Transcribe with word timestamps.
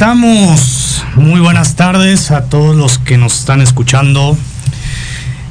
Estamos? 0.00 1.04
Muy 1.16 1.40
buenas 1.40 1.76
tardes 1.76 2.30
a 2.30 2.44
todos 2.44 2.74
los 2.74 2.96
que 2.96 3.18
nos 3.18 3.40
están 3.40 3.60
escuchando. 3.60 4.34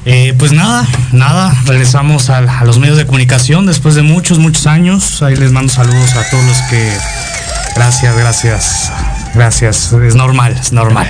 Eh, 0.06 0.34
pues 0.40 0.54
nada, 0.54 0.88
nada, 1.12 1.56
regresamos 1.68 2.32
a, 2.32 2.40
a 2.40 2.66
los 2.66 2.80
medios 2.80 2.98
de 2.98 3.06
comunicación 3.06 3.68
después 3.68 3.94
de 3.94 4.02
muchos, 4.02 4.40
muchos 4.40 4.66
años. 4.66 5.22
Ahí 5.22 5.36
les 5.36 5.52
mando 5.52 5.72
saludos 5.72 6.16
a 6.16 6.28
todos 6.32 6.44
los 6.46 6.58
que... 6.64 6.92
Gracias, 7.76 8.18
gracias, 8.18 8.92
gracias. 9.36 9.94
Es 9.94 10.16
normal, 10.16 10.58
es 10.60 10.74
normal. 10.74 11.08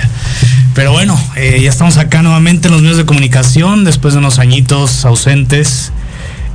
Pero 0.74 0.92
bueno, 0.92 1.18
eh, 1.34 1.60
ya 1.62 1.70
estamos 1.70 1.96
acá 1.96 2.20
nuevamente 2.20 2.68
en 2.68 2.74
los 2.74 2.82
medios 2.82 2.98
de 2.98 3.06
comunicación 3.06 3.84
después 3.84 4.12
de 4.12 4.18
unos 4.18 4.38
añitos 4.38 5.06
ausentes. 5.06 5.92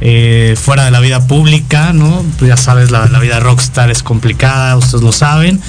eh, 0.01 0.55
fuera 0.61 0.85
de 0.85 0.91
la 0.91 0.99
vida 0.99 1.25
pública, 1.25 1.93
¿no? 1.93 2.23
Pues 2.37 2.49
ya 2.49 2.57
sabes, 2.57 2.91
la, 2.91 3.07
la 3.07 3.19
vida 3.19 3.39
rockstar 3.39 3.89
es 3.89 4.03
complicada, 4.03 4.75
ustedes 4.77 5.03
lo 5.03 5.11
saben. 5.11 5.59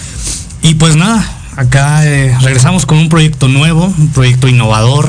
Y 0.62 0.74
pues 0.74 0.96
nada, 0.96 1.24
acá 1.56 2.04
eh, 2.06 2.36
regresamos 2.42 2.86
con 2.86 2.98
un 2.98 3.08
proyecto 3.08 3.48
nuevo, 3.48 3.86
un 3.86 4.08
proyecto 4.08 4.48
innovador, 4.48 5.08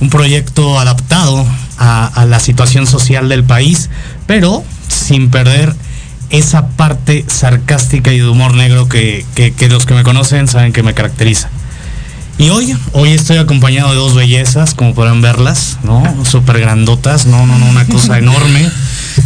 un 0.00 0.10
proyecto 0.10 0.78
adaptado 0.78 1.46
a, 1.78 2.06
a 2.06 2.24
la 2.26 2.38
situación 2.40 2.86
social 2.86 3.28
del 3.28 3.44
país, 3.44 3.90
pero 4.26 4.62
sin 4.88 5.30
perder 5.30 5.74
esa 6.30 6.68
parte 6.68 7.24
sarcástica 7.28 8.12
y 8.12 8.18
de 8.18 8.28
humor 8.28 8.54
negro 8.54 8.88
que, 8.88 9.24
que- 9.34 9.52
que 9.52 9.68
los 9.68 9.86
que 9.86 9.94
me 9.94 10.02
conocen 10.02 10.48
saben 10.48 10.72
que 10.72 10.82
me 10.82 10.94
caracteriza. 10.94 11.48
Y 12.38 12.50
hoy, 12.50 12.76
hoy 12.92 13.10
estoy 13.12 13.38
acompañado 13.38 13.90
de 13.90 13.96
dos 13.96 14.14
bellezas, 14.14 14.74
como 14.74 14.92
podrán 14.94 15.22
verlas, 15.22 15.78
¿no? 15.84 16.02
Súper 16.26 16.60
grandotas, 16.60 17.24
no, 17.26 17.46
no, 17.46 17.58
no, 17.58 17.66
una 17.66 17.86
cosa 17.86 18.18
enorme. 18.18 18.68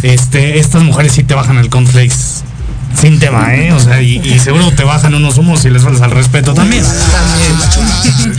Este, 0.03 0.59
estas 0.59 0.83
mujeres 0.83 1.11
sí 1.11 1.23
te 1.23 1.33
bajan 1.33 1.57
el 1.57 1.69
cornflakes 1.69 2.40
sin 2.99 3.19
tema, 3.19 3.55
¿eh? 3.55 3.71
O 3.73 3.79
sea, 3.79 4.01
y, 4.01 4.17
y 4.17 4.39
seguro 4.39 4.71
te 4.71 4.83
bajan 4.83 5.13
unos 5.15 5.37
humos 5.37 5.65
y 5.65 5.69
les 5.69 5.83
faltas 5.83 6.01
al 6.01 6.11
respeto 6.11 6.53
también. 6.53 6.83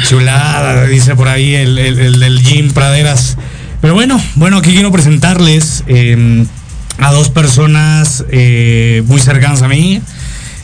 Chulada, 0.08 0.84
dice 0.86 1.14
por 1.16 1.28
ahí 1.28 1.54
el, 1.54 1.78
el, 1.78 1.98
el 1.98 2.20
del 2.20 2.40
Jim 2.40 2.72
Praderas. 2.72 3.36
Pero 3.80 3.94
bueno, 3.94 4.20
bueno, 4.36 4.58
aquí 4.58 4.72
quiero 4.72 4.92
presentarles 4.92 5.82
eh, 5.88 6.46
a 6.98 7.12
dos 7.12 7.30
personas 7.30 8.24
eh, 8.30 9.02
muy 9.06 9.20
cercanas 9.20 9.62
a 9.62 9.68
mí, 9.68 10.00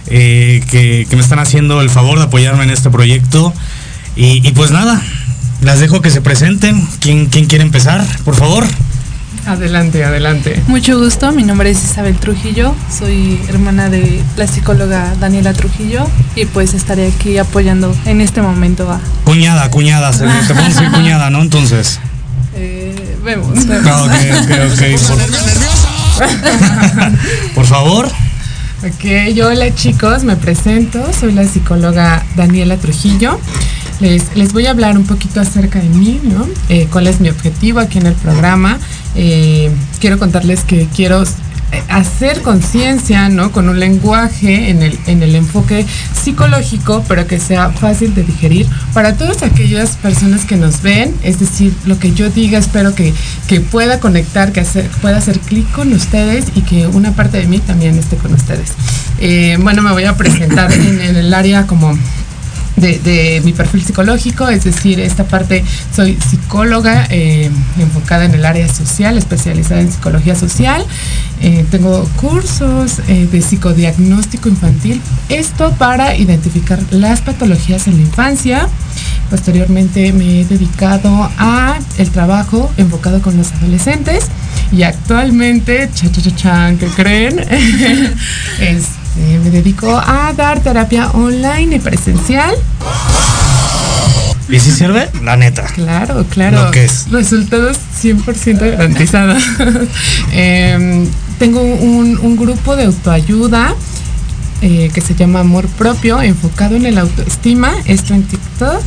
eh, 0.07 0.63
que, 0.71 1.07
que 1.11 1.17
me 1.17 1.23
están 1.23 1.41
haciendo 1.41 1.81
el 1.81 1.91
favor 1.91 2.19
de 2.19 2.25
apoyarme 2.27 2.65
en 2.65 2.71
este 2.71 2.91
proyecto. 2.91 3.53
Y, 4.15 4.47
y 4.47 4.53
pues 4.53 4.71
nada, 4.71 5.03
las 5.63 5.81
dejo 5.81 6.01
que 6.01 6.11
se 6.11 6.21
presenten. 6.21 6.87
¿Quién, 7.01 7.27
quién 7.27 7.47
quiere 7.47 7.65
empezar, 7.65 8.05
por 8.25 8.37
favor? 8.37 8.65
Adelante, 9.49 10.05
adelante. 10.05 10.63
Mucho 10.67 10.99
gusto, 10.99 11.33
mi 11.33 11.43
nombre 11.43 11.71
es 11.71 11.83
Isabel 11.83 12.17
Trujillo, 12.17 12.75
soy 12.97 13.41
hermana 13.49 13.89
de 13.89 14.21
la 14.37 14.47
psicóloga 14.47 15.15
Daniela 15.19 15.55
Trujillo 15.55 16.07
y 16.37 16.45
pues 16.45 16.75
estaré 16.75 17.09
aquí 17.09 17.39
apoyando 17.39 17.97
en 18.05 18.21
este 18.21 18.43
momento 18.43 18.91
a... 18.93 19.01
Cuñada, 19.25 19.71
cuñada, 19.71 20.13
se, 20.13 20.27
te 20.27 20.53
puedo 20.55 20.69
decir 20.69 20.91
cuñada, 20.91 21.31
¿no? 21.31 21.41
Entonces. 21.41 21.99
eh, 22.57 23.17
vemos. 23.25 23.57
Ah, 23.87 24.03
ok, 24.05 24.13
ok, 24.43 24.51
ok. 24.71 24.83
Por, 26.19 26.29
por 27.55 27.65
favor. 27.67 28.07
Ok, 28.87 29.33
yo 29.35 29.49
hola 29.49 29.75
chicos, 29.75 30.25
me 30.25 30.37
presento, 30.37 31.03
soy 31.19 31.33
la 31.33 31.45
psicóloga 31.47 32.23
Daniela 32.37 32.77
Trujillo. 32.77 33.41
Les, 34.01 34.53
voy 34.53 34.67
a 34.67 34.71
hablar 34.71 34.97
un 34.97 35.05
poquito 35.07 35.41
acerca 35.41 35.81
de 35.81 35.89
mí, 35.89 36.21
¿no? 36.23 36.47
Eh, 36.69 36.87
¿Cuál 36.91 37.09
es 37.09 37.21
mi 37.21 37.29
objetivo 37.31 37.81
aquí 37.81 37.99
en 37.99 38.07
el 38.07 38.15
programa? 38.15 38.79
Eh, 39.17 39.71
quiero 40.01 40.19
contarles 40.21 40.61
que 40.61 40.87
quiero 40.95 41.25
eh, 41.25 41.27
hacer 41.89 42.43
conciencia, 42.43 43.29
¿no? 43.29 43.51
Con 43.51 43.69
un 43.69 43.81
lenguaje 43.81 44.71
en 44.71 44.83
el, 44.85 44.97
en 45.09 45.25
el 45.25 45.35
enfoque 45.35 45.85
psicológico, 46.15 47.05
pero 47.09 47.27
que 47.27 47.41
sea 47.41 47.71
fácil 47.71 48.15
de 48.15 48.23
digerir 48.23 48.69
para 48.95 49.15
todas 49.17 49.43
aquellas 49.43 49.97
personas 49.97 50.45
que 50.45 50.55
nos 50.57 50.81
ven. 50.83 51.13
Es 51.25 51.41
decir, 51.41 51.75
lo 51.85 51.99
que 51.99 52.13
yo 52.13 52.31
diga, 52.31 52.61
espero 52.61 52.95
que, 52.95 53.13
que 53.49 53.61
pueda 53.61 53.99
conectar, 53.99 54.53
que 54.53 54.61
hacer- 54.61 54.89
pueda 55.03 55.17
hacer 55.17 55.41
clic 55.41 55.69
con 55.73 55.93
ustedes 55.93 56.45
y 56.55 56.61
que 56.63 56.87
una 56.87 57.13
parte 57.17 57.39
de 57.39 57.49
mí 57.49 57.59
también 57.59 57.99
esté 57.99 58.17
con 58.17 58.33
ustedes. 58.33 58.75
Bueno, 59.61 59.83
me 59.83 59.91
voy 59.91 60.05
a 60.05 60.17
presentar 60.17 60.73
en, 60.73 61.01
en 61.01 61.17
el 61.17 61.35
área 61.35 61.67
como 61.67 61.99
de, 62.81 63.41
mi 63.45 63.53
perfil 63.53 63.83
psicológico, 63.83 64.49
es 64.49 64.65
decir, 64.65 65.01
esta 65.01 65.25
parte 65.25 65.65
soy 65.95 66.17
psicóloga 66.17 67.07
eh, 67.11 67.51
enfocada 67.79 68.25
en 68.25 68.35
el 68.35 68.45
área 68.45 68.69
social, 68.73 69.19
especializada 69.19 69.81
en 69.81 69.93
psicología 69.93 70.35
social. 70.35 70.85
Eh, 71.41 71.65
tengo 71.71 72.05
cursos 72.17 73.01
eh, 73.09 73.29
de 73.31 73.43
psicodiagnóstico 73.43 74.49
infantil, 74.49 75.01
esto 75.29 75.73
para 75.79 76.17
identificar 76.17 76.81
las 76.91 77.21
patologías 77.21 77.87
en 77.87 77.97
la 77.97 78.03
infancia. 78.03 78.69
Posteriormente 79.31 80.13
me 80.13 80.41
he 80.41 80.45
dedicado 80.45 81.31
a 81.39 81.79
el 81.99 82.11
trabajo 82.11 82.73
enfocado 82.77 83.21
con 83.21 83.37
los 83.37 83.53
adolescentes 83.53 84.27
y 84.73 84.83
actualmente, 84.83 85.89
cha 85.95 86.11
cha 86.11 86.23
cha 86.23 86.35
chan, 86.35 86.79
¿qué 86.79 86.87
creen? 86.87 87.39
este, 88.61 89.08
me 89.43 89.51
dedico 89.51 89.97
a 89.97 90.33
dar 90.37 90.61
terapia 90.61 91.11
online 91.11 91.77
y 91.77 91.79
presencial. 91.79 92.55
¿Y 94.49 94.61
si 94.61 94.71
sirve? 94.71 95.09
La 95.23 95.37
neta. 95.37 95.65
Claro, 95.75 96.25
claro. 96.31 96.65
Lo 96.65 96.71
que 96.71 96.85
es. 96.85 97.11
Resultados 97.11 97.77
100% 98.03 98.59
garantizados. 98.59 99.43
Em, 100.33 101.07
tengo 101.39 101.61
un, 101.61 102.19
un 102.19 102.37
grupo 102.37 102.75
de 102.75 102.85
autoayuda 102.85 103.75
eh, 104.61 104.91
que 104.93 105.01
se 105.01 105.15
llama 105.15 105.41
Amor 105.41 105.69
Propio, 105.69 106.21
enfocado 106.21 106.75
en 106.75 106.87
el 106.87 106.99
autoestima, 106.99 107.73
esto 107.85 108.15
en 108.15 108.25
TikTok. 108.25 108.83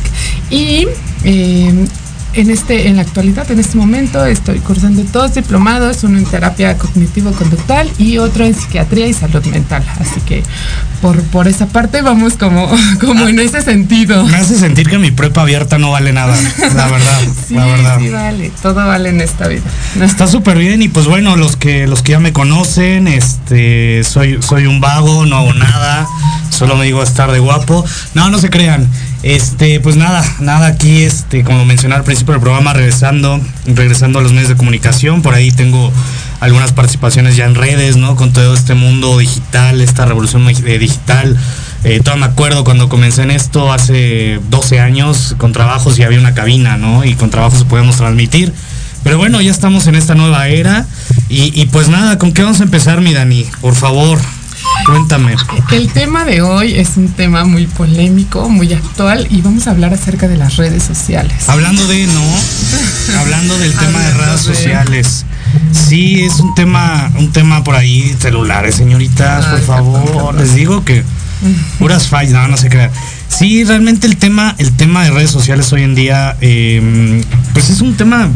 Y 0.50 0.86
em, 1.24 1.86
en, 2.34 2.50
este, 2.50 2.88
en 2.88 2.96
la 2.96 3.02
actualidad, 3.02 3.50
en 3.50 3.58
este 3.58 3.76
momento, 3.76 4.24
estoy 4.24 4.58
cursando 4.60 5.02
dos 5.12 5.34
diplomados, 5.34 6.04
uno 6.04 6.18
en 6.18 6.24
terapia 6.24 6.76
cognitivo-conductual 6.78 7.90
y 7.98 8.18
otro 8.18 8.44
en 8.44 8.54
psiquiatría 8.54 9.06
y 9.06 9.12
salud 9.12 9.44
mental. 9.46 9.84
Así 10.00 10.20
que 10.22 10.42
por, 11.00 11.22
por 11.24 11.48
esa 11.48 11.66
parte 11.66 12.02
vamos 12.02 12.34
como, 12.34 12.70
como 13.00 13.28
en 13.28 13.38
ese 13.38 13.62
sentido. 13.62 14.24
Me 14.24 14.36
hace 14.36 14.58
sentir 14.58 14.88
que 14.88 14.98
mi 14.98 15.10
prepa 15.10 15.42
abierta 15.42 15.78
no 15.78 15.90
vale 15.90 16.12
nada, 16.12 16.36
la 16.74 16.88
verdad, 16.88 17.20
Sí, 17.48 17.54
la 17.54 17.66
verdad. 17.66 17.98
sí 18.00 18.08
vale, 18.10 18.52
todo 18.62 18.74
vale 18.74 19.10
en 19.10 19.20
esta 19.20 19.48
vida. 19.48 19.62
Está 20.00 20.26
súper 20.26 20.58
bien 20.58 20.82
y 20.82 20.88
pues 20.88 21.06
bueno, 21.06 21.36
los 21.36 21.56
que 21.56 21.86
los 21.86 22.02
que 22.02 22.12
ya 22.12 22.20
me 22.20 22.32
conocen, 22.32 23.08
este, 23.08 24.02
soy 24.04 24.40
soy 24.42 24.66
un 24.66 24.80
vago, 24.80 25.26
no 25.26 25.36
hago 25.36 25.54
nada, 25.54 26.06
solo 26.50 26.76
me 26.76 26.84
digo 26.84 27.02
estar 27.02 27.32
de 27.32 27.38
guapo. 27.38 27.84
No, 28.14 28.30
no 28.30 28.38
se 28.38 28.50
crean. 28.50 28.88
Este, 29.22 29.78
pues 29.78 29.94
nada, 29.94 30.24
nada 30.40 30.66
aquí, 30.66 31.02
este, 31.02 31.44
como 31.44 31.64
mencioné 31.64 31.94
al 31.94 32.02
principio 32.02 32.32
del 32.32 32.40
programa, 32.40 32.72
regresando, 32.72 33.40
regresando 33.66 34.18
a 34.18 34.22
los 34.22 34.32
medios 34.32 34.48
de 34.48 34.56
comunicación, 34.56 35.22
por 35.22 35.34
ahí 35.34 35.52
tengo 35.52 35.92
algunas 36.40 36.72
participaciones 36.72 37.36
ya 37.36 37.44
en 37.44 37.54
redes, 37.54 37.96
¿no? 37.96 38.16
Con 38.16 38.32
todo 38.32 38.52
este 38.52 38.74
mundo 38.74 39.18
digital, 39.18 39.80
esta 39.80 40.06
revolución 40.06 40.48
eh, 40.48 40.78
digital. 40.78 41.36
Eh, 41.84 42.00
me 42.16 42.26
acuerdo 42.26 42.64
cuando 42.64 42.88
comencé 42.88 43.22
en 43.22 43.30
esto 43.30 43.72
hace 43.72 44.40
12 44.50 44.80
años 44.80 45.36
con 45.38 45.52
trabajos 45.52 45.98
y 45.98 46.02
había 46.02 46.18
una 46.18 46.34
cabina, 46.34 46.76
¿no? 46.76 47.04
Y 47.04 47.14
con 47.14 47.30
trabajos 47.30 47.62
podíamos 47.62 47.98
transmitir. 47.98 48.52
Pero 49.04 49.18
bueno, 49.18 49.40
ya 49.40 49.52
estamos 49.52 49.86
en 49.86 49.94
esta 49.94 50.16
nueva 50.16 50.48
era. 50.48 50.86
Y, 51.28 51.60
y 51.60 51.66
pues 51.66 51.88
nada, 51.88 52.18
¿con 52.18 52.32
qué 52.32 52.42
vamos 52.42 52.60
a 52.60 52.64
empezar, 52.64 53.00
mi 53.00 53.12
Dani? 53.12 53.46
Por 53.60 53.76
favor. 53.76 54.18
Cuéntame. 54.86 55.36
El 55.70 55.92
tema 55.92 56.24
de 56.24 56.42
hoy 56.42 56.74
es 56.74 56.96
un 56.96 57.08
tema 57.12 57.44
muy 57.44 57.66
polémico, 57.66 58.48
muy 58.48 58.72
actual 58.72 59.26
y 59.30 59.40
vamos 59.40 59.66
a 59.68 59.70
hablar 59.70 59.94
acerca 59.94 60.26
de 60.26 60.36
las 60.36 60.56
redes 60.56 60.82
sociales. 60.82 61.48
Hablando 61.48 61.86
de, 61.86 62.06
¿no? 62.08 63.18
Hablando 63.20 63.56
del 63.58 63.72
tema 63.74 64.00
de 64.00 64.10
redes 64.14 64.44
de- 64.46 64.54
sociales. 64.54 65.24
Sí, 65.72 66.22
es 66.24 66.40
un 66.40 66.54
tema, 66.54 67.10
un 67.16 67.30
tema 67.30 67.62
por 67.62 67.76
ahí, 67.76 68.14
celulares, 68.18 68.74
señoritas, 68.74 69.44
por 69.46 69.60
favor. 69.60 70.04
perdón. 70.04 70.38
Les 70.38 70.54
digo 70.54 70.84
que 70.84 71.04
puras 71.78 72.08
fallas, 72.08 72.32
no, 72.32 72.48
no 72.48 72.56
se 72.56 72.68
crean. 72.68 72.90
Sí, 73.28 73.62
realmente 73.64 74.06
el 74.06 74.16
tema, 74.16 74.54
el 74.58 74.72
tema 74.72 75.04
de 75.04 75.10
redes 75.10 75.30
sociales 75.30 75.72
hoy 75.72 75.82
en 75.82 75.94
día, 75.94 76.36
eh, 76.40 77.22
pues 77.52 77.70
es 77.70 77.80
un 77.80 77.94
tema 77.96 78.28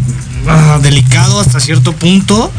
ah, 0.48 0.78
delicado 0.82 1.40
hasta 1.40 1.58
cierto 1.60 1.92
punto. 1.92 2.52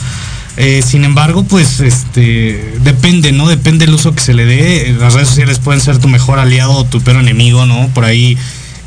Eh, 0.59 0.81
sin 0.83 1.03
embargo, 1.05 1.43
pues 1.43 1.79
este 1.81 2.73
depende, 2.81 3.31
¿no? 3.31 3.47
Depende 3.47 3.85
del 3.85 3.93
uso 3.93 4.13
que 4.15 4.21
se 4.21 4.33
le 4.33 4.45
dé. 4.45 4.95
Las 4.99 5.13
redes 5.13 5.27
sociales 5.29 5.59
pueden 5.59 5.81
ser 5.81 5.99
tu 5.99 6.07
mejor 6.07 6.39
aliado 6.39 6.71
o 6.73 6.83
tu 6.83 6.99
peor 7.01 7.17
enemigo, 7.17 7.65
¿no? 7.67 7.89
Por 7.93 8.05
ahí 8.05 8.37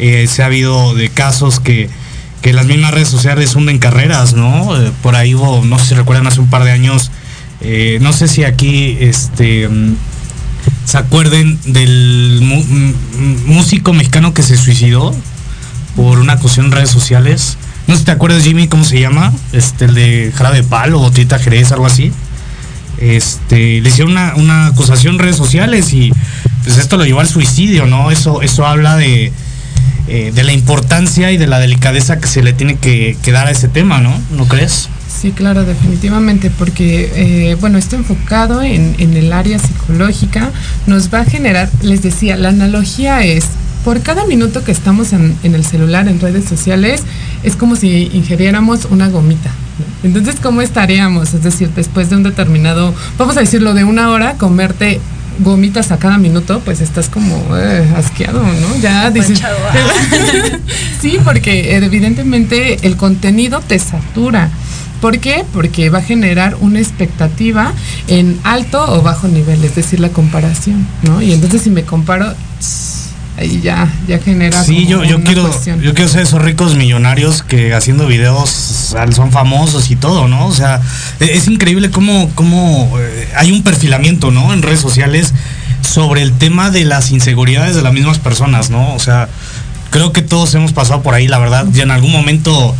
eh, 0.00 0.26
se 0.28 0.42
ha 0.42 0.46
habido 0.46 0.94
de 0.94 1.10
casos 1.10 1.60
que, 1.60 1.88
que 2.42 2.52
las 2.52 2.66
mismas 2.66 2.92
redes 2.92 3.08
sociales 3.08 3.54
hunden 3.54 3.78
carreras, 3.78 4.34
¿no? 4.34 4.76
Eh, 4.82 4.90
por 5.02 5.14
ahí 5.14 5.32
no 5.34 5.78
sé 5.78 5.86
si 5.86 5.94
recuerdan, 5.94 6.26
hace 6.26 6.40
un 6.40 6.50
par 6.50 6.64
de 6.64 6.72
años, 6.72 7.10
no 8.00 8.12
sé 8.12 8.26
si 8.26 8.42
aquí 8.42 8.96
este 9.00 9.68
mm, 9.68 9.94
se 10.86 10.98
acuerden 10.98 11.56
del 11.66 12.40
mu- 12.42 12.64
m- 12.68 12.94
m- 13.16 13.36
músico 13.46 13.92
mexicano 13.92 14.34
que 14.34 14.42
se 14.42 14.56
suicidó 14.56 15.14
por 15.94 16.18
una 16.18 16.32
acusación 16.32 16.66
en 16.66 16.72
redes 16.72 16.90
sociales. 16.90 17.58
No 17.86 17.94
sé 17.94 18.00
si 18.00 18.04
te 18.04 18.12
acuerdas, 18.12 18.44
Jimmy, 18.44 18.68
cómo 18.68 18.84
se 18.84 19.00
llama, 19.00 19.32
este, 19.52 19.86
el 19.86 19.94
de 19.94 20.32
Jarabe 20.34 20.62
Palo 20.62 21.00
o 21.00 21.10
Tita 21.10 21.38
Jerez, 21.38 21.72
algo 21.72 21.86
así. 21.86 22.12
Este, 22.98 23.80
le 23.80 23.88
hicieron 23.88 24.12
una, 24.12 24.34
una 24.36 24.66
acusación 24.66 25.14
en 25.14 25.20
redes 25.20 25.36
sociales 25.36 25.92
y 25.92 26.12
pues 26.64 26.76
esto 26.76 26.96
lo 26.96 27.04
llevó 27.04 27.20
al 27.20 27.28
suicidio, 27.28 27.86
¿no? 27.86 28.10
Eso, 28.10 28.42
eso 28.42 28.66
habla 28.66 28.96
de, 28.96 29.32
eh, 30.12 30.32
de 30.34 30.42
la 30.42 30.52
importancia 30.52 31.30
y 31.30 31.36
de 31.36 31.46
la 31.46 31.60
delicadeza 31.60 32.18
que 32.18 32.26
se 32.26 32.42
le 32.42 32.52
tiene 32.52 32.74
que, 32.76 33.16
dar 33.32 33.46
a 33.46 33.52
ese 33.52 33.68
tema, 33.68 34.00
¿no? 34.00 34.12
¿No 34.32 34.46
crees? 34.46 34.88
Sí, 35.08 35.30
claro, 35.30 35.64
definitivamente, 35.64 36.50
porque, 36.50 37.12
eh, 37.14 37.56
bueno, 37.60 37.78
esto 37.78 37.94
enfocado 37.94 38.60
en, 38.60 38.96
en 38.98 39.16
el 39.16 39.32
área 39.32 39.60
psicológica 39.60 40.50
nos 40.88 41.14
va 41.14 41.20
a 41.20 41.24
generar, 41.24 41.70
les 41.82 42.02
decía, 42.02 42.36
la 42.36 42.48
analogía 42.48 43.22
es, 43.22 43.44
por 43.84 44.02
cada 44.02 44.26
minuto 44.26 44.64
que 44.64 44.72
estamos 44.72 45.12
en, 45.12 45.36
en 45.44 45.54
el 45.54 45.64
celular, 45.64 46.08
en 46.08 46.18
redes 46.18 46.44
sociales, 46.44 47.04
es 47.42 47.56
como 47.56 47.76
si 47.76 48.10
ingiriéramos 48.12 48.86
una 48.86 49.08
gomita. 49.08 49.50
¿no? 49.78 50.08
Entonces, 50.08 50.36
¿cómo 50.40 50.62
estaríamos? 50.62 51.34
Es 51.34 51.42
decir, 51.42 51.70
después 51.74 52.10
de 52.10 52.16
un 52.16 52.22
determinado, 52.22 52.94
vamos 53.18 53.36
a 53.36 53.40
decirlo, 53.40 53.74
de 53.74 53.84
una 53.84 54.10
hora, 54.10 54.34
comerte 54.34 55.00
gomitas 55.40 55.90
a 55.90 55.98
cada 55.98 56.18
minuto, 56.18 56.60
pues 56.64 56.80
estás 56.80 57.08
como 57.08 57.56
eh, 57.56 57.88
asqueado, 57.96 58.42
¿no? 58.42 58.76
Ya 58.80 59.10
dices... 59.10 59.40
Sí, 61.00 61.18
porque 61.24 61.76
evidentemente 61.76 62.86
el 62.86 62.98
contenido 62.98 63.60
te 63.66 63.78
satura. 63.78 64.50
¿Por 65.00 65.18
qué? 65.18 65.46
Porque 65.50 65.88
va 65.88 66.00
a 66.00 66.02
generar 66.02 66.56
una 66.60 66.78
expectativa 66.78 67.72
en 68.06 68.38
alto 68.44 68.84
o 68.86 69.00
bajo 69.00 69.26
nivel, 69.26 69.64
es 69.64 69.74
decir, 69.74 69.98
la 69.98 70.10
comparación, 70.10 70.86
¿no? 71.04 71.22
Y 71.22 71.32
entonces 71.32 71.62
si 71.62 71.70
me 71.70 71.84
comparo, 71.84 72.34
ahí 73.40 73.60
ya, 73.62 73.88
ya 74.06 74.18
genera 74.18 74.62
Sí, 74.62 74.86
yo, 74.86 75.02
yo 75.02 75.22
quiero, 75.24 75.42
cuestión. 75.48 75.80
yo 75.80 75.94
quiero 75.94 76.10
ser 76.10 76.22
esos 76.22 76.42
ricos 76.42 76.74
millonarios 76.76 77.42
que 77.42 77.72
haciendo 77.74 78.06
videos 78.06 78.50
son 78.50 79.32
famosos 79.32 79.90
y 79.90 79.96
todo, 79.96 80.28
¿no? 80.28 80.46
O 80.46 80.54
sea, 80.54 80.80
e- 81.20 81.32
es 81.36 81.48
increíble 81.48 81.90
cómo, 81.90 82.30
cómo 82.34 82.92
eh, 83.00 83.28
hay 83.36 83.50
un 83.52 83.62
perfilamiento, 83.62 84.30
¿no? 84.30 84.52
En 84.52 84.62
redes 84.62 84.80
sociales 84.80 85.32
sobre 85.80 86.22
el 86.22 86.32
tema 86.34 86.70
de 86.70 86.84
las 86.84 87.10
inseguridades 87.10 87.74
de 87.74 87.82
las 87.82 87.92
mismas 87.94 88.18
personas, 88.18 88.68
¿no? 88.70 88.94
O 88.94 88.98
sea, 88.98 89.28
creo 89.90 90.12
que 90.12 90.22
todos 90.22 90.54
hemos 90.54 90.72
pasado 90.72 91.02
por 91.02 91.14
ahí, 91.14 91.26
la 91.26 91.38
verdad, 91.38 91.66
ya 91.72 91.82
en 91.84 91.90
algún 91.90 92.12
momento 92.12 92.76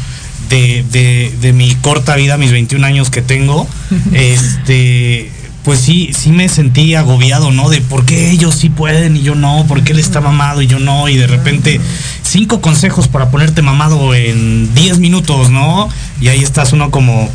de, 0.50 0.84
de- 0.92 1.32
de 1.40 1.52
mi 1.54 1.74
corta 1.76 2.16
vida, 2.16 2.36
mis 2.36 2.52
21 2.52 2.86
años 2.86 3.08
que 3.10 3.22
tengo, 3.22 3.66
este, 4.12 5.30
pues 5.64 5.80
sí, 5.80 6.10
sí 6.16 6.30
me 6.30 6.48
sentí 6.48 6.94
agobiado, 6.94 7.52
¿no? 7.52 7.68
De 7.68 7.80
por 7.80 8.04
qué 8.04 8.30
ellos 8.30 8.54
sí 8.54 8.70
pueden 8.70 9.16
y 9.16 9.22
yo 9.22 9.34
no, 9.34 9.66
por 9.68 9.82
qué 9.82 9.92
él 9.92 9.98
está 9.98 10.20
mamado 10.20 10.62
y 10.62 10.66
yo 10.66 10.78
no, 10.78 11.08
y 11.08 11.16
de 11.16 11.26
repente 11.26 11.80
cinco 12.22 12.60
consejos 12.60 13.08
para 13.08 13.30
ponerte 13.30 13.60
mamado 13.62 14.14
en 14.14 14.74
10 14.74 14.98
minutos, 14.98 15.50
¿no? 15.50 15.88
Y 16.20 16.28
ahí 16.28 16.42
estás 16.42 16.72
uno 16.72 16.90
como, 16.90 17.30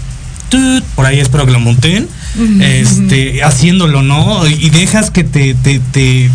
tut, 0.50 0.84
por 0.96 1.06
ahí 1.06 1.20
espero 1.20 1.46
que 1.46 1.52
lo 1.52 1.60
monten, 1.60 2.08
este, 2.62 3.44
haciéndolo, 3.44 4.02
¿no? 4.02 4.48
Y 4.48 4.70
dejas 4.70 5.12
que 5.12 5.24
te, 5.24 5.54
te, 5.54 5.80
te, 5.80 6.30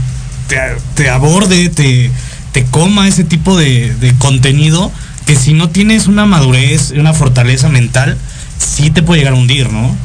te, 0.47 0.57
te 0.95 1.09
aborde, 1.11 1.71
te, 1.71 2.11
te 2.53 2.65
coma 2.67 3.09
ese 3.09 3.25
tipo 3.25 3.57
de, 3.57 3.95
de 3.97 4.15
contenido 4.15 4.93
que 5.27 5.37
si 5.37 5.53
no 5.55 5.71
tienes 5.71 6.07
una 6.07 6.27
madurez, 6.27 6.93
una 6.93 7.15
fortaleza 7.15 7.69
mental, 7.69 8.17
sí 8.59 8.91
te 8.91 9.03
puede 9.03 9.21
llegar 9.21 9.35
a 9.35 9.37
hundir, 9.37 9.73
¿no? 9.73 9.97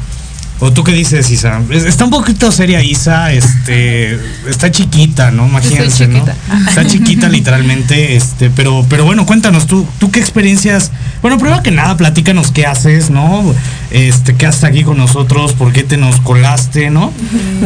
¿O 0.58 0.72
tú 0.72 0.84
qué 0.84 0.92
dices, 0.92 1.30
Isa? 1.30 1.60
Es- 1.70 1.84
Está 1.84 2.04
un 2.04 2.10
poquito 2.10 2.50
seria 2.50 2.82
Isa, 2.82 3.30
este, 3.32 4.18
está 4.48 4.70
chiquita, 4.70 5.30
¿no? 5.30 5.46
Imagínense, 5.46 6.06
chiquita. 6.06 6.34
¿no? 6.48 6.68
Está 6.68 6.86
chiquita 6.86 7.28
literalmente, 7.30 8.16
este, 8.16 8.48
pero, 8.48 8.84
pero 8.88 9.04
bueno, 9.04 9.26
cuéntanos, 9.26 9.66
tú, 9.66 9.86
tú 9.98 10.10
qué 10.10 10.18
experiencias, 10.18 10.92
bueno, 11.20 11.36
primero 11.36 11.62
que 11.62 11.72
nada, 11.72 11.94
platícanos 11.98 12.52
qué 12.52 12.64
haces, 12.64 13.10
¿no? 13.10 13.54
Este, 13.90 14.34
qué 14.34 14.46
haces 14.46 14.64
aquí 14.64 14.82
con 14.82 14.96
nosotros, 14.96 15.52
por 15.52 15.74
qué 15.74 15.82
te 15.82 15.98
nos 15.98 16.20
colaste, 16.20 16.88
¿no? 16.88 17.12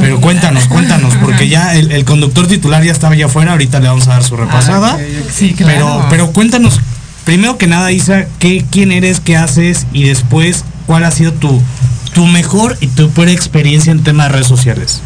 Pero 0.01 0.21
cuéntanos, 0.21 0.65
cuéntanos, 0.67 1.15
porque 1.23 1.49
ya 1.49 1.77
el, 1.77 1.93
el 1.93 2.05
conductor 2.05 2.49
titular 2.49 2.83
ya 2.83 2.91
estaba 2.91 3.15
allá 3.15 3.27
afuera, 3.27 3.53
ahorita 3.53 3.79
le 3.79 3.87
vamos 3.87 4.09
a 4.09 4.15
dar 4.15 4.25
su 4.25 4.37
repasada. 4.37 4.99
Ah. 4.99 5.05
Sí, 5.33 5.55
Pero, 5.57 5.69
claro. 5.69 6.07
pero 6.11 6.33
cuéntanos, 6.33 6.81
primero 7.25 7.57
que 7.57 7.69
nada, 7.69 7.93
Isa, 7.93 8.27
¿qué, 8.41 8.65
quién 8.69 8.91
eres, 8.91 9.21
qué 9.21 9.37
haces 9.37 9.87
y 9.93 10.03
después 10.05 10.65
cuál 10.87 11.05
ha 11.05 11.13
sido 11.13 11.33
tu, 11.35 11.63
tu 12.13 12.27
mejor 12.27 12.77
y 12.81 12.87
tu 12.89 13.11
peor 13.11 13.29
experiencia 13.29 13.93
en 13.93 14.03
tema 14.03 14.25
de 14.25 14.29
redes 14.31 14.47
sociales. 14.47 15.01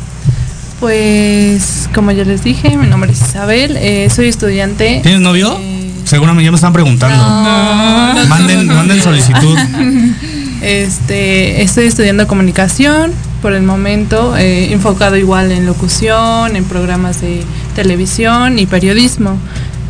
Pues, 0.81 1.89
como 1.95 2.11
ya 2.11 2.25
les 2.25 2.45
dije, 2.45 2.77
mi 2.77 2.87
nombre 2.87 3.13
es 3.13 3.23
Isabel, 3.23 3.77
eh, 3.79 4.11
soy 4.15 4.29
estudiante. 4.29 5.01
¿Tienes 5.03 5.21
novio? 5.21 5.57
Eh, 5.61 5.91
Seguramente 6.05 6.45
ya 6.45 6.51
me 6.51 6.57
están 6.57 6.73
preguntando. 6.73 7.17
no, 7.17 8.15
no, 8.15 8.27
Manden, 8.29 8.67
manden 8.67 9.03
solicitud. 9.03 9.59
Este, 10.63 11.61
estoy 11.63 11.85
estudiando 11.89 12.27
comunicación 12.27 13.13
por 13.43 13.53
el 13.53 13.63
momento, 13.65 14.35
eh, 14.35 14.73
enfocado 14.73 15.19
igual 15.19 15.53
en 15.53 15.67
locución, 15.67 16.57
en 16.57 16.65
programas 16.65 17.21
de 17.21 17.43
televisión 17.75 18.59
y 18.59 18.65
periodismo. 18.65 19.37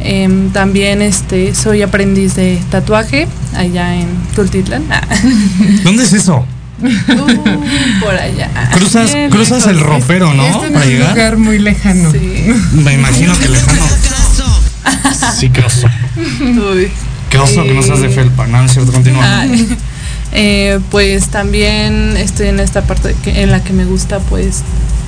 Em, 0.00 0.50
también 0.50 1.00
este, 1.00 1.54
soy 1.54 1.82
aprendiz 1.82 2.34
de 2.34 2.60
tatuaje 2.72 3.28
allá 3.56 3.94
en 3.94 4.08
Tultitlán. 4.34 4.82
¿Dónde 5.84 6.02
es 6.02 6.12
eso? 6.12 6.44
Uh, 6.84 8.00
por 8.00 8.14
allá. 8.14 8.50
Cruzas, 8.72 9.12
Bien 9.14 9.30
cruzas 9.30 9.66
el 9.66 9.80
ropero, 9.80 10.34
¿no? 10.34 10.44
Este 10.46 10.66
no 10.70 10.72
Para 10.74 10.84
es 10.84 10.90
un 10.90 10.96
llegar. 10.98 11.10
lugar 11.16 11.36
muy 11.38 11.58
lejano. 11.58 12.10
Sí. 12.12 12.44
Me 12.72 12.92
imagino 12.94 13.38
que 13.38 13.48
lejano. 13.48 13.82
Sí, 15.38 15.50
qué 15.50 15.60
oso. 15.60 15.86
Uy. 16.40 16.90
Qué 17.30 17.38
oso 17.38 17.62
que 17.64 17.74
no 17.74 17.82
seas 17.82 18.00
de 18.00 18.08
felpa. 18.10 18.46
No, 18.46 18.64
es 18.64 18.72
cierto, 18.72 18.92
continúa. 18.92 19.46
Eh, 20.32 20.80
pues 20.90 21.28
también 21.28 22.16
estoy 22.16 22.48
en 22.48 22.58
esta 22.60 22.82
parte 22.82 23.14
que- 23.22 23.42
en 23.42 23.50
la 23.52 23.62
que 23.62 23.72
me 23.72 23.84
gusta 23.84 24.18
pues 24.18 24.62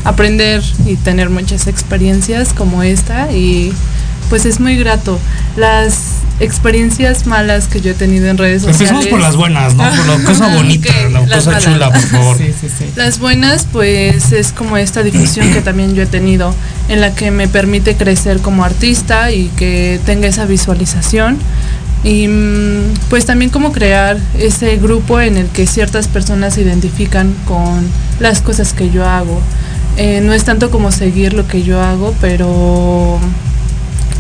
aprender 0.04 0.62
y 0.86 0.94
tener 0.96 1.30
muchas 1.30 1.66
experiencias 1.66 2.52
como 2.52 2.82
esta 2.84 3.32
y 3.32 3.72
pues 4.28 4.46
es 4.46 4.60
muy 4.60 4.76
grato. 4.76 5.18
Las 5.56 6.16
experiencias 6.38 7.26
malas 7.26 7.66
que 7.66 7.80
yo 7.80 7.92
he 7.92 7.94
tenido 7.94 8.28
en 8.28 8.36
redes 8.36 8.62
sociales. 8.62 8.80
Empecemos 8.90 9.06
por 9.06 9.20
las 9.20 9.36
buenas, 9.36 9.74
¿no? 9.74 9.84
Por 9.90 10.06
la 10.06 10.24
cosa 10.24 10.48
bonita, 10.54 10.90
Ok, 10.90 11.12
la 11.12 11.20
las 11.26 11.44
cosa 11.44 11.50
malas. 11.52 11.64
chula, 11.64 11.90
por 11.92 12.02
favor. 12.02 12.38
Sí, 12.38 12.52
sí, 12.60 12.68
sí. 12.78 12.84
Las 12.94 13.18
buenas, 13.18 13.66
pues 13.72 14.32
es 14.32 14.52
como 14.52 14.76
esta 14.76 15.02
difusión 15.02 15.50
que 15.52 15.62
también 15.62 15.94
yo 15.94 16.02
he 16.02 16.06
tenido, 16.06 16.54
en 16.88 17.00
la 17.00 17.14
que 17.14 17.30
me 17.30 17.48
permite 17.48 17.96
crecer 17.96 18.40
como 18.40 18.64
artista 18.64 19.32
y 19.32 19.48
que 19.56 19.98
tenga 20.04 20.28
esa 20.28 20.44
visualización. 20.44 21.38
Y 22.04 22.28
mm, 22.28 22.94
pues 23.08 23.24
también 23.26 23.50
como 23.50 23.72
crear 23.72 24.18
ese 24.38 24.76
grupo 24.76 25.20
en 25.20 25.36
el 25.38 25.46
que 25.48 25.66
ciertas 25.66 26.06
personas 26.06 26.54
se 26.54 26.62
identifican 26.62 27.34
con 27.46 27.84
las 28.20 28.42
cosas 28.42 28.74
que 28.74 28.90
yo 28.90 29.08
hago. 29.08 29.40
Eh, 29.96 30.20
no 30.22 30.34
es 30.34 30.44
tanto 30.44 30.70
como 30.70 30.92
seguir 30.92 31.32
lo 31.32 31.48
que 31.48 31.62
yo 31.62 31.80
hago, 31.80 32.14
pero 32.20 33.18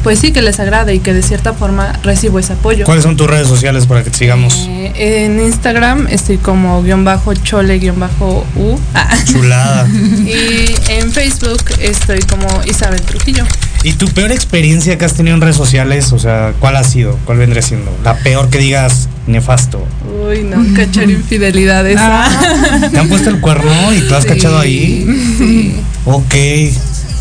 pues 0.06 0.20
sí 0.20 0.30
que 0.30 0.40
les 0.40 0.60
agrada 0.60 0.92
y 0.92 1.00
que 1.00 1.12
de 1.12 1.20
cierta 1.20 1.52
forma 1.52 1.92
recibo 2.04 2.38
ese 2.38 2.52
apoyo. 2.52 2.84
¿Cuáles 2.84 3.02
son 3.02 3.16
tus 3.16 3.26
redes 3.26 3.48
sociales 3.48 3.86
para 3.86 4.04
que 4.04 4.10
te 4.10 4.18
sigamos? 4.18 4.68
Eh, 4.68 5.24
en 5.24 5.40
Instagram 5.40 6.06
estoy 6.08 6.38
como 6.38 6.80
guion 6.84 7.04
bajo 7.04 7.34
chole 7.34 7.80
guion 7.80 7.98
bajo 7.98 8.46
u. 8.54 8.78
Ah. 8.94 9.16
Chulada. 9.24 9.84
Y 10.24 10.76
en 10.92 11.10
Facebook 11.10 11.64
estoy 11.80 12.20
como 12.20 12.46
Isabel 12.66 13.00
Trujillo. 13.00 13.44
¿Y 13.82 13.94
tu 13.94 14.06
peor 14.06 14.30
experiencia 14.30 14.96
que 14.96 15.04
has 15.04 15.14
tenido 15.14 15.34
en 15.34 15.40
redes 15.40 15.56
sociales? 15.56 16.12
O 16.12 16.20
sea, 16.20 16.52
¿cuál 16.60 16.76
ha 16.76 16.84
sido? 16.84 17.18
¿Cuál 17.24 17.38
vendría 17.38 17.62
siendo? 17.62 17.90
La 18.04 18.14
peor 18.14 18.48
que 18.48 18.58
digas, 18.58 19.08
nefasto. 19.26 19.84
Uy, 20.24 20.44
no, 20.44 20.64
cachar 20.76 21.10
infidelidades. 21.10 21.98
Ah. 22.00 22.88
¿Te 22.92 22.96
han 22.96 23.08
puesto 23.08 23.30
el 23.30 23.40
cuerno 23.40 23.92
y 23.92 24.02
tú 24.02 24.14
has 24.14 24.22
Sí, 24.22 24.28
cachado 24.28 24.60
ahí? 24.60 25.04
Sí. 25.36 25.80
Ok. 26.04 26.34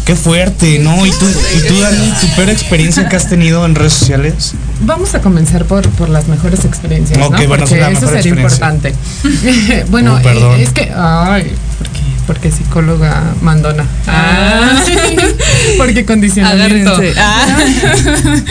Qué 0.05 0.15
fuerte, 0.15 0.77
¿no? 0.79 1.03
¿Y 1.05 1.09
tú, 1.09 1.25
¿Y 1.57 1.67
tú, 1.67 1.79
Dani, 1.79 2.11
tu 2.21 2.27
peor 2.35 2.49
experiencia 2.51 3.09
que 3.09 3.15
has 3.15 3.27
tenido 3.27 3.65
en 3.65 3.73
redes 3.73 3.93
sociales? 3.93 4.53
Vamos 4.81 5.15
a 5.15 5.19
comenzar 5.21 5.65
por, 5.65 5.89
por 5.89 6.09
las 6.09 6.27
mejores 6.27 6.63
experiencias, 6.63 7.17
Ok, 7.23 7.31
¿no? 7.39 7.47
bueno, 7.47 7.65
Porque 7.65 7.81
la 7.81 7.89
eso 7.89 8.07
sería 8.07 8.31
importante. 8.33 8.93
bueno, 9.89 10.15
Oh, 10.17 10.21
perdón. 10.21 10.59
eh, 10.59 10.63
es 10.63 10.69
que, 10.69 10.91
ay, 10.95 11.51
porque, 11.79 11.99
porque 12.27 12.51
psicóloga 12.51 13.23
mandona. 13.41 13.85
Ah. 14.07 14.79
porque 15.77 16.05
condicionamiento. 16.05 16.99
Ah. 17.17 17.57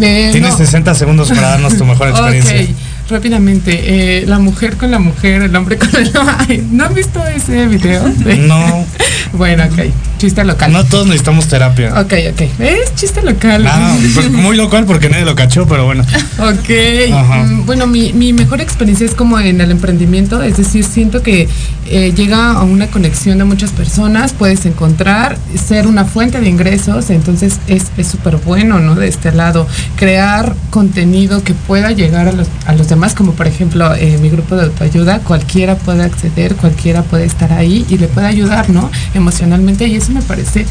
Eh, 0.00 0.30
Tienes 0.32 0.50
no. 0.50 0.56
60 0.58 0.94
segundos 0.94 1.28
para 1.28 1.50
darnos 1.50 1.76
tu 1.78 1.84
mejor 1.84 2.08
experiencia. 2.08 2.66
Rápidamente. 3.08 4.20
eh, 4.20 4.24
la 4.26 4.38
mujer 4.40 4.76
con 4.76 4.90
la 4.90 4.98
mujer, 4.98 5.42
el 5.42 5.54
hombre 5.54 5.78
con 5.78 5.94
el 5.94 6.14
hombre. 6.16 6.62
¿No 6.70 6.84
han 6.86 6.94
visto 6.94 7.24
ese 7.26 7.66
video? 7.68 8.02
No, 8.48 8.84
Bueno, 9.32 9.64
ok. 9.64 9.78
Chiste 10.24 10.42
local. 10.44 10.72
no 10.72 10.84
todos 10.84 11.06
necesitamos 11.06 11.48
terapia. 11.48 12.00
Ok, 12.00 12.14
ok. 12.32 12.40
Es 12.60 12.94
chiste 12.94 13.20
local. 13.22 13.66
Ah, 13.66 13.94
pues 14.14 14.30
muy 14.30 14.56
local 14.56 14.84
porque 14.86 15.10
nadie 15.10 15.24
lo 15.26 15.34
cachó, 15.34 15.66
pero 15.66 15.84
bueno. 15.84 16.02
Ok. 16.38 17.12
Ajá. 17.12 17.42
Mm, 17.44 17.66
Bueno, 17.66 17.86
mi, 17.86 18.12
mi 18.14 18.32
mejor 18.32 18.60
experiencia 18.62 19.04
es 19.06 19.14
como 19.14 19.38
en 19.38 19.60
el 19.60 19.70
emprendimiento, 19.70 20.42
es 20.42 20.56
decir, 20.56 20.84
siento 20.84 21.22
que 21.22 21.46
eh, 21.90 22.12
llega 22.16 22.52
a 22.52 22.62
una 22.62 22.86
conexión 22.86 23.36
de 23.38 23.44
muchas 23.44 23.70
personas, 23.72 24.32
puedes 24.32 24.64
encontrar, 24.64 25.36
ser 25.66 25.86
una 25.86 26.04
fuente 26.06 26.40
de 26.40 26.48
ingresos, 26.48 27.10
entonces 27.10 27.58
es 27.66 27.84
súper 28.10 28.36
bueno, 28.38 28.80
¿no? 28.80 28.94
De 28.94 29.08
este 29.08 29.30
lado, 29.32 29.66
crear 29.96 30.54
contenido 30.70 31.42
que 31.44 31.52
pueda 31.52 31.90
llegar 31.92 32.28
a 32.28 32.32
los, 32.32 32.48
a 32.66 32.72
los 32.74 32.88
demás, 32.88 33.14
como 33.14 33.32
por 33.32 33.46
ejemplo 33.46 33.94
eh, 33.94 34.18
mi 34.22 34.30
grupo 34.30 34.56
de 34.56 34.64
autoayuda, 34.64 35.18
cualquiera 35.20 35.76
puede 35.76 36.02
acceder, 36.02 36.54
cualquiera 36.56 37.02
puede 37.02 37.24
estar 37.24 37.52
ahí 37.52 37.84
y 37.90 37.98
le 37.98 38.08
puede 38.08 38.26
ayudar, 38.26 38.70
¿no? 38.70 38.90
Emocionalmente 39.12 39.86
y 39.86 39.96
eso 39.96 40.12
me 40.14 40.22
parece 40.22 40.64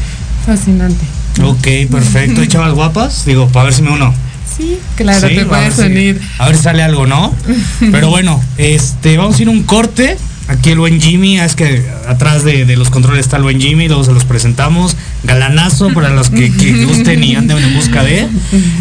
fascinante. 0.46 1.04
Ok, 1.42 1.90
perfecto. 1.90 2.42
¿Y 2.42 2.48
chavas 2.48 2.72
guapas? 2.72 3.24
Digo, 3.24 3.48
para 3.48 3.66
ver 3.66 3.74
si 3.74 3.82
me 3.82 3.90
uno. 3.90 4.14
Sí, 4.56 4.78
claro, 4.96 5.28
Sí, 5.28 5.34
te 5.34 5.44
puedes 5.46 5.78
a 5.78 5.88
si-. 5.88 6.18
A 6.38 6.46
ver 6.46 6.56
si 6.56 6.62
sale 6.62 6.82
algo, 6.82 7.06
¿no? 7.06 7.34
Pero 7.80 8.08
bueno, 8.10 8.42
este, 8.56 9.16
vamos 9.16 9.38
a 9.38 9.42
ir 9.42 9.48
a 9.48 9.50
un 9.50 9.62
corte. 9.64 10.16
Aquí 10.46 10.70
el 10.70 10.78
buen 10.78 11.00
Jimmy, 11.00 11.40
es 11.40 11.56
que 11.56 11.86
atrás 12.06 12.44
de, 12.44 12.66
de 12.66 12.76
los 12.76 12.90
controles 12.90 13.24
está 13.24 13.38
el 13.38 13.44
buen 13.44 13.60
Jimmy, 13.60 13.88
luego 13.88 14.04
se 14.04 14.12
los 14.12 14.26
presentamos. 14.26 14.94
Galanazo 15.22 15.88
para 15.94 16.10
los 16.10 16.28
que, 16.28 16.52
que 16.54 16.84
gusten 16.84 17.24
y 17.24 17.34
anden 17.34 17.56
en 17.58 17.74
busca 17.74 18.02
de. 18.04 18.28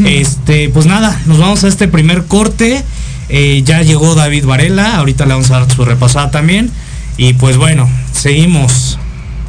Este, 0.06 0.70
pues 0.70 0.86
nada, 0.86 1.18
nos 1.26 1.40
vamos 1.40 1.64
a 1.64 1.70
este 1.70 1.88
primer 1.88 2.26
corte. 2.26 2.84
Eh, 3.30 3.64
ya 3.66 3.82
llegó 3.82 4.14
David 4.14 4.46
Varela, 4.46 4.98
ahorita 4.98 5.26
le 5.26 5.34
vamos 5.34 5.50
a 5.52 5.60
dar 5.60 5.72
su 5.74 5.86
repasada 5.86 6.32
también. 6.32 6.70
Y 7.16 7.34
pues 7.34 7.56
bueno, 7.58 7.90
seguimos. 8.12 9.00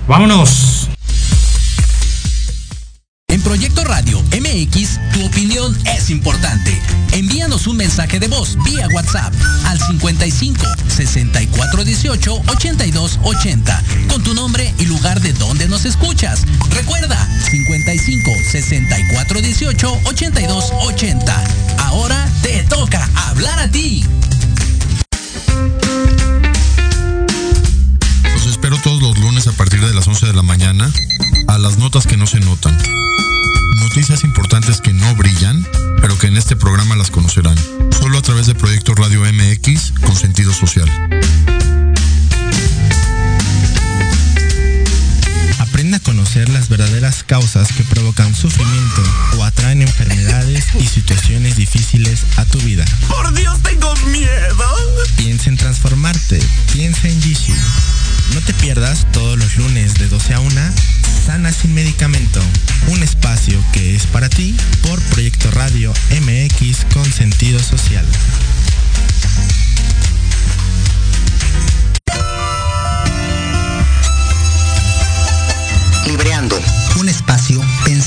Vámonos. 0.06 0.73
Proyecto 3.44 3.84
Radio 3.84 4.20
MX, 4.32 4.98
tu 5.12 5.26
opinión 5.26 5.76
es 5.84 6.08
importante. 6.08 6.80
Envíanos 7.12 7.66
un 7.66 7.76
mensaje 7.76 8.18
de 8.18 8.26
voz 8.26 8.56
vía 8.64 8.88
WhatsApp 8.88 9.34
al 9.66 9.78
55 9.78 10.64
64 10.88 11.84
18 11.84 12.42
82 12.48 13.20
80 13.22 13.82
con 14.08 14.22
tu 14.22 14.34
nombre 14.34 14.74
y 14.78 14.86
lugar 14.86 15.20
de 15.20 15.34
donde 15.34 15.68
nos 15.68 15.84
escuchas. 15.84 16.44
Recuerda 16.70 17.28
55 17.50 18.30
64 18.50 19.40
18 19.42 20.00
82 20.04 20.72
80. 20.80 21.44
Ahora 21.78 22.26
te 22.42 22.62
toca 22.64 23.08
hablar 23.14 23.58
a 23.58 23.70
ti. 23.70 24.04
Los 28.32 28.46
espero 28.46 28.78
todos 28.78 29.02
los 29.02 29.18
lunes 29.18 29.46
a 29.46 29.52
partir 29.52 29.84
de 29.84 29.92
las 29.92 30.08
11 30.08 30.26
de 30.26 30.32
la 30.32 30.42
mañana 30.42 30.90
a 31.46 31.58
las 31.58 31.76
notas 31.76 32.06
que 32.06 32.16
no 32.16 32.26
se 32.26 32.40
notan. 32.40 32.76
Noticias 33.84 34.24
importantes 34.24 34.80
que 34.80 34.94
no 34.94 35.14
brillan, 35.14 35.62
pero 36.00 36.16
que 36.18 36.26
en 36.26 36.38
este 36.38 36.56
programa 36.56 36.96
las 36.96 37.10
conocerán. 37.10 37.54
Solo 38.00 38.18
a 38.18 38.22
través 38.22 38.46
de 38.46 38.54
Proyecto 38.54 38.94
Radio 38.94 39.20
MX 39.20 39.92
con 40.00 40.16
sentido 40.16 40.54
social. 40.54 40.88
Aprende 45.58 45.98
a 45.98 46.00
conocer 46.00 46.48
las 46.48 46.70
verdaderas 46.70 47.24
causas 47.24 47.74
que 47.74 47.84
provocan 47.84 48.34
sufrimiento 48.34 49.02
o 49.36 49.44
atraen 49.44 49.82
enfermedades 49.82 50.64
y 50.80 50.86
situaciones 50.86 51.56
difíciles 51.56 52.24
a 52.36 52.46
tu 52.46 52.58
vida. 52.60 52.86
Por 53.06 53.34
Dios, 53.34 53.62
tengo 53.62 53.94
miedo. 54.06 54.76
Piensa 55.16 55.50
en 55.50 55.58
transformarte. 55.58 56.40
Piensa 56.72 57.06
en 57.06 57.20
Jishu. 57.20 57.52
No 58.32 58.40
te 58.40 58.54
pierdas 58.54 59.06
todos 59.12 59.38
los 59.38 59.56
lunes 59.58 59.92
de 59.94 60.08
12 60.08 60.34
a 60.34 60.40
1 60.40 60.60
Sana 61.24 61.52
sin 61.52 61.72
medicamento. 61.74 62.40
Un 62.88 63.02
espacio 63.02 63.58
que 63.72 63.96
es 63.96 64.06
para 64.06 64.28
ti 64.28 64.54
por 64.82 65.00
Proyecto 65.00 65.50
Radio 65.52 65.92
MX 66.10 66.84
con 66.92 67.04
sentido 67.10 67.58
social. 67.60 68.04
Libreando, 76.06 76.60
un 77.00 77.08
espacio 77.08 77.62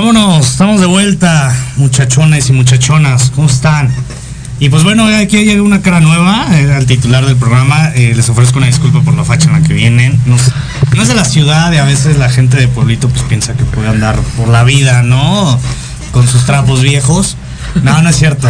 Vámonos, 0.00 0.46
estamos 0.46 0.80
de 0.80 0.86
vuelta, 0.86 1.52
muchachones 1.74 2.48
y 2.48 2.52
muchachonas, 2.52 3.32
¿cómo 3.34 3.48
están? 3.48 3.90
Y 4.60 4.68
pues 4.68 4.84
bueno, 4.84 5.04
aquí 5.06 5.44
llega 5.44 5.60
una 5.60 5.82
cara 5.82 5.98
nueva 5.98 6.46
eh, 6.52 6.72
al 6.72 6.86
titular 6.86 7.26
del 7.26 7.34
programa. 7.34 7.90
eh, 7.96 8.12
les 8.14 8.28
ofrezco 8.28 8.58
una 8.58 8.68
disculpa 8.68 9.00
por 9.00 9.14
la 9.14 9.24
facha 9.24 9.48
en 9.48 9.60
la 9.60 9.66
que 9.66 9.74
vienen. 9.74 10.16
No, 10.24 10.36
no 10.94 11.02
es 11.02 11.08
de 11.08 11.16
la 11.16 11.24
ciudad 11.24 11.72
y 11.72 11.78
a 11.78 11.84
veces 11.84 12.16
la 12.16 12.30
gente 12.30 12.56
de 12.58 12.68
pueblito 12.68 13.08
pues 13.08 13.22
piensa 13.22 13.54
que 13.54 13.64
puede 13.64 13.88
andar 13.88 14.14
por 14.36 14.46
la 14.46 14.62
vida, 14.62 15.02
¿no? 15.02 15.58
Con 16.12 16.28
sus 16.28 16.46
trapos 16.46 16.80
viejos. 16.80 17.36
No, 17.82 18.00
no 18.00 18.08
es 18.08 18.16
cierto. 18.16 18.48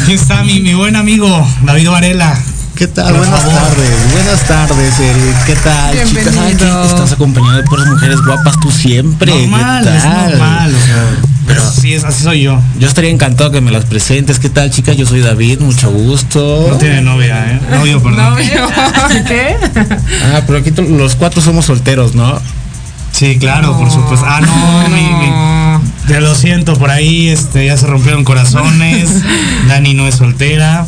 Aquí 0.00 0.12
está 0.12 0.44
mi, 0.44 0.60
mi 0.60 0.74
buen 0.74 0.94
amigo 0.94 1.48
David 1.64 1.90
Varela. 1.90 2.38
¿Qué 2.78 2.86
tal? 2.86 3.08
Por 3.08 3.18
buenas 3.18 3.40
favor. 3.40 3.54
tardes, 3.58 4.12
buenas 4.12 4.40
tardes, 4.46 5.00
Eric. 5.00 5.44
¿Qué 5.46 5.54
tal, 5.56 5.94
chicas? 6.06 6.26
Ay, 6.38 6.54
que 6.54 6.64
Bienvenido. 6.64 6.84
estás 6.84 7.12
acompañado 7.12 7.56
de 7.56 7.62
puras 7.64 7.86
mujeres 7.88 8.20
guapas 8.24 8.54
tú 8.60 8.70
siempre. 8.70 9.32
Normal, 9.32 9.84
¿Qué 9.84 9.96
es 9.96 10.02
tal? 10.04 10.30
normal. 10.30 10.74
o 10.76 10.86
sea, 10.86 11.04
pero 11.44 11.62
sí, 11.72 11.94
es, 11.94 12.04
así 12.04 12.22
soy 12.22 12.42
yo. 12.42 12.60
Yo 12.78 12.86
estaría 12.86 13.10
encantado 13.10 13.50
que 13.50 13.60
me 13.60 13.72
las 13.72 13.84
presentes. 13.86 14.38
¿Qué 14.38 14.48
tal, 14.48 14.70
chicas? 14.70 14.96
Yo 14.96 15.06
soy 15.06 15.22
David, 15.22 15.58
mucho 15.58 15.90
gusto. 15.90 16.68
No 16.70 16.76
tiene 16.78 17.02
novia, 17.02 17.50
¿eh? 17.52 17.60
Novio, 17.68 18.00
perdón. 18.00 18.36
¿Qué? 19.26 19.56
Ah, 20.32 20.42
pero 20.46 20.58
aquí 20.60 20.70
los 20.70 21.16
cuatro 21.16 21.42
somos 21.42 21.64
solteros, 21.66 22.14
¿no? 22.14 22.40
Sí, 23.10 23.38
claro, 23.40 23.76
por 23.76 23.90
supuesto. 23.90 24.24
Ah, 24.28 24.40
no, 24.40 24.88
mi, 24.90 25.02
mi- 25.02 25.88
te 26.06 26.20
lo 26.20 26.32
siento, 26.36 26.74
por 26.74 26.90
ahí 26.90 27.28
este, 27.28 27.66
ya 27.66 27.76
se 27.76 27.88
rompieron 27.88 28.22
corazones. 28.22 29.10
Dani 29.68 29.94
no 29.94 30.06
es 30.06 30.14
soltera. 30.14 30.86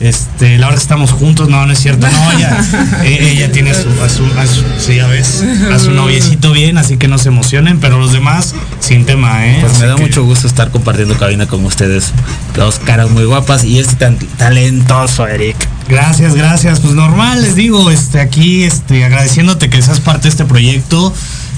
Este, 0.00 0.58
la 0.58 0.66
hora 0.66 0.76
que 0.76 0.82
estamos 0.82 1.12
juntos, 1.12 1.48
no, 1.48 1.64
no 1.66 1.72
es 1.72 1.78
cierto, 1.78 2.06
no, 2.08 2.32
ella, 2.32 2.58
e- 3.04 3.30
ella 3.32 3.52
tiene 3.52 3.70
a 3.70 3.74
su, 3.74 3.88
a 4.02 4.08
su, 4.08 4.24
a 4.38 4.46
su- 4.46 4.64
sí, 4.78 4.96
ya 4.96 5.06
ves, 5.06 5.42
a 5.72 5.78
su 5.78 5.92
noviecito 5.92 6.50
bien, 6.52 6.78
así 6.78 6.96
que 6.96 7.06
no 7.08 7.16
se 7.16 7.28
emocionen, 7.28 7.78
pero 7.78 7.98
los 7.98 8.12
demás, 8.12 8.54
sin 8.80 9.06
tema, 9.06 9.46
¿eh? 9.46 9.58
Pues 9.60 9.78
me 9.78 9.86
da 9.86 9.94
que- 9.94 10.02
mucho 10.02 10.24
gusto 10.24 10.46
estar 10.48 10.70
compartiendo 10.70 11.16
cabina 11.16 11.46
con 11.46 11.64
ustedes. 11.64 12.12
Dos 12.56 12.80
caras 12.80 13.10
muy 13.10 13.24
guapas 13.24 13.64
y 13.64 13.78
este 13.78 13.94
tan 13.94 14.18
talentoso, 14.18 15.26
Eric. 15.28 15.56
Gracias, 15.88 16.34
gracias. 16.34 16.80
Pues 16.80 16.94
normal, 16.94 17.42
les 17.42 17.54
digo, 17.54 17.90
este, 17.90 18.18
aquí, 18.20 18.64
este, 18.64 19.04
agradeciéndote 19.04 19.68
que 19.70 19.80
seas 19.82 20.00
parte 20.00 20.24
de 20.24 20.28
este 20.30 20.44
proyecto. 20.44 21.12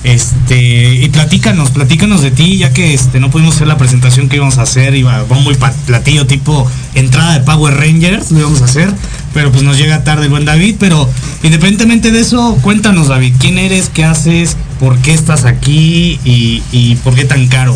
Este, 0.05 0.95
y 0.95 1.09
platícanos, 1.09 1.71
platícanos 1.71 2.23
de 2.23 2.31
ti, 2.31 2.59
ya 2.59 2.73
que 2.73 2.95
este, 2.95 3.19
no 3.19 3.31
pudimos 3.31 3.57
hacer 3.57 3.67
la 3.67 3.77
presentación 3.77 4.29
que 4.29 4.37
íbamos 4.37 4.59
a 4.59 4.63
hacer, 4.63 4.95
iba 4.95 5.23
bombo 5.25 5.51
y 5.51 5.57
platillo 5.87 6.27
tipo 6.27 6.71
entrada 6.95 7.35
de 7.35 7.41
Power 7.41 7.75
Rangers, 7.75 8.31
lo 8.31 8.41
íbamos 8.41 8.63
a 8.63 8.67
hacer, 8.67 8.93
pero 9.35 9.51
pues 9.51 9.65
nos 9.65 9.77
llega 9.77 10.05
tarde 10.05 10.29
buen 10.29 10.45
David, 10.45 10.77
pero 10.79 11.11
independientemente 11.43 12.13
de 12.13 12.21
eso, 12.21 12.57
cuéntanos 12.63 13.09
David, 13.09 13.35
¿quién 13.41 13.59
eres, 13.59 13.91
qué 13.93 14.05
haces, 14.05 14.57
por 14.79 14.97
qué 14.99 15.13
estás 15.13 15.45
aquí 15.45 16.21
y, 16.25 16.63
y 16.71 16.95
por 17.03 17.15
qué 17.15 17.25
tan 17.25 17.49
caro? 17.49 17.75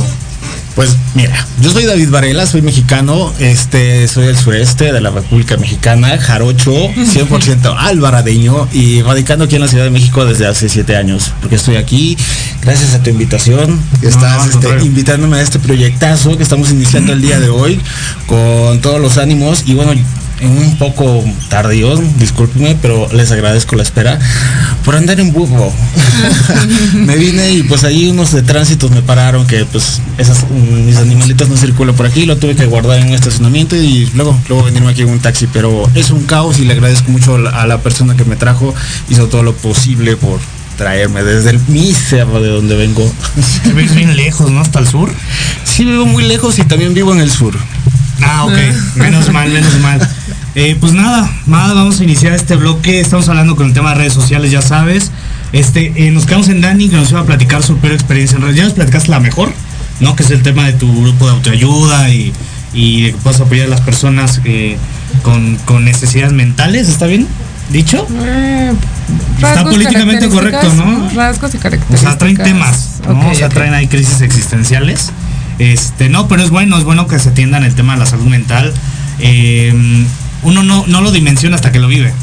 Pues 0.75 0.97
mira, 1.15 1.47
yo 1.61 1.71
soy 1.71 1.85
David 1.85 2.11
Varela, 2.11 2.47
soy 2.47 2.63
mexicano, 2.63 3.33
este, 3.39 4.07
soy 4.09 4.27
del 4.27 4.37
sureste 4.37 4.93
de 4.93 5.01
la 5.01 5.11
República 5.11 5.57
Mexicana, 5.57 6.17
jarocho, 6.19 6.73
100% 6.73 7.75
albaradeño 7.79 8.69
y 8.73 9.03
radicando 9.03 9.45
aquí 9.45 9.57
en 9.57 9.63
la 9.63 9.69
Ciudad 9.69 9.85
de 9.85 9.91
México 9.91 10.25
desde 10.25 10.47
hace 10.47 10.69
siete 10.69 10.97
años, 10.97 11.33
porque 11.41 11.57
estoy 11.57 11.77
aquí 11.77 12.17
gracias 12.63 12.95
a 12.95 13.03
tu 13.03 13.11
invitación, 13.11 13.81
que 14.01 14.09
estás 14.09 14.47
este, 14.47 14.85
invitándome 14.85 15.39
a 15.39 15.43
este 15.43 15.59
proyectazo 15.59 16.37
que 16.37 16.43
estamos 16.43 16.71
iniciando 16.71 17.13
el 17.13 17.21
día 17.21 17.41
de 17.41 17.49
hoy 17.49 17.81
con 18.27 18.81
todos 18.81 19.01
los 19.01 19.19
ánimos 19.19 19.65
y 19.67 19.75
bueno, 19.75 19.93
en 19.93 20.05
un 20.43 20.77
poco 20.79 21.25
tardío, 21.49 21.97
discúlpenme, 22.19 22.77
pero 22.81 23.09
les 23.13 23.31
agradezco 23.31 23.77
la 23.77 23.83
espera 23.83 24.19
por 24.85 24.97
andar 24.97 25.21
en 25.21 25.33
burro. 25.33 25.73
me 26.95 27.17
vine 27.17 27.51
y 27.53 27.63
pues 27.63 27.85
ahí 27.85 28.09
unos 28.09 28.33
de 28.33 28.43
tránsitos 28.43 28.91
me 28.91 29.03
pararon 29.03 29.47
que 29.47 29.65
pues 29.65 30.01
esas 30.19 30.45
mm, 30.45 30.87
mis 30.87 30.97
animalitos 30.97 31.49
no 31.49 31.57
circulan 31.57 31.95
por 31.95 32.07
aquí, 32.07 32.27
lo 32.27 32.37
tuve 32.37 32.57
que 32.57 32.67
guardar 32.67 32.99
en 32.99 33.09
un 33.09 33.15
estacionamiento 33.15 33.77
y 33.77 34.11
luego 34.15 34.39
luego 34.49 34.65
venirme 34.65 34.91
aquí 34.91 35.03
en 35.03 35.11
un 35.11 35.21
taxi, 35.21 35.47
pero 35.53 35.89
es 35.95 36.11
un 36.11 36.25
caos 36.25 36.59
y 36.59 36.65
le 36.65 36.73
agradezco 36.73 37.11
mucho 37.11 37.37
a 37.37 37.67
la, 37.67 37.81
persona 37.81 38.17
que 38.17 38.25
me 38.25 38.37
trajo, 38.37 38.75
hizo 39.09 39.29
todo 39.29 39.43
lo 39.43 39.55
posible 39.55 40.17
por 40.17 40.39
traerme 40.77 41.23
desde 41.23 41.51
el 41.51 41.61
mi 41.69 41.93
cerro 41.93 42.41
de 42.41 42.49
donde 42.49 42.77
vengo. 42.77 43.11
Te 43.65 43.73
ves 43.73 43.95
bien 43.95 44.17
lejos, 44.17 44.51
¿no? 44.51 44.61
Hasta 44.61 44.79
el 44.79 44.87
sur. 44.87 45.13
Sí 45.65 45.85
vivo 45.85 46.07
muy 46.07 46.25
lejos 46.25 46.59
y 46.59 46.65
también 46.65 46.95
vivo 46.95 47.13
en 47.13 47.21
el 47.21 47.31
sur. 47.31 47.55
Ah, 48.23 48.45
ok. 48.45 48.59
Menos 48.97 49.31
mal, 49.33 49.51
menos 49.51 49.79
mal. 49.81 50.01
Eh, 50.55 50.77
pues 50.81 50.93
nada, 50.93 51.31
nada, 51.47 51.75
vamos 51.75 52.01
a 52.01 52.05
iniciar 52.05 52.33
este 52.33 52.57
bloque. 52.57 53.01
Estamos 53.01 53.29
hablando 53.29 53.57
con 53.57 53.67
el 53.69 53.73
tema 53.73 53.91
de 53.91 53.97
redes 53.97 54.13
sociales, 54.13 54.51
ya 54.51 54.63
sabes. 54.63 55.11
Este, 55.53 55.93
eh, 56.07 56.11
nos 56.11 56.27
quedamos 56.27 56.49
en 56.49 56.61
Dani 56.61 56.89
que 56.89 56.97
nos 56.97 57.11
iba 57.11 57.21
a 57.21 57.25
platicar 57.25 57.63
su 57.63 57.77
peor 57.79 57.95
experiencia 57.95 58.37
en 58.37 58.43
redes. 58.43 58.57
Ya 58.57 58.65
nos 58.65 58.73
platicaste 58.75 59.09
la 59.11 59.21
mejor, 59.21 59.53
¿no? 60.01 60.17
Que 60.17 60.23
es 60.23 60.31
el 60.31 60.43
tema 60.43 60.67
de 60.67 60.73
tu 60.75 60.91
grupo 61.03 61.27
de 61.27 61.33
autoayuda 61.33 62.09
y, 62.11 62.33
y 62.75 63.03
de 63.03 63.13
que 63.13 63.19
puedas 63.19 63.41
apoyar 63.41 63.67
a 63.67 63.71
las 63.71 63.81
personas 63.81 64.41
eh, 64.45 64.77
con, 65.23 65.57
con 65.65 65.85
necesidades 65.85 66.33
mentales, 66.33 66.89
¿está 66.89 67.07
bien? 67.07 67.27
¿Dicho? 67.71 68.05
Eh, 68.25 68.73
Está 69.37 69.63
políticamente 69.65 70.29
correcto, 70.29 70.73
¿no? 70.75 71.09
Rasgos 71.15 71.55
y 71.55 71.59
O 71.59 71.61
características. 71.61 72.01
sea, 72.01 72.19
traen 72.19 72.37
temas, 72.37 73.01
¿no? 73.07 73.13
Ok, 73.21 73.27
o 73.31 73.35
sea, 73.35 73.49
traen 73.49 73.75
ahí 73.75 73.87
crisis 73.87 74.21
existenciales. 74.23 75.11
Este, 75.61 76.09
no, 76.09 76.27
pero 76.27 76.43
es 76.43 76.49
bueno, 76.49 76.79
es 76.79 76.85
bueno 76.85 77.07
que 77.07 77.19
se 77.19 77.29
atiendan 77.29 77.65
el 77.65 77.75
tema 77.75 77.93
de 77.93 77.99
la 77.99 78.07
salud 78.07 78.25
mental. 78.25 78.73
Eh, 79.19 80.07
uno 80.43 80.63
no, 80.63 80.87
no 80.87 81.03
lo 81.03 81.13
dimensiona 81.13 81.57
hasta 81.57 81.71
que 81.71 81.79
lo 81.79 81.87
vive. 81.87 82.15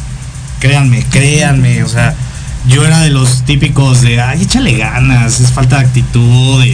Créanme, 0.60 1.04
créanme, 1.12 1.84
o 1.84 1.88
sea, 1.88 2.16
yo 2.68 2.84
era 2.84 3.00
de 3.00 3.12
los 3.12 3.44
típicos 3.44 4.02
de, 4.02 4.20
ay, 4.20 4.42
échale 4.42 4.76
ganas, 4.76 5.40
es 5.40 5.52
falta 5.52 5.78
de 5.78 5.86
actitud. 5.86 6.66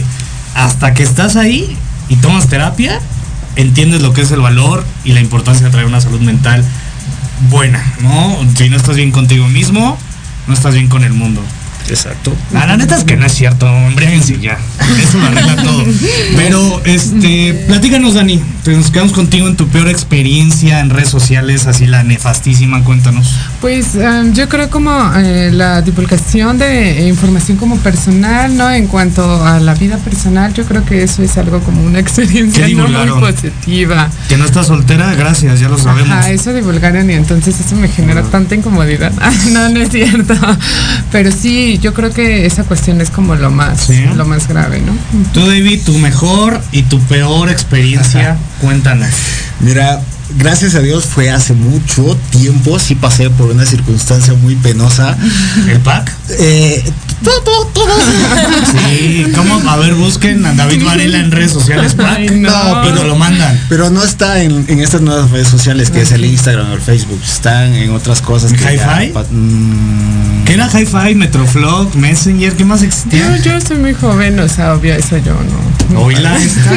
hasta 0.54 0.94
que 0.94 1.02
estás 1.02 1.36
ahí 1.36 1.76
y 2.08 2.16
tomas 2.16 2.48
terapia, 2.48 2.98
entiendes 3.56 4.00
lo 4.00 4.14
que 4.14 4.22
es 4.22 4.30
el 4.30 4.40
valor 4.40 4.86
y 5.04 5.12
la 5.12 5.20
importancia 5.20 5.66
de 5.66 5.70
traer 5.70 5.86
una 5.86 6.00
salud 6.00 6.20
mental 6.20 6.64
buena, 7.50 7.84
¿no? 8.00 8.38
Si 8.56 8.70
no 8.70 8.76
estás 8.78 8.96
bien 8.96 9.10
contigo 9.10 9.46
mismo, 9.48 9.98
no 10.46 10.54
estás 10.54 10.72
bien 10.72 10.88
con 10.88 11.04
el 11.04 11.12
mundo. 11.12 11.42
Exacto. 11.88 12.34
Ah, 12.54 12.66
la 12.66 12.76
neta 12.76 12.96
es 12.96 13.04
que 13.04 13.16
no 13.16 13.26
es 13.26 13.32
cierto, 13.32 13.66
embriáguense 13.66 14.38
ya. 14.40 14.58
Eso 15.02 15.18
lo 15.18 15.26
arregla 15.26 15.56
todo. 15.56 15.84
Pero, 16.36 16.82
este, 16.84 17.64
platícanos, 17.66 18.14
Dani. 18.14 18.40
Pues 18.64 18.76
Nos 18.76 18.90
quedamos 18.90 19.12
contigo 19.12 19.46
en 19.46 19.56
tu 19.56 19.68
peor 19.68 19.88
experiencia 19.88 20.80
en 20.80 20.90
redes 20.90 21.10
sociales, 21.10 21.66
así 21.66 21.86
la 21.86 22.02
nefastísima, 22.02 22.82
cuéntanos. 22.82 23.34
Pues 23.64 23.94
em, 23.94 24.34
yo 24.34 24.46
creo 24.46 24.68
como 24.68 24.90
eh, 25.16 25.50
la 25.50 25.80
divulgación 25.80 26.58
de 26.58 27.08
información 27.08 27.56
como 27.56 27.78
personal, 27.78 28.54
¿no? 28.54 28.70
En 28.70 28.86
cuanto 28.88 29.42
a 29.42 29.58
la 29.58 29.72
vida 29.72 29.96
personal, 29.96 30.52
yo 30.52 30.66
creo 30.66 30.84
que 30.84 31.02
eso 31.02 31.22
es 31.22 31.38
algo 31.38 31.60
como 31.60 31.82
una 31.82 31.98
experiencia 32.04 32.66
¿Qué 32.66 32.74
no 32.74 32.86
muy 32.86 33.32
positiva. 33.32 34.10
Que 34.28 34.36
no 34.36 34.44
estás 34.44 34.66
soltera, 34.66 35.14
gracias, 35.14 35.60
ya 35.60 35.70
lo 35.70 35.78
sabemos. 35.78 36.10
Ajá, 36.10 36.30
eso 36.30 36.52
divulgaron 36.52 37.08
y 37.08 37.14
entonces 37.14 37.58
eso 37.58 37.74
me 37.76 37.88
genera 37.88 38.20
tanta 38.24 38.54
incomodidad. 38.54 39.12
No, 39.50 39.66
no 39.70 39.80
es 39.80 39.88
cierto. 39.88 40.34
Pero 41.10 41.32
sí, 41.32 41.78
yo 41.78 41.94
creo 41.94 42.12
que 42.12 42.44
esa 42.44 42.64
cuestión 42.64 43.00
es 43.00 43.08
como 43.08 43.34
lo 43.34 43.50
más, 43.50 43.80
Sí. 43.80 44.04
lo 44.14 44.26
más 44.26 44.46
grave, 44.46 44.82
¿no? 44.82 44.92
Tú, 45.32 45.40
David, 45.46 45.80
tu 45.86 45.96
mejor 45.96 46.60
y 46.70 46.82
tu 46.82 47.00
peor 47.00 47.48
experiencia, 47.48 48.36
cuéntanos. 48.60 49.08
Mira, 49.60 50.02
gracias 50.38 50.74
a 50.74 50.80
Dios 50.80 51.04
fue 51.04 51.30
hace 51.30 51.52
mucho 51.54 52.16
tiempo, 52.30 52.78
sí 52.78 52.94
pasé 52.94 53.30
por 53.30 53.50
una 53.50 53.64
circunstancia 53.66 54.34
muy 54.34 54.56
penosa. 54.56 55.16
¿El 55.68 55.80
pack? 55.80 56.10
Eh, 56.38 56.82
Sí, 58.88 59.26
¿cómo? 59.34 59.70
A 59.70 59.76
ver, 59.76 59.94
busquen 59.94 60.44
a 60.44 60.52
David 60.54 60.84
Varela 60.84 61.18
en 61.18 61.30
redes 61.30 61.52
sociales, 61.52 61.94
pack. 61.94 62.18
Ay, 62.18 62.30
no. 62.30 62.82
pero 62.84 63.04
lo 63.04 63.16
mandan. 63.16 63.58
pero 63.68 63.90
no 63.90 64.02
está 64.04 64.42
en, 64.42 64.64
en 64.68 64.80
estas 64.80 65.00
nuevas 65.00 65.30
redes 65.30 65.48
sociales 65.48 65.90
que 65.90 66.02
es 66.02 66.12
el 66.12 66.24
Instagram 66.24 66.70
o 66.70 66.74
el 66.74 66.80
Facebook, 66.80 67.20
están 67.24 67.72
en 67.74 67.90
otras 67.92 68.20
cosas. 68.20 68.52
¿En 68.52 68.58
que 68.58 68.76
ya 68.76 69.00
Hi-Fi? 69.02 69.12
pa- 69.12 69.24
mm, 69.30 70.44
¿Qué 70.44 70.54
era 70.54 70.68
Hi-Fi, 70.68 71.14
Metroflog, 71.14 71.94
Messenger? 71.96 72.52
¿Qué 72.54 72.64
más 72.64 72.82
existía? 72.82 73.36
yo 73.38 73.60
soy 73.60 73.78
muy 73.78 73.94
joven, 73.94 74.38
o 74.40 74.48
sea, 74.48 74.74
obvio, 74.74 74.94
eso 74.94 75.16
yo 75.18 75.32
no. 75.34 75.94
no 75.94 76.00
Oíla 76.02 76.36
esta. 76.38 76.70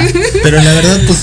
Pero 0.44 0.62
la 0.62 0.72
verdad, 0.74 1.00
pues 1.08 1.20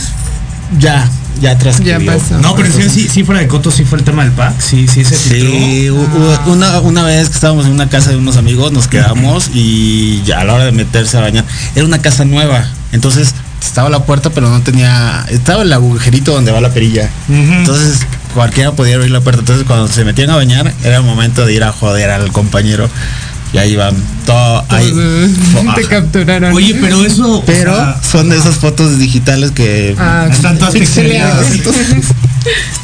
ya, 0.79 1.09
ya 1.41 1.99
pasó. 2.01 2.39
No, 2.39 2.55
pero 2.55 2.73
sí, 2.73 2.89
sí, 2.89 3.09
sí, 3.09 3.25
fuera 3.25 3.41
de 3.41 3.49
coto, 3.49 3.71
sí 3.71 3.85
fue 3.85 3.99
el 3.99 4.05
tema 4.05 4.23
del 4.25 4.33
pack. 4.33 4.61
Sí, 4.61 4.87
sí, 4.89 5.05
se 5.05 5.17
Sí, 5.17 5.91
hubo 5.91 6.53
una, 6.53 6.81
una 6.81 7.03
vez 7.05 7.29
que 7.29 7.35
estábamos 7.35 7.67
en 7.67 7.73
una 7.73 7.89
casa 7.89 8.11
de 8.11 8.17
unos 8.17 8.37
amigos, 8.37 8.73
nos 8.73 8.89
quedamos 8.89 9.51
y 9.53 10.23
ya 10.23 10.41
a 10.41 10.45
la 10.45 10.55
hora 10.55 10.65
de 10.65 10.73
meterse 10.73 11.17
a 11.17 11.21
bañar, 11.21 11.45
era 11.75 11.85
una 11.85 12.01
casa 12.01 12.25
nueva, 12.25 12.67
entonces 12.93 13.35
estaba 13.63 13.89
la 13.89 14.05
puerta 14.05 14.31
pero 14.31 14.49
no 14.51 14.61
tenía, 14.63 15.25
estaba 15.29 15.63
el 15.63 15.73
agujerito 15.73 16.33
donde 16.33 16.53
va 16.53 16.61
la 16.61 16.71
perilla, 16.71 17.11
entonces 17.29 18.01
cualquiera 18.35 18.73
podía 18.73 18.97
abrir 18.97 19.11
la 19.11 19.21
puerta, 19.21 19.41
entonces 19.41 19.65
cuando 19.67 19.89
se 19.89 20.05
metían 20.05 20.31
a 20.31 20.37
bañar 20.37 20.73
era 20.85 20.97
el 20.99 21.03
momento 21.03 21.47
de 21.47 21.55
ir 21.55 21.65
a 21.65 21.73
joder 21.73 22.11
al 22.11 22.31
compañero 22.33 22.91
y 23.55 23.59
ahí 23.59 23.77
van 23.77 23.95
todo 24.27 24.65
ahí. 24.69 24.93
Te 24.93 25.59
Ajá. 25.69 25.89
capturaron. 25.89 26.53
Oye, 26.53 26.75
pero 26.81 27.05
eso. 27.05 27.39
o 27.39 27.45
Pero 27.45 27.75
sea, 27.75 28.01
son 28.03 28.29
de 28.29 28.37
esas 28.37 28.57
fotos 28.57 28.99
digitales 28.99 29.53
que 29.53 29.95
Ah, 29.99 30.27
están 30.31 30.59
todas 30.59 30.75
pixeleadas. 30.75 31.47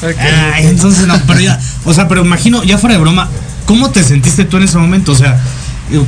Ok. 0.02 0.16
Ay, 0.54 0.66
entonces 0.68 1.06
no, 1.06 1.14
pero 1.26 1.40
ya. 1.40 1.61
O 1.85 1.92
sea, 1.92 2.09
pero 2.09 2.24
imagino, 2.24 2.62
ya 2.64 2.78
fuera 2.78 2.94
de 2.94 3.00
broma, 3.02 3.28
¿cómo 3.66 3.90
te 3.90 4.02
sentiste 4.02 4.44
tú 4.46 4.56
en 4.56 4.62
ese 4.62 4.78
momento? 4.78 5.12
O 5.12 5.14
sea, 5.14 5.38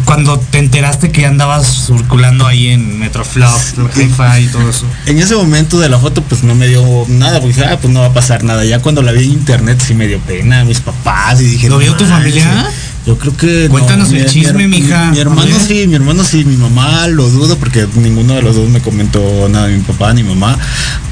cuando 0.07 0.38
te 0.38 0.59
enteraste 0.59 1.11
que 1.11 1.27
andabas 1.27 1.87
circulando 1.88 2.46
ahí 2.46 2.68
en 2.68 2.98
Metroflog, 2.98 3.61
Hi-Fi 3.94 4.44
y 4.44 4.46
todo 4.46 4.70
eso. 4.70 4.87
En 5.07 5.18
ese 5.18 5.35
momento 5.35 5.79
de 5.81 5.88
la 5.90 5.98
foto 5.98 6.22
pues 6.22 6.44
no 6.44 6.55
me 6.55 6.66
dio 6.68 6.83
nada, 7.09 7.40
porque 7.40 7.55
dije, 7.57 7.66
ah, 7.66 7.79
pues 7.79 7.92
no 7.92 8.01
va 8.01 8.07
a 8.07 8.12
pasar 8.14 8.42
nada. 8.44 8.64
Ya 8.64 8.79
cuando 8.79 9.03
la 9.03 9.12
vi 9.12 9.25
en 9.25 9.33
internet 9.33 9.83
sí 9.87 9.92
me 9.94 10.07
dio 10.07 10.18
pena, 10.20 10.64
mis 10.64 10.81
papás, 10.81 11.40
y 11.42 11.44
dije, 11.44 11.68
¿Lo 11.68 11.75
"No 11.75 11.81
vio 11.81 11.94
tu 11.94 12.05
manches". 12.05 12.18
familia? 12.44 12.66
Yo 13.07 13.19
creo 13.19 13.37
que. 13.37 13.69
Cuéntanos 13.69 14.12
el 14.12 14.23
mi- 14.23 14.27
chisme, 14.27 14.69
mi, 14.69 14.81
mija. 14.81 15.11
Mi, 15.11 15.19
hermano 15.19 15.57
sí, 15.67 15.87
mi 15.88 15.95
hermano 15.95 16.23
sí, 16.25 16.45
mi 16.45 16.57
mamá 16.57 17.09
lo 17.09 17.29
dudo 17.29 17.57
porque 17.59 17.87
ninguno 17.97 18.35
de 18.35 18.43
los 18.43 18.55
dos 18.55 18.69
me 18.69 18.81
comentó 18.81 19.49
nada 19.49 19.67
de 19.67 19.77
mi 19.77 19.83
papá 19.83 20.12
ni 20.12 20.23
mamá, 20.23 20.57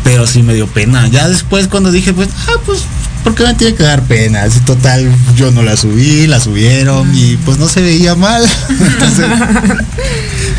pero 0.04 0.26
sí 0.26 0.42
me 0.42 0.54
dio 0.54 0.66
pena. 0.68 1.08
Ya 1.08 1.28
después 1.28 1.66
cuando 1.66 1.90
dije, 1.90 2.12
pues, 2.12 2.28
ah, 2.46 2.60
pues, 2.64 2.84
¿por 3.24 3.34
qué 3.34 3.42
me 3.44 3.54
tiene 3.54 3.74
que 3.74 3.82
dar 3.82 4.02
pena? 4.04 4.44
Así 4.44 4.60
total, 4.60 5.10
yo 5.36 5.50
no 5.50 5.62
la 5.62 5.76
subí, 5.76 6.28
la 6.28 6.38
subieron 6.38 7.10
y 7.12 7.36
pues 7.38 7.58
no 7.58 7.68
se 7.68 7.80
veía 7.82 8.14
mal. 8.14 8.44
Entonces, 8.68 9.26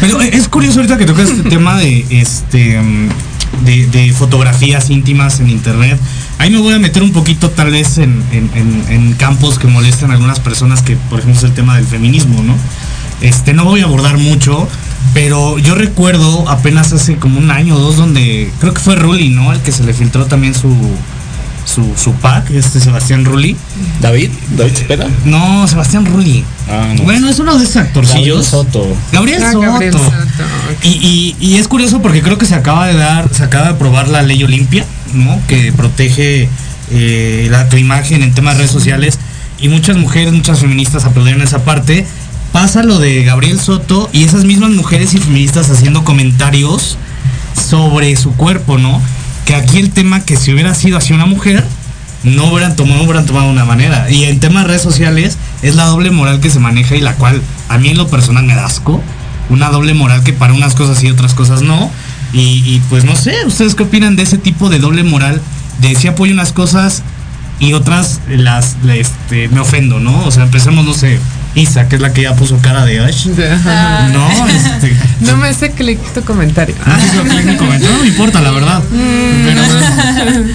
Pero 0.02 0.20
es 0.22 0.48
curioso 0.50 0.80
ahorita 0.80 0.98
que 0.98 1.06
tocas 1.06 1.30
este 1.30 1.50
tema 1.50 1.78
de 1.78 2.06
este 2.10 2.82
mm, 2.82 3.10
de, 3.66 3.88
de 3.88 4.12
fotografías 4.14 4.90
íntimas 4.90 5.40
en 5.40 5.50
internet. 5.50 6.00
Ahí 6.42 6.50
me 6.50 6.58
voy 6.60 6.74
a 6.74 6.80
meter 6.80 7.04
un 7.04 7.12
poquito 7.12 7.52
tal 7.52 7.70
vez 7.70 7.98
en, 8.00 8.24
en- 8.32 8.50
en- 8.56 8.84
en 8.90 9.14
campos 9.14 9.60
que 9.60 9.68
molestan 9.68 10.10
a 10.10 10.16
algunas 10.16 10.40
personas 10.40 10.82
que, 10.82 10.96
por 10.96 11.20
ejemplo, 11.20 11.38
es 11.38 11.44
el 11.44 11.54
tema 11.54 11.76
del 11.76 11.86
feminismo, 11.86 12.42
¿no? 12.42 12.56
Este, 13.22 13.54
no 13.54 13.64
voy 13.64 13.82
a 13.82 13.84
abordar 13.84 14.18
mucho, 14.18 14.68
pero 15.14 15.60
yo 15.60 15.76
recuerdo 15.76 16.50
apenas 16.50 16.94
hace 16.94 17.18
como 17.18 17.38
un 17.40 17.52
año 17.52 17.76
o 17.76 17.80
dos 17.80 17.96
donde 17.98 18.52
creo 18.60 18.74
que 18.74 18.82
fue 18.82 18.96
Ruli, 18.96 19.30
¿no? 19.30 19.54
El 19.54 19.60
que 19.60 19.72
se 19.72 19.84
le 19.84 19.94
filtró 19.94 20.26
también 20.26 20.56
su 20.56 20.76
su, 21.64 21.94
su 21.96 22.14
pack, 22.14 22.50
este 22.50 22.80
Sebastián 22.80 23.24
Rulli. 23.24 23.56
David, 24.02 24.32
David 24.58 24.74
Cepeda. 24.76 25.08
No, 25.26 25.68
Sebastián 25.68 26.08
Rulli. 26.08 26.44
Ah, 26.68 26.92
no. 26.98 27.04
Bueno, 27.04 27.30
es 27.30 27.38
uno 27.38 27.56
de 27.56 27.64
esos 27.64 27.76
Gabriel 27.76 27.88
actorcillos. 28.02 28.46
Soto. 28.48 28.88
Gabriel 29.12 29.44
Ah, 29.46 29.52
Soto. 29.52 29.62
Gabriel 29.72 29.94
Soto. 29.94 30.12
Y, 30.82 30.88
y- 30.90 31.36
y 31.40 31.56
es 31.58 31.68
curioso 31.68 32.02
porque 32.02 32.24
creo 32.24 32.40
que 32.40 32.48
se 32.48 32.56
acaba 32.56 32.88
de 32.88 32.96
dar, 32.96 33.30
se 33.32 33.44
acaba 33.44 33.66
de 33.66 33.70
aprobar 33.76 34.08
la 34.08 34.24
ley 34.24 34.44
Olimpia, 34.44 34.86
¿no? 35.14 35.40
Que 35.48 35.72
protege 35.72 36.50
eh, 36.92 37.48
la, 37.50 37.70
tu 37.70 37.78
imagen 37.78 38.24
en 38.24 38.34
temas 38.34 38.56
de 38.56 38.60
redes 38.60 38.72
sociales. 38.72 39.20
Y 39.60 39.70
muchas 39.70 39.98
mujeres, 39.98 40.34
muchas 40.34 40.60
feministas 40.60 41.06
aplaudieron 41.06 41.42
esa 41.42 41.64
parte. 41.64 42.06
Pasa 42.52 42.84
lo 42.84 43.00
de 43.00 43.24
Gabriel 43.24 43.60
Soto 43.60 44.10
y 44.12 44.24
esas 44.24 44.44
mismas 44.44 44.72
mujeres 44.72 45.14
y 45.14 45.20
feministas 45.20 45.70
haciendo 45.70 46.04
comentarios 46.04 46.98
sobre 47.56 48.16
su 48.16 48.34
cuerpo, 48.34 48.78
¿no? 48.78 49.02
Que 49.46 49.56
aquí 49.56 49.78
el 49.80 49.92
tema 49.92 50.26
que 50.26 50.36
si 50.36 50.52
hubiera 50.52 50.74
sido 50.74 50.98
así 50.98 51.14
una 51.14 51.26
mujer, 51.26 51.64
no 52.24 52.52
hubieran 52.52 52.76
tomado, 52.76 52.98
no 52.98 53.04
hubieran 53.04 53.26
tomado 53.26 53.50
una 53.50 53.66
manera. 53.66 54.10
Y 54.10 54.26
en 54.26 54.40
temas 54.40 54.64
de 54.64 54.70
redes 54.70 54.82
sociales 54.82 55.38
es 55.62 55.76
la 55.76 55.86
doble 55.86 56.12
moral 56.12 56.40
que 56.40 56.50
se 56.50 56.60
maneja 56.60 56.96
y 56.96 57.02
la 57.02 57.16
cual 57.16 57.42
a 57.70 57.78
mí 57.78 57.90
en 57.90 57.98
lo 57.98 58.08
personal 58.08 58.44
me 58.44 58.56
da 58.56 58.66
asco. 58.66 59.02
Una 59.50 59.70
doble 59.70 59.94
moral 59.94 60.24
que 60.24 60.34
para 60.34 60.54
unas 60.54 60.76
cosas 60.76 61.04
y 61.04 61.10
otras 61.10 61.34
cosas 61.34 61.62
no. 61.62 61.90
Y, 62.34 62.40
y, 62.66 62.82
pues 62.90 63.04
no 63.04 63.16
sé, 63.16 63.34
¿ustedes 63.46 63.76
qué 63.76 63.84
opinan 63.84 64.16
de 64.16 64.24
ese 64.24 64.38
tipo 64.38 64.70
de 64.70 64.80
doble 64.80 65.04
moral? 65.04 65.42
De 65.82 65.96
si 65.96 66.08
apoyo 66.08 66.34
unas 66.34 66.54
cosas 66.54 67.04
y 67.60 67.74
otras 67.74 68.20
las 68.30 68.76
este, 68.88 69.48
me 69.50 69.60
ofendo, 69.60 70.00
¿no? 70.00 70.26
O 70.26 70.32
sea, 70.32 70.44
empecemos, 70.44 70.86
no 70.86 70.94
sé, 70.94 71.20
Isa, 71.56 71.90
que 71.90 71.98
es 71.98 72.02
la 72.02 72.14
que 72.14 72.22
ya 72.24 72.34
puso 72.36 72.58
cara 72.60 72.86
de 72.86 73.02
Ash. 73.02 73.28
Ajá. 73.54 74.08
No, 74.14 74.48
este. 74.48 74.96
No 75.22 75.38
me 75.38 75.50
hace 75.50 75.72
clic 75.72 76.00
tu 76.14 76.22
comentario. 76.24 76.74
Ah, 76.86 76.98
sí, 77.00 77.16
lo 77.18 77.24
clic 77.24 77.46
en 77.48 77.58
comentario, 77.58 77.96
no 77.98 78.02
me 78.04 78.08
importa, 78.08 78.42
la 78.42 78.52
verdad. 78.52 78.82
Pero, 79.44 79.62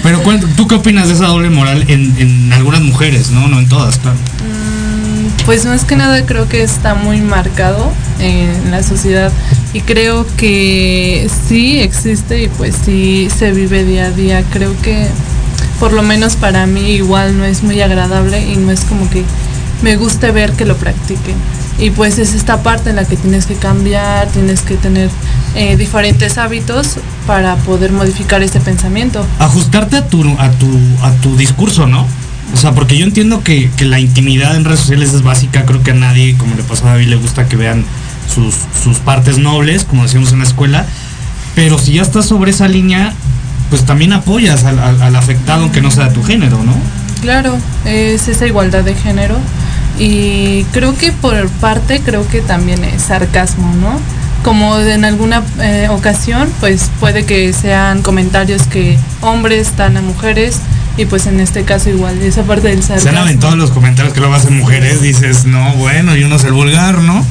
pero 0.03 0.23
¿cuál- 0.23 0.39
¿tú 0.55 0.67
qué 0.67 0.75
opinas 0.75 1.07
de 1.07 1.13
esa 1.13 1.27
doble 1.27 1.49
moral 1.49 1.83
en, 1.87 2.15
en 2.17 2.53
algunas 2.53 2.81
mujeres, 2.81 3.29
no? 3.31 3.47
No 3.47 3.59
en 3.59 3.67
todas, 3.69 3.97
claro. 3.99 4.17
Pues 5.47 5.65
más 5.65 5.85
que 5.85 5.95
nada 5.95 6.25
creo 6.25 6.49
que 6.49 6.61
está 6.61 6.93
muy 6.93 7.21
marcado 7.21 7.89
en 8.19 8.69
la 8.69 8.83
sociedad 8.83 9.31
y 9.71 9.79
creo 9.79 10.27
que 10.35 11.29
sí 11.47 11.79
existe 11.79 12.43
y 12.43 12.47
pues 12.49 12.75
sí 12.83 13.29
se 13.33 13.53
vive 13.53 13.85
día 13.85 14.07
a 14.07 14.11
día. 14.11 14.43
Creo 14.51 14.75
que 14.81 15.07
por 15.79 15.93
lo 15.93 16.03
menos 16.03 16.35
para 16.35 16.67
mí 16.67 16.91
igual 16.91 17.37
no 17.37 17.45
es 17.45 17.63
muy 17.63 17.79
agradable 17.79 18.45
y 18.45 18.57
no 18.57 18.71
es 18.71 18.81
como 18.81 19.09
que 19.09 19.23
me 19.83 19.95
guste 19.95 20.31
ver 20.31 20.51
que 20.51 20.65
lo 20.65 20.75
practiquen. 20.75 21.35
Y 21.79 21.91
pues 21.91 22.19
es 22.19 22.33
esta 22.33 22.61
parte 22.61 22.89
en 22.89 22.97
la 22.97 23.05
que 23.05 23.15
tienes 23.15 23.45
que 23.45 23.55
cambiar, 23.55 24.27
tienes 24.27 24.63
que 24.63 24.75
tener 24.75 25.09
eh, 25.55 25.77
diferentes 25.77 26.37
hábitos 26.37 26.97
para 27.25 27.55
poder 27.55 27.93
modificar 27.93 28.43
este 28.43 28.59
pensamiento. 28.59 29.25
Ajustarte 29.39 29.95
a 29.95 30.07
tu, 30.07 30.23
a 30.39 30.51
tu, 30.51 30.67
a 31.03 31.11
tu 31.21 31.37
discurso, 31.37 31.87
¿no? 31.87 32.05
O 32.53 32.57
sea, 32.57 32.73
porque 32.73 32.97
yo 32.97 33.05
entiendo 33.05 33.43
que, 33.43 33.69
que 33.77 33.85
la 33.85 33.99
intimidad 33.99 34.55
en 34.55 34.65
redes 34.65 34.79
sociales 34.81 35.13
es 35.13 35.21
básica, 35.21 35.65
creo 35.65 35.83
que 35.83 35.91
a 35.91 35.95
nadie, 35.95 36.37
como 36.37 36.55
le 36.55 36.63
pasó 36.63 36.87
a 36.87 36.91
David, 36.91 37.07
le 37.07 37.15
gusta 37.17 37.47
que 37.47 37.55
vean 37.55 37.83
sus, 38.33 38.55
sus 38.83 38.99
partes 38.99 39.37
nobles, 39.37 39.83
como 39.83 40.03
decíamos 40.03 40.31
en 40.31 40.39
la 40.39 40.45
escuela, 40.45 40.85
pero 41.55 41.77
si 41.77 41.93
ya 41.93 42.01
estás 42.01 42.25
sobre 42.25 42.51
esa 42.51 42.67
línea, 42.67 43.13
pues 43.69 43.85
también 43.85 44.13
apoyas 44.13 44.63
al 44.63 45.15
afectado 45.15 45.63
aunque 45.63 45.81
no 45.81 45.91
sea 45.91 46.05
de 46.05 46.13
tu 46.13 46.23
género, 46.23 46.63
¿no? 46.63 46.73
Claro, 47.21 47.57
es 47.85 48.27
esa 48.27 48.45
igualdad 48.45 48.83
de 48.83 48.95
género 48.95 49.35
y 49.99 50.63
creo 50.65 50.95
que 50.95 51.11
por 51.11 51.47
parte 51.49 52.01
creo 52.01 52.27
que 52.27 52.41
también 52.41 52.83
es 52.83 53.03
sarcasmo, 53.03 53.73
¿no? 53.81 53.99
Como 54.43 54.79
en 54.79 55.03
alguna 55.03 55.43
eh, 55.59 55.87
ocasión, 55.89 56.47
pues 56.59 56.91
puede 56.99 57.25
que 57.25 57.51
sean 57.53 58.03
comentarios 58.03 58.67
que 58.67 58.97
hombres 59.21 59.75
dan 59.75 59.97
a 59.97 60.01
mujeres 60.01 60.59
y 60.97 61.05
pues 61.05 61.27
en 61.27 61.39
este 61.39 61.63
caso 61.63 61.89
igual 61.89 62.19
esa 62.21 62.43
parte 62.43 62.67
del 62.69 62.81
Se 62.83 62.93
han 62.93 62.99
sarcasmo. 62.99 63.21
aventado 63.25 63.55
los 63.55 63.71
comentarios 63.71 64.13
que 64.13 64.19
luego 64.19 64.35
hacen 64.35 64.57
mujeres, 64.57 65.01
dices, 65.01 65.45
no, 65.45 65.73
bueno, 65.75 66.15
y 66.17 66.23
uno 66.23 66.35
es 66.35 66.43
el 66.43 66.53
vulgar, 66.53 66.97
¿no? 66.99 67.23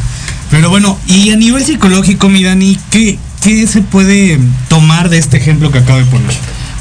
Pero 0.51 0.71
bueno, 0.71 0.99
y 1.07 1.31
a 1.31 1.37
nivel 1.37 1.65
psicológico, 1.65 2.29
mi 2.29 2.45
Dani, 2.45 2.79
¿qué, 2.91 3.19
qué 3.43 3.67
se 3.67 3.83
puede 3.83 4.39
tomar 4.69 5.09
de 5.09 5.19
este 5.19 5.37
ejemplo 5.37 5.73
que 5.73 5.79
acabo 5.79 5.99
de 5.99 6.05
poner? 6.05 6.33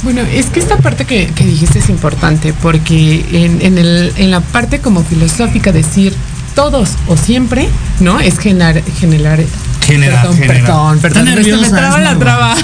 Bueno, 0.03 0.21
es 0.21 0.47
que 0.47 0.59
esta 0.59 0.77
parte 0.77 1.05
que, 1.05 1.27
que 1.27 1.45
dijiste 1.45 1.79
es 1.79 1.89
importante 1.89 2.53
porque 2.61 3.25
en, 3.31 3.61
en, 3.63 3.77
el, 3.79 4.13
en 4.17 4.29
la 4.29 4.39
parte 4.41 4.79
como 4.79 5.03
filosófica 5.03 5.71
decir 5.71 6.13
todos 6.55 6.91
o 7.07 7.17
siempre, 7.17 7.69
¿no? 7.99 8.19
Es 8.19 8.39
generar, 8.39 8.81
generar 8.83 9.39
Generar, 9.85 10.21
perdón, 10.21 10.39
perdón, 10.47 10.99
perdón, 10.99 11.27
Está 11.27 11.43
se 11.43 11.57
me 11.57 11.69
traba 11.69 11.99
la 11.99 12.17
traba. 12.17 12.55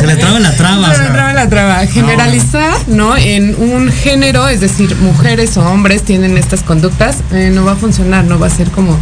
Se 0.00 0.06
le 0.06 0.16
traba 0.16 0.40
la 0.40 0.56
traba. 0.56 0.94
Se 0.94 1.02
me 1.02 1.08
traba 1.10 1.32
la 1.32 1.48
traba. 1.48 1.86
Generalizar, 1.86 2.76
¿no? 2.88 3.16
En 3.16 3.54
un 3.54 3.92
género, 3.92 4.48
es 4.48 4.60
decir, 4.60 4.96
mujeres 4.96 5.56
o 5.56 5.62
hombres 5.64 6.02
tienen 6.02 6.36
estas 6.36 6.64
conductas, 6.64 7.18
eh, 7.30 7.52
no 7.54 7.64
va 7.64 7.72
a 7.72 7.76
funcionar, 7.76 8.24
no 8.24 8.40
va 8.40 8.48
a 8.48 8.50
ser 8.50 8.70
como 8.72 8.98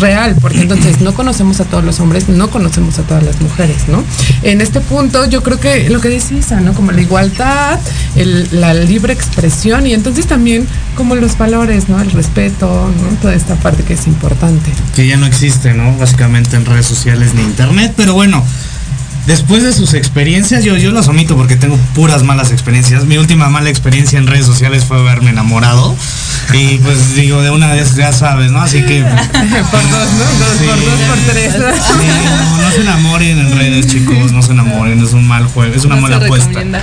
real, 0.00 0.36
porque 0.40 0.60
entonces 0.60 1.00
no 1.00 1.14
conocemos 1.14 1.60
a 1.60 1.64
todos 1.64 1.84
los 1.84 2.00
hombres, 2.00 2.28
no 2.28 2.50
conocemos 2.50 2.98
a 2.98 3.02
todas 3.02 3.22
las 3.22 3.40
mujeres, 3.40 3.88
¿no? 3.88 4.02
En 4.42 4.60
este 4.60 4.80
punto 4.80 5.24
yo 5.28 5.42
creo 5.42 5.58
que 5.60 5.88
lo 5.90 6.00
que 6.00 6.08
dice 6.08 6.34
Isa, 6.34 6.60
¿no? 6.60 6.72
Como 6.74 6.92
la 6.92 7.00
igualdad, 7.00 7.78
el- 8.16 8.48
la 8.52 8.74
libre 8.74 9.12
expresión 9.12 9.86
y 9.86 9.94
entonces 9.94 10.26
también 10.26 10.66
como 10.96 11.14
los 11.14 11.36
valores, 11.38 11.88
¿no? 11.88 12.00
El 12.00 12.10
respeto, 12.10 12.66
¿no? 12.66 13.16
Toda 13.20 13.34
esta 13.34 13.54
parte 13.56 13.82
que 13.82 13.94
es 13.94 14.06
importante. 14.06 14.70
que 14.94 15.06
ya 15.06 15.16
no 15.16 15.26
existe, 15.26 15.74
¿no? 15.74 15.96
Básicamente 15.96 16.56
en 16.56 16.64
redes 16.64 16.86
sociales 16.86 17.34
ni 17.34 17.42
internet, 17.42 17.92
pero 17.96 18.14
bueno, 18.14 18.44
después 19.28 19.62
de 19.62 19.72
sus 19.72 19.94
experiencias, 19.94 20.64
yo, 20.64 20.76
yo 20.76 20.90
las 20.90 21.06
omito 21.06 21.36
porque 21.36 21.54
tengo 21.54 21.76
puras 21.94 22.24
malas 22.24 22.50
experiencias. 22.50 23.04
Mi 23.04 23.18
última 23.18 23.48
mala 23.48 23.70
experiencia 23.70 24.18
en 24.18 24.26
redes 24.26 24.46
sociales 24.46 24.84
fue 24.84 24.98
haberme 24.98 25.30
enamorado. 25.30 25.94
Y 26.52 26.78
pues 26.78 27.14
digo, 27.14 27.42
de 27.42 27.50
una 27.50 27.68
vez 27.72 27.94
ya 27.94 28.12
sabes, 28.12 28.50
¿no? 28.50 28.60
Así 28.62 28.82
que... 28.82 29.02
por 29.02 29.12
dos, 29.12 29.28
¿no? 29.32 30.24
Dos, 30.24 30.58
Sí. 30.58 30.64
por 30.66 30.76
dos, 30.76 31.00
por 31.08 31.18
tres. 31.32 31.52
Sí, 31.52 31.58
no, 32.24 32.62
no 32.62 32.70
se 32.72 32.80
enamoren 32.80 33.38
en 33.38 33.56
redes, 33.56 33.86
chicos, 33.86 34.32
no 34.32 34.42
se 34.42 34.52
enamoren, 34.52 35.02
es 35.04 35.12
un 35.12 35.28
mal 35.28 35.44
juego, 35.44 35.74
es 35.74 35.84
una 35.84 35.96
No 35.96 36.00
mala 36.02 36.18
se 36.18 36.24
apuesta. 36.24 36.48
recomienda. 36.48 36.82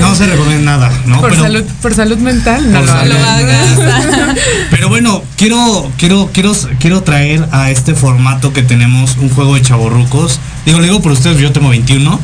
No 0.00 0.14
se 0.14 0.26
recomienda 0.26 0.72
nada, 0.76 0.90
¿no? 1.06 1.20
Por 1.20 1.30
Pero- 1.30 1.42
salud, 1.42 1.64
por 1.80 1.94
salud 1.94 2.18
mental, 2.18 2.70
no 2.72 2.78
Por 2.80 2.86
lo 2.88 2.92
salud. 2.92 3.16
hagas. 3.16 3.76
Lo 3.78 3.82
hagas. 3.92 4.36
Pero 4.70 4.88
bueno, 4.88 5.22
quiero, 5.36 5.90
quiero, 5.98 6.30
quiero, 6.32 6.52
quiero 6.80 7.02
traer 7.02 7.46
a 7.52 7.70
este 7.70 7.94
formato 7.94 8.52
que 8.52 8.62
tenemos 8.62 9.16
un 9.18 9.30
juego 9.30 9.54
de 9.54 9.62
chavorrucos. 9.62 10.40
Digo, 10.64 10.80
le 10.80 10.86
digo 10.88 11.00
por 11.00 11.12
ustedes, 11.12 11.38
yo 11.38 11.52
tengo 11.52 11.70
21. 11.78 12.20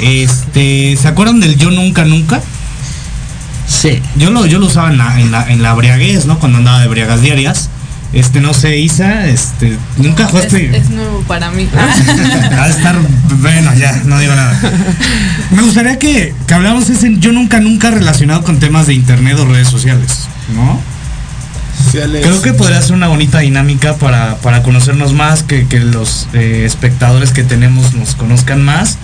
Este, 0.00 0.96
¿se 1.00 1.08
acuerdan 1.08 1.40
del 1.40 1.56
yo 1.56 1.70
nunca 1.70 2.04
nunca? 2.04 2.40
Sí. 3.68 4.00
Yo 4.16 4.30
lo, 4.30 4.46
yo 4.46 4.58
lo 4.58 4.66
usaba 4.66 4.90
en 4.90 4.98
la, 4.98 5.20
en 5.20 5.30
la, 5.30 5.50
en 5.50 5.62
la 5.62 5.72
briaguez, 5.74 6.26
¿no? 6.26 6.38
Cuando 6.38 6.58
andaba 6.58 6.80
de 6.80 6.88
briagas 6.88 7.22
diarias. 7.22 7.70
Este, 8.12 8.40
no 8.40 8.54
sé, 8.54 8.78
Isa, 8.78 9.26
este, 9.26 9.76
nunca 9.96 10.24
Es, 10.24 10.30
jugaste. 10.30 10.76
es 10.76 10.90
nuevo 10.90 11.22
para 11.22 11.50
mí. 11.50 11.68
Va 11.74 12.62
a 12.64 12.68
estar, 12.68 12.96
bueno, 13.40 13.74
ya, 13.74 14.02
no 14.04 14.20
digo 14.20 14.34
nada. 14.36 14.56
Me 15.50 15.62
gustaría 15.62 15.98
que, 15.98 16.32
que 16.46 16.54
habláramos 16.54 16.88
ese 16.90 17.16
yo 17.18 17.32
nunca 17.32 17.58
nunca 17.58 17.90
relacionado 17.90 18.44
con 18.44 18.60
temas 18.60 18.86
de 18.86 18.94
internet 18.94 19.36
o 19.40 19.46
redes 19.46 19.66
sociales, 19.66 20.28
¿no? 20.54 20.80
Creo 21.92 22.42
que 22.42 22.52
podría 22.52 22.82
ser 22.82 22.94
una 22.94 23.08
bonita 23.08 23.40
dinámica 23.40 23.94
para, 23.96 24.36
para 24.36 24.62
conocernos 24.62 25.12
más, 25.12 25.42
que, 25.42 25.66
que 25.66 25.80
los 25.80 26.28
eh, 26.32 26.64
espectadores 26.66 27.30
que 27.30 27.44
tenemos 27.44 27.94
nos 27.94 28.14
conozcan 28.14 28.62
más. 28.64 28.98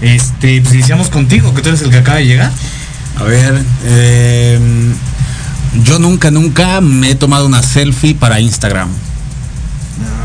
Este, 0.00 0.60
pues 0.60 0.74
iniciamos 0.74 1.08
contigo, 1.08 1.54
que 1.54 1.62
tú 1.62 1.70
eres 1.70 1.82
el 1.82 1.90
que 1.90 1.98
acaba 1.98 2.18
de 2.18 2.26
llegar. 2.26 2.52
A 3.18 3.24
ver, 3.24 3.62
eh, 3.84 4.60
yo 5.84 5.98
nunca, 5.98 6.30
nunca 6.30 6.80
me 6.80 7.10
he 7.10 7.14
tomado 7.14 7.46
una 7.46 7.62
selfie 7.62 8.14
para 8.14 8.40
Instagram. 8.40 8.88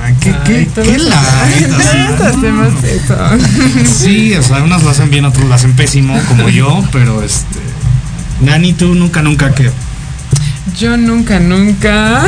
Ay, 0.04 0.16
¿Qué, 0.20 0.36
qué, 0.46 0.68
Ay, 0.76 1.66
qué 2.18 2.24
hacemos 2.24 2.74
eso. 2.84 3.18
Sí, 3.86 4.34
o 4.34 4.44
sea, 4.44 4.64
unas 4.64 4.84
lo 4.84 4.90
hacen 4.90 5.10
bien, 5.10 5.26
otros 5.26 5.48
lo 5.48 5.54
hacen 5.54 5.74
pésimo, 5.74 6.20
como 6.28 6.50
yo, 6.50 6.84
pero 6.92 7.24
este. 7.24 7.60
Dani, 8.42 8.74
tú 8.74 8.94
nunca, 8.96 9.22
nunca 9.22 9.54
que. 9.54 9.72
Yo 10.78 10.98
nunca, 10.98 11.40
nunca. 11.40 12.24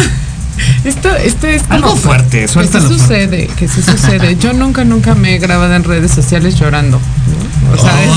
Esto, 0.84 1.16
esto 1.16 1.48
es 1.48 1.64
como 1.64 1.74
Algo 1.74 1.96
fuerte, 1.96 2.46
que 2.46 2.48
sí 2.48 2.88
sucede, 2.88 3.48
que 3.48 3.68
sí 3.68 3.82
sucede. 3.82 4.38
Yo 4.38 4.54
nunca, 4.54 4.84
nunca 4.84 5.16
me 5.16 5.36
he 5.36 5.40
grabado 5.40 5.74
en 5.74 5.84
redes 5.84 6.12
sociales 6.12 6.56
llorando. 6.56 7.00
¿no? 7.00 7.74
O 7.74 7.78
sea, 7.78 7.92
Ay, 7.98 8.08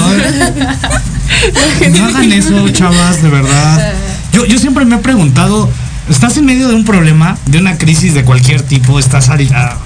no 1.91 2.07
hagan 2.07 2.33
eso, 2.33 2.69
chavas, 2.71 3.23
de 3.23 3.31
verdad. 3.31 3.95
Yo, 4.33 4.45
yo 4.45 4.59
siempre 4.59 4.85
me 4.85 4.97
he 4.97 4.99
preguntado, 4.99 5.71
estás 6.11 6.37
en 6.37 6.45
medio 6.45 6.69
de 6.69 6.75
un 6.75 6.85
problema, 6.85 7.39
de 7.47 7.59
una 7.59 7.79
crisis 7.79 8.15
de 8.15 8.25
cualquier 8.25 8.63
tipo, 8.63 8.99
estás 8.99 9.31
a, 9.31 9.35
a 9.35 9.79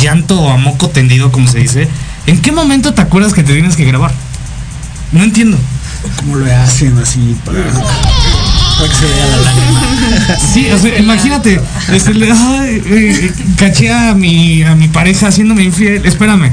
llanto 0.00 0.40
o 0.40 0.50
a 0.50 0.56
moco 0.56 0.90
tendido, 0.90 1.32
como 1.32 1.48
se 1.48 1.58
dice. 1.58 1.88
¿En 2.26 2.42
qué 2.42 2.52
momento 2.52 2.92
te 2.92 3.02
acuerdas 3.02 3.32
que 3.32 3.42
te 3.42 3.52
tienes 3.52 3.76
que 3.76 3.84
grabar? 3.84 4.12
No 5.12 5.22
entiendo. 5.22 5.56
¿Cómo 6.16 6.36
lo 6.36 6.56
hacen 6.56 6.98
así 6.98 7.36
para, 7.44 7.58
para 8.76 8.88
que 8.88 8.94
se 8.94 9.06
vea 9.06 9.26
la 9.26 9.36
lágrima? 9.38 9.80
Sí, 10.54 10.66
o 10.70 10.78
sea, 10.78 10.98
imagínate, 10.98 11.60
ay, 11.88 12.82
eh, 12.86 13.32
caché 13.56 13.92
a 13.92 14.14
mi, 14.14 14.62
a 14.62 14.74
mi 14.74 14.88
pareja 14.88 15.28
haciéndome 15.28 15.64
infiel, 15.64 16.04
espérame. 16.06 16.50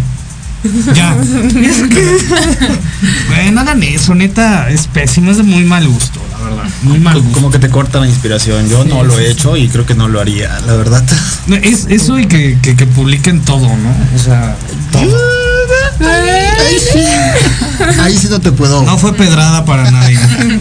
Ya. 0.93 1.15
Bueno, 3.27 3.61
hagan 3.61 3.83
eso, 3.83 4.15
neta, 4.15 4.69
es 4.69 4.87
pésimo, 4.87 5.31
es 5.31 5.37
de 5.37 5.43
muy 5.43 5.65
mal 5.65 5.85
gusto, 5.87 6.21
la 6.31 6.37
verdad. 6.49 6.63
Muy 6.83 6.99
mal. 6.99 7.15
Como- 7.15 7.31
Como 7.33 7.51
que 7.51 7.59
te 7.59 7.69
corta 7.69 7.99
la 7.99 8.07
inspiración. 8.07 8.69
Yo 8.69 8.85
no 8.85 9.03
lo 9.03 9.19
he 9.19 9.29
hecho 9.29 9.57
y 9.57 9.67
creo 9.67 9.85
que 9.85 9.93
no 9.95 10.07
lo 10.07 10.21
haría, 10.21 10.59
la 10.65 10.75
verdad. 10.75 11.03
Es 11.63 11.87
eso 11.89 12.17
y 12.19 12.27
que, 12.27 12.57
que, 12.61 12.75
que 12.77 12.85
publiquen 12.85 13.41
todo, 13.41 13.67
¿no? 13.67 13.95
O 14.15 14.19
sea, 14.19 14.55
todo. 14.91 15.17
Ahí 16.73 16.79
sí. 16.79 18.01
Ahí 18.01 18.17
sí 18.17 18.27
no 18.29 18.39
te 18.39 18.51
puedo. 18.51 18.81
No 18.83 18.97
fue 18.97 19.13
pedrada 19.13 19.63
para 19.65 19.91
nadie. 19.91 20.19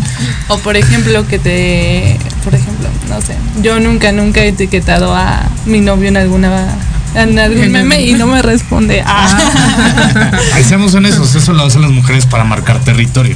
O 0.48 0.58
por 0.58 0.76
ejemplo 0.76 1.26
que 1.26 1.38
te, 1.38 2.18
por 2.44 2.54
ejemplo, 2.54 2.86
no 3.08 3.22
sé, 3.22 3.36
yo 3.62 3.80
nunca, 3.80 4.12
nunca 4.12 4.40
he 4.40 4.48
etiquetado 4.48 5.14
a 5.14 5.44
mi 5.64 5.80
novio 5.80 6.08
en 6.08 6.18
alguna, 6.18 6.66
en 7.14 7.38
algún 7.38 7.70
meme 7.70 8.02
y 8.02 8.12
no 8.12 8.26
me 8.26 8.42
responde. 8.42 9.02
Ah. 9.06 10.30
Ahí 10.54 10.62
seamos 10.62 10.92
honestos, 10.94 11.34
eso 11.36 11.54
lo 11.54 11.64
hacen 11.64 11.80
las 11.80 11.90
mujeres 11.90 12.26
para 12.26 12.44
marcar 12.44 12.80
territorio. 12.80 13.34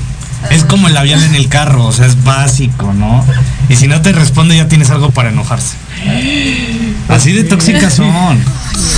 Es 0.50 0.64
como 0.64 0.88
el 0.88 0.94
labial 0.94 1.22
en 1.22 1.36
el 1.36 1.48
carro, 1.48 1.86
o 1.86 1.92
sea, 1.92 2.04
es 2.04 2.22
básico, 2.22 2.92
¿no? 2.92 3.24
Y 3.70 3.76
si 3.76 3.86
no 3.86 4.02
te 4.02 4.12
responde 4.12 4.56
ya 4.56 4.68
tienes 4.68 4.90
algo 4.90 5.10
para 5.10 5.30
enojarse. 5.30 5.76
Así 7.08 7.32
de 7.32 7.44
tóxicas 7.44 7.94
son. 7.94 8.38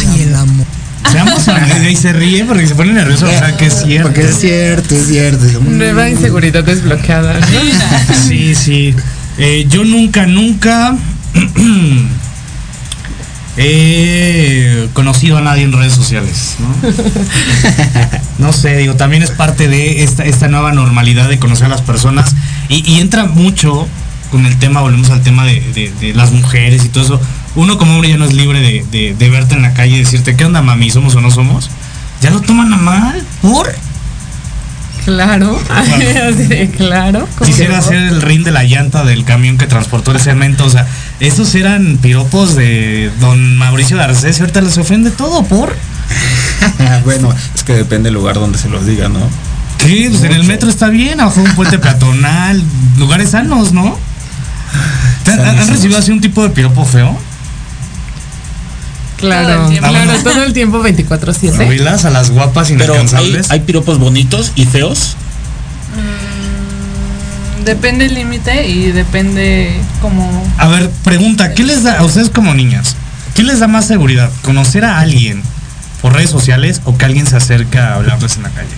Ay, 0.00 0.22
el 0.22 0.34
amor. 0.34 0.57
Seamos 1.10 1.46
honestos, 1.56 1.86
y 1.90 1.96
se 1.96 2.12
ríe 2.12 2.44
porque 2.44 2.66
se 2.66 2.74
pone 2.74 2.92
nervioso, 2.92 3.26
o 3.26 3.30
sea, 3.30 3.56
que 3.56 3.66
es 3.66 3.82
cierto. 3.84 4.08
Porque 4.08 4.28
es 4.28 4.38
cierto, 4.38 4.94
es 4.94 5.06
cierto. 5.08 5.60
Nueva 5.60 6.08
inseguridad 6.10 6.62
desbloqueada. 6.64 7.40
¿no? 7.40 7.46
Sí, 8.28 8.54
sí. 8.54 8.94
Eh, 9.38 9.66
yo 9.70 9.84
nunca, 9.84 10.26
nunca 10.26 10.94
he 13.56 14.88
conocido 14.92 15.38
a 15.38 15.40
nadie 15.40 15.64
en 15.64 15.72
redes 15.72 15.94
sociales, 15.94 16.56
¿no? 16.60 16.90
No 18.38 18.52
sé, 18.52 18.76
digo, 18.76 18.94
también 18.94 19.24
es 19.24 19.32
parte 19.32 19.66
de 19.66 20.04
esta, 20.04 20.24
esta 20.24 20.46
nueva 20.46 20.70
normalidad 20.72 21.28
de 21.28 21.40
conocer 21.40 21.66
a 21.66 21.70
las 21.70 21.82
personas 21.82 22.36
y, 22.68 22.88
y 22.88 23.00
entra 23.00 23.24
mucho 23.24 23.88
con 24.30 24.46
el 24.46 24.56
tema, 24.58 24.80
volvemos 24.80 25.10
al 25.10 25.22
tema 25.22 25.44
de, 25.44 25.54
de- 25.74 25.92
de 26.00 26.14
las 26.14 26.30
mujeres 26.30 26.84
y 26.84 26.88
todo 26.88 27.02
eso. 27.02 27.20
Uno 27.54 27.78
como 27.78 27.94
hombre 27.94 28.10
ya 28.10 28.16
no 28.16 28.24
es 28.24 28.32
libre 28.34 28.60
de, 28.60 28.84
de- 28.90 29.14
de 29.18 29.30
verte 29.30 29.54
en 29.54 29.62
la 29.62 29.74
calle 29.74 29.96
y 29.96 29.98
decirte, 30.00 30.36
¿qué 30.36 30.44
onda, 30.44 30.62
mami? 30.62 30.90
¿Somos 30.90 31.14
o 31.16 31.20
no 31.20 31.30
somos? 31.30 31.70
Ya 32.20 32.30
lo 32.30 32.40
toman 32.40 32.72
a 32.72 32.76
mal, 32.76 33.22
¿por? 33.42 33.72
Claro. 35.04 35.58
Así 35.70 35.92
de, 36.48 36.70
claro. 36.76 37.26
¿cómo 37.38 37.48
Quisiera 37.50 37.78
hacer 37.78 37.96
el 37.96 38.20
ring 38.20 38.44
de 38.44 38.50
la 38.50 38.64
llanta 38.64 39.04
del 39.04 39.24
camión 39.24 39.56
que 39.56 39.66
transportó 39.66 40.12
el 40.12 40.20
cemento. 40.20 40.64
O 40.66 40.70
sea, 40.70 40.86
esos 41.20 41.54
eran 41.54 41.98
piropos 42.02 42.54
de 42.56 43.10
don 43.20 43.56
Mauricio 43.56 43.96
Garcés 43.96 44.38
y 44.38 44.40
ahorita 44.42 44.60
les 44.60 44.76
ofende 44.76 45.10
todo 45.10 45.44
por. 45.44 45.74
bueno, 47.04 47.34
es 47.54 47.62
que 47.64 47.72
depende 47.74 48.08
del 48.08 48.14
lugar 48.14 48.34
donde 48.36 48.58
se 48.58 48.68
los 48.68 48.84
diga, 48.86 49.08
¿no? 49.08 49.20
¿Qué? 49.78 50.08
Pues 50.10 50.22
en 50.24 50.32
el 50.32 50.44
metro 50.44 50.68
está 50.68 50.88
bien, 50.88 51.20
abajo 51.20 51.40
un 51.40 51.54
puente 51.54 51.78
peatonal, 51.78 52.62
lugares 52.98 53.30
sanos, 53.30 53.72
¿no? 53.72 53.96
¿Te- 55.24 55.32
¿Han, 55.32 55.40
han 55.58 55.68
recibido 55.68 55.98
así 55.98 56.10
un 56.10 56.20
tipo 56.20 56.42
de 56.42 56.50
piropo 56.50 56.84
feo? 56.84 57.16
Claro, 59.18 59.48
Todo 59.48 59.64
el 59.64 59.70
tiempo. 59.70 59.88
claro, 59.90 60.22
todo 60.22 60.42
el 60.44 60.52
tiempo 60.52 60.82
24-7. 60.82 61.52
¿Novelas 61.54 62.04
a 62.04 62.10
las 62.10 62.30
guapas 62.30 62.68
Pero 62.68 62.94
hay, 62.94 63.00
inalcanzables? 63.00 63.50
hay 63.50 63.60
piropos 63.60 63.98
bonitos 63.98 64.52
y 64.54 64.64
feos. 64.66 65.16
Depende 67.64 68.06
el 68.06 68.14
límite 68.14 68.66
y 68.68 68.92
depende 68.92 69.76
como 70.00 70.46
A 70.56 70.68
ver, 70.68 70.88
pregunta, 71.04 71.52
¿qué 71.54 71.64
les 71.64 71.82
da 71.82 71.98
a 71.98 72.04
ustedes 72.04 72.30
como 72.30 72.54
niñas? 72.54 72.96
¿Qué 73.34 73.42
les 73.42 73.58
da 73.58 73.66
más 73.66 73.86
seguridad? 73.86 74.30
¿Conocer 74.42 74.84
a 74.84 75.00
alguien 75.00 75.42
por 76.00 76.14
redes 76.14 76.30
sociales 76.30 76.80
o 76.84 76.96
que 76.96 77.04
alguien 77.04 77.26
se 77.26 77.36
acerca 77.36 77.88
a 77.88 77.94
hablarles 77.96 78.36
en 78.36 78.44
la 78.44 78.50
calle? 78.50 78.68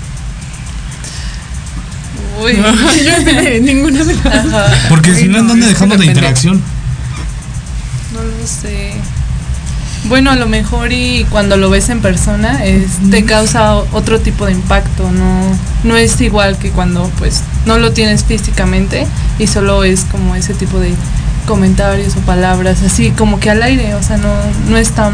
uy. 2.42 2.56
Yo 2.56 3.14
sé, 3.24 3.60
ninguna 3.60 4.02
de 4.02 4.14
las. 4.14 4.46
Porque 4.88 5.10
Uy, 5.12 5.16
si 5.16 5.28
no, 5.28 5.38
¿en 5.38 5.44
no, 5.44 5.48
dónde 5.50 5.66
dejamos 5.66 5.98
la 5.98 6.04
interacción? 6.06 6.60
No 8.14 8.22
lo 8.22 8.46
sé. 8.46 8.94
Bueno, 10.04 10.30
a 10.30 10.36
lo 10.36 10.46
mejor 10.46 10.92
y 10.92 11.26
cuando 11.30 11.56
lo 11.56 11.68
ves 11.68 11.90
en 11.90 12.00
persona 12.00 12.64
es, 12.64 12.98
te 13.10 13.24
causa 13.24 13.74
otro 13.92 14.18
tipo 14.18 14.46
de 14.46 14.52
impacto, 14.52 15.10
no, 15.12 15.42
no 15.84 15.96
es 15.96 16.20
igual 16.20 16.56
que 16.56 16.70
cuando 16.70 17.10
pues 17.18 17.42
no 17.66 17.78
lo 17.78 17.92
tienes 17.92 18.24
físicamente 18.24 19.06
y 19.38 19.46
solo 19.46 19.84
es 19.84 20.06
como 20.10 20.34
ese 20.36 20.54
tipo 20.54 20.80
de 20.80 20.94
comentarios 21.46 22.16
o 22.16 22.20
palabras, 22.20 22.82
así 22.82 23.10
como 23.10 23.40
que 23.40 23.50
al 23.50 23.62
aire, 23.62 23.94
o 23.94 24.02
sea, 24.02 24.16
no, 24.16 24.32
no 24.68 24.78
es 24.78 24.90
tan 24.92 25.12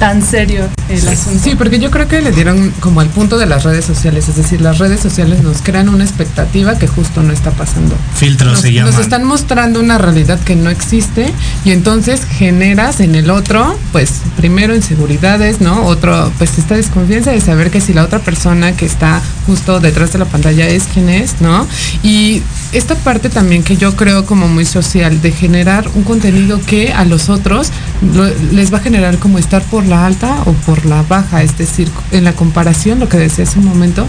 tan 0.00 0.22
serio 0.22 0.64
el 0.88 1.06
asunto. 1.06 1.38
Sí, 1.44 1.54
porque 1.54 1.78
yo 1.78 1.90
creo 1.92 2.08
que 2.08 2.20
le 2.20 2.32
dieron 2.32 2.72
como 2.80 3.00
al 3.00 3.08
punto 3.10 3.38
de 3.38 3.46
las 3.46 3.62
redes 3.62 3.84
sociales, 3.84 4.28
es 4.28 4.34
decir, 4.36 4.60
las 4.60 4.78
redes 4.78 4.98
sociales 4.98 5.42
nos 5.44 5.58
crean 5.62 5.88
una 5.88 6.02
expectativa 6.02 6.76
que 6.78 6.88
justo 6.88 7.22
no 7.22 7.32
está 7.32 7.50
pasando. 7.52 7.94
Filtros 8.16 8.52
Nos, 8.54 8.60
se 8.62 8.72
llaman. 8.72 8.90
nos 8.92 9.00
están 9.00 9.24
mostrando 9.24 9.78
una 9.78 9.98
realidad 9.98 10.40
que 10.40 10.56
no 10.56 10.70
existe 10.70 11.32
y 11.64 11.70
entonces 11.70 12.22
generas 12.24 12.98
en 13.00 13.14
el 13.14 13.30
otro, 13.30 13.78
pues 13.92 14.14
primero 14.36 14.74
inseguridades, 14.74 15.60
¿no? 15.60 15.84
Otro, 15.84 16.32
pues 16.38 16.58
esta 16.58 16.74
desconfianza 16.76 17.30
de 17.30 17.40
saber 17.40 17.70
que 17.70 17.80
si 17.80 17.92
la 17.92 18.02
otra 18.02 18.18
persona 18.18 18.72
que 18.72 18.86
está 18.86 19.20
justo 19.46 19.80
detrás 19.80 20.12
de 20.14 20.18
la 20.18 20.24
pantalla 20.24 20.66
es 20.66 20.84
quien 20.84 21.10
es, 21.10 21.40
¿no? 21.40 21.68
Y 22.02 22.42
esta 22.72 22.94
parte 22.94 23.28
también 23.28 23.62
que 23.62 23.76
yo 23.76 23.94
creo 23.96 24.24
como 24.24 24.48
muy 24.48 24.64
social 24.64 25.20
de 25.20 25.30
generar 25.32 25.88
un 25.94 26.04
contenido 26.04 26.58
que 26.66 26.92
a 26.92 27.04
los 27.04 27.28
otros 27.28 27.68
lo- 28.14 28.32
les 28.52 28.72
va 28.72 28.78
a 28.78 28.80
generar 28.80 29.18
como 29.18 29.38
estar 29.38 29.62
por 29.64 29.89
la 29.90 30.06
alta 30.06 30.42
o 30.46 30.52
por 30.52 30.86
la 30.86 31.02
baja, 31.02 31.42
es 31.42 31.58
decir, 31.58 31.90
en 32.12 32.24
la 32.24 32.32
comparación, 32.32 33.00
lo 33.00 33.08
que 33.08 33.18
decía 33.18 33.44
hace 33.44 33.58
un 33.58 33.66
momento, 33.66 34.06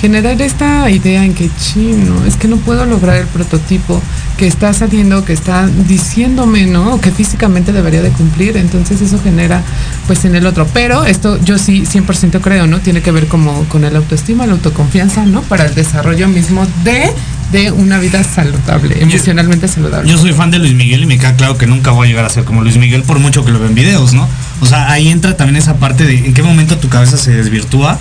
generar 0.00 0.40
esta 0.40 0.90
idea 0.90 1.24
en 1.24 1.34
que 1.34 1.50
chino, 1.60 2.24
es 2.26 2.36
que 2.36 2.48
no 2.48 2.56
puedo 2.56 2.86
lograr 2.86 3.16
el 3.16 3.26
prototipo 3.26 4.00
que 4.38 4.46
está 4.46 4.72
saliendo, 4.72 5.24
que 5.24 5.34
está 5.34 5.66
diciéndome, 5.66 6.66
¿no? 6.66 6.94
O 6.94 7.00
que 7.00 7.10
físicamente 7.10 7.72
debería 7.72 8.00
de 8.00 8.10
cumplir, 8.10 8.56
entonces 8.56 9.02
eso 9.02 9.20
genera 9.22 9.62
pues 10.06 10.24
en 10.24 10.34
el 10.34 10.46
otro, 10.46 10.66
pero 10.72 11.04
esto 11.04 11.38
yo 11.44 11.58
sí 11.58 11.82
100% 11.82 12.40
creo, 12.40 12.66
¿no? 12.66 12.80
Tiene 12.80 13.02
que 13.02 13.10
ver 13.10 13.26
como 13.26 13.64
con 13.64 13.84
el 13.84 13.94
autoestima, 13.94 14.46
la 14.46 14.52
autoconfianza, 14.52 15.26
¿no? 15.26 15.42
Para 15.42 15.66
el 15.66 15.74
desarrollo 15.74 16.28
mismo 16.28 16.66
de 16.84 17.12
de 17.52 17.72
una 17.72 17.98
vida 17.98 18.22
saludable, 18.22 19.02
emocionalmente 19.02 19.66
saludable. 19.66 20.08
Yo 20.08 20.16
soy 20.18 20.32
fan 20.32 20.52
de 20.52 20.60
Luis 20.60 20.72
Miguel 20.72 21.02
y 21.02 21.06
me 21.06 21.18
queda 21.18 21.34
claro 21.34 21.58
que 21.58 21.66
nunca 21.66 21.90
voy 21.90 22.06
a 22.06 22.10
llegar 22.10 22.24
a 22.24 22.28
ser 22.28 22.44
como 22.44 22.62
Luis 22.62 22.76
Miguel 22.76 23.02
por 23.02 23.18
mucho 23.18 23.44
que 23.44 23.50
lo 23.50 23.58
vea 23.58 23.68
en 23.68 23.74
videos, 23.74 24.12
¿no? 24.12 24.28
O 24.60 24.66
sea, 24.66 24.90
ahí 24.92 25.08
entra 25.08 25.36
también 25.36 25.56
esa 25.56 25.74
parte 25.74 26.04
de 26.04 26.26
en 26.26 26.32
qué 26.32 26.44
momento 26.44 26.78
tu 26.78 26.88
cabeza 26.88 27.16
se 27.16 27.32
desvirtúa 27.32 27.98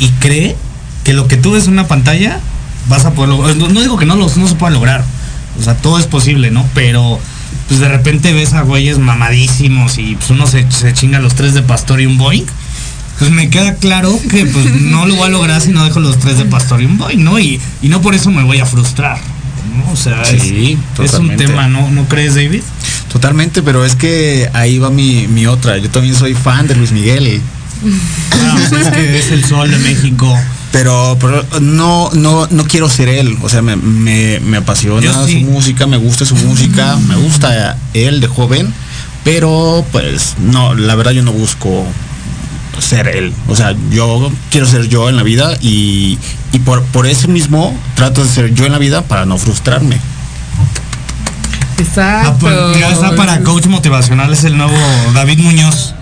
y 0.00 0.08
cree 0.18 0.56
que 1.04 1.12
lo 1.12 1.28
que 1.28 1.36
tú 1.36 1.52
ves 1.52 1.66
en 1.66 1.72
una 1.74 1.88
pantalla 1.88 2.40
vas 2.88 3.04
a 3.04 3.12
poder 3.12 3.30
lograr. 3.30 3.56
No, 3.56 3.68
no 3.68 3.80
digo 3.80 3.96
que 3.98 4.06
no, 4.06 4.16
los, 4.16 4.36
no 4.36 4.48
se 4.48 4.54
pueda 4.54 4.72
lograr. 4.72 5.04
O 5.58 5.62
sea, 5.62 5.74
todo 5.76 5.98
es 5.98 6.06
posible, 6.06 6.50
¿no? 6.50 6.66
Pero 6.74 7.18
pues 7.68 7.80
de 7.80 7.88
repente 7.88 8.32
ves 8.32 8.52
a 8.54 8.62
güeyes 8.62 8.98
mamadísimos 8.98 9.98
y 9.98 10.16
pues 10.16 10.30
uno 10.30 10.46
se, 10.46 10.70
se 10.70 10.92
chinga 10.92 11.20
los 11.20 11.34
tres 11.34 11.54
de 11.54 11.62
pastor 11.62 12.00
y 12.00 12.06
un 12.06 12.18
boing. 12.18 12.44
Pues 13.18 13.30
me 13.30 13.50
queda 13.50 13.74
claro 13.74 14.18
que 14.30 14.46
pues 14.46 14.64
no 14.80 15.04
lo 15.06 15.14
voy 15.16 15.26
a 15.26 15.30
lograr 15.30 15.60
si 15.60 15.70
no 15.70 15.84
dejo 15.84 16.00
los 16.00 16.18
tres 16.18 16.38
de 16.38 16.46
pastor 16.46 16.80
y 16.80 16.86
un 16.86 16.96
boing, 16.98 17.22
¿no? 17.22 17.38
Y, 17.38 17.60
y 17.82 17.88
no 17.88 18.00
por 18.00 18.14
eso 18.14 18.30
me 18.30 18.42
voy 18.42 18.58
a 18.60 18.66
frustrar. 18.66 19.18
¿no? 19.76 19.92
O 19.92 19.96
sea, 19.96 20.22
es- 20.22 20.42
Sí, 20.42 20.78
es, 21.02 21.14
un 21.14 21.36
tema, 21.36 21.68
¿no? 21.68 21.90
¿No 21.90 22.08
crees, 22.08 22.34
David? 22.34 22.62
Totalmente, 23.12 23.62
pero 23.62 23.84
es 23.84 23.94
que 23.94 24.48
ahí 24.54 24.78
va 24.78 24.90
mi, 24.90 25.26
mi 25.28 25.46
otra. 25.46 25.76
Yo 25.78 25.90
también 25.90 26.14
soy 26.14 26.34
fan 26.34 26.66
de 26.66 26.76
Luis 26.76 26.92
Miguel. 26.92 27.40
Ah, 28.32 28.56
pues 28.70 28.86
es 28.86 28.92
que 28.92 29.18
es 29.18 29.30
el 29.32 29.44
sol 29.44 29.70
de 29.70 29.78
México. 29.78 30.34
Pero, 30.72 31.16
pero 31.20 31.44
no, 31.60 32.10
no, 32.12 32.46
no 32.48 32.64
quiero 32.64 32.88
ser 32.88 33.08
él. 33.08 33.36
O 33.42 33.48
sea, 33.48 33.60
me, 33.62 33.76
me, 33.76 34.38
me 34.40 34.58
apasiona 34.58 35.26
sí. 35.26 35.40
su 35.40 35.50
música, 35.50 35.86
me 35.86 35.96
gusta 35.96 36.24
su 36.24 36.36
música, 36.36 36.96
me 37.08 37.16
gusta 37.16 37.76
él 37.94 38.20
de 38.20 38.28
joven. 38.28 38.72
Pero 39.24 39.84
pues 39.92 40.36
no, 40.38 40.74
la 40.74 40.94
verdad 40.94 41.12
yo 41.12 41.22
no 41.22 41.32
busco 41.32 41.86
ser 42.80 43.08
él. 43.08 43.32
O 43.48 43.56
sea, 43.56 43.74
yo 43.90 44.30
quiero 44.50 44.66
ser 44.66 44.88
yo 44.88 45.08
en 45.08 45.16
la 45.16 45.22
vida 45.22 45.56
y, 45.60 46.18
y 46.52 46.58
por, 46.60 46.82
por 46.84 47.06
eso 47.06 47.28
mismo 47.28 47.78
trato 47.94 48.24
de 48.24 48.30
ser 48.30 48.54
yo 48.54 48.64
en 48.64 48.72
la 48.72 48.78
vida 48.78 49.02
para 49.02 49.26
no 49.26 49.38
frustrarme. 49.38 49.96
Ah, 49.96 51.82
Exacto. 51.82 52.36
pues, 52.40 52.78
ya 52.78 52.90
está 52.90 53.14
para 53.16 53.40
coach 53.42 53.66
motivacional, 53.66 54.32
es 54.32 54.44
el 54.44 54.56
nuevo 54.56 54.76
David 55.14 55.38
Muñoz. 55.38 55.94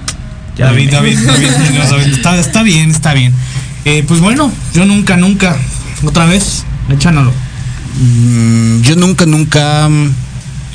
David, 0.57 0.91
David, 0.91 1.19
David 1.25 1.51
Muñoz, 1.67 1.91
David. 1.91 2.13
Está, 2.15 2.37
está 2.37 2.63
bien, 2.63 2.91
está 2.91 3.15
bien. 3.15 3.33
Eh, 3.91 4.05
pues 4.07 4.21
bueno, 4.21 4.53
yo 4.75 4.85
nunca, 4.85 5.17
nunca, 5.17 5.57
otra 6.05 6.27
vez, 6.27 6.65
échanoslo. 6.91 7.33
Mm, 7.99 8.83
yo 8.83 8.97
nunca, 8.97 9.25
nunca 9.25 9.89
mm, 9.89 10.13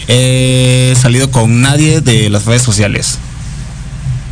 he 0.07 0.95
salido 0.99 1.29
con 1.29 1.61
nadie 1.61 2.01
de 2.01 2.31
las 2.31 2.45
redes 2.45 2.63
sociales. 2.63 3.19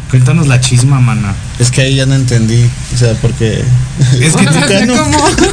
Cuéntanos 0.09 0.47
la 0.47 0.59
chisma, 0.61 0.99
mana. 0.99 1.35
Es 1.59 1.69
que 1.69 1.81
ahí 1.81 1.95
ya 1.95 2.07
no 2.07 2.15
entendí. 2.15 2.67
O 2.91 2.97
sea, 2.97 3.13
porque. 3.21 3.63
Es 4.19 4.33
que 4.35 4.45
nunca. 4.87 5.03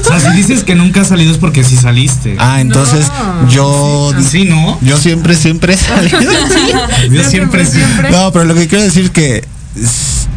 O 0.00 0.04
sea, 0.04 0.20
si 0.20 0.34
dices 0.34 0.64
que 0.64 0.74
nunca 0.74 1.02
has 1.02 1.08
salido 1.08 1.30
es 1.30 1.36
porque 1.36 1.64
sí 1.64 1.76
saliste. 1.76 2.34
Ah, 2.38 2.62
entonces 2.62 3.08
No, 3.08 3.50
yo. 3.50 4.10
Sí, 4.26 4.44
¿no? 4.44 4.78
Yo 4.80 4.96
siempre, 4.96 5.34
siempre 5.34 5.74
he 5.74 5.76
salido. 5.76 6.18
Yo 7.10 7.24
siempre, 7.24 7.66
sí. 7.66 7.78
No, 8.10 8.32
pero 8.32 8.46
lo 8.46 8.54
que 8.54 8.68
quiero 8.68 8.84
decir 8.84 9.04
es 9.04 9.10
que 9.10 9.44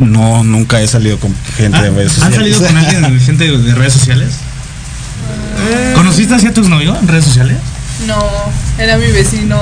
no, 0.02 0.44
nunca 0.44 0.82
he 0.82 0.88
salido 0.88 1.18
con 1.20 1.34
gente 1.58 1.78
Ah, 1.78 1.82
de 1.84 1.90
redes 1.92 2.14
¿Han 2.22 2.32
sociales. 2.34 2.58
salido 2.58 2.68
con 2.68 2.78
alguien 2.78 3.14
de 3.14 3.20
gente 3.26 3.44
de, 3.52 3.58
de 3.58 3.76
redes 3.76 3.94
sociales? 3.94 4.30
¿Conociste 5.96 6.34
así 6.36 6.48
a 6.48 6.54
tu 6.54 6.68
novio 6.68 6.96
en 7.00 7.08
redes 7.08 7.26
sociales? 7.26 7.58
No, 8.08 8.18
era 8.80 8.98
mi 8.98 9.12
vecino. 9.12 9.62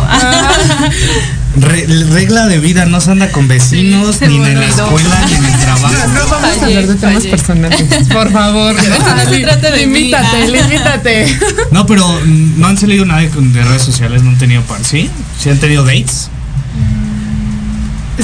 Re- 1.57 1.87
regla 2.11 2.47
de 2.47 2.59
vida, 2.59 2.85
no 2.85 3.01
se 3.01 3.11
anda 3.11 3.31
con 3.31 3.47
vecinos, 3.49 4.15
Sí, 4.17 4.27
ni 4.27 4.35
en 4.37 4.59
la 4.59 4.67
escuela, 4.67 5.25
ni 5.27 5.33
en 5.35 5.45
el 5.45 5.59
trabajo. 5.59 5.93
No 6.13 6.27
vamos 6.29 6.57
a 6.61 6.65
hablar 6.65 6.87
de 6.87 6.95
temas 6.95 7.15
fallé. 7.15 7.29
personales. 7.31 7.81
Por 8.13 8.31
favor. 8.31 8.75
no 8.75 9.29
se 9.29 9.39
trata 9.41 9.71
de 9.71 9.87
mí. 9.87 9.99
limítate, 10.03 10.47
limítate. 10.47 11.39
No, 11.71 11.85
pero 11.85 12.07
mm, 12.25 12.59
no 12.59 12.67
han 12.67 12.77
salido 12.77 13.03
nadie 13.05 13.29
con- 13.29 13.51
de 13.51 13.61
redes 13.63 13.81
sociales, 13.81 14.21
no 14.23 14.29
han 14.29 14.37
tenido 14.37 14.61
par, 14.61 14.85
¿sí? 14.85 15.09
¿Sí 15.41 15.49
han 15.49 15.57
tenido 15.59 15.83
dates? 15.83 16.29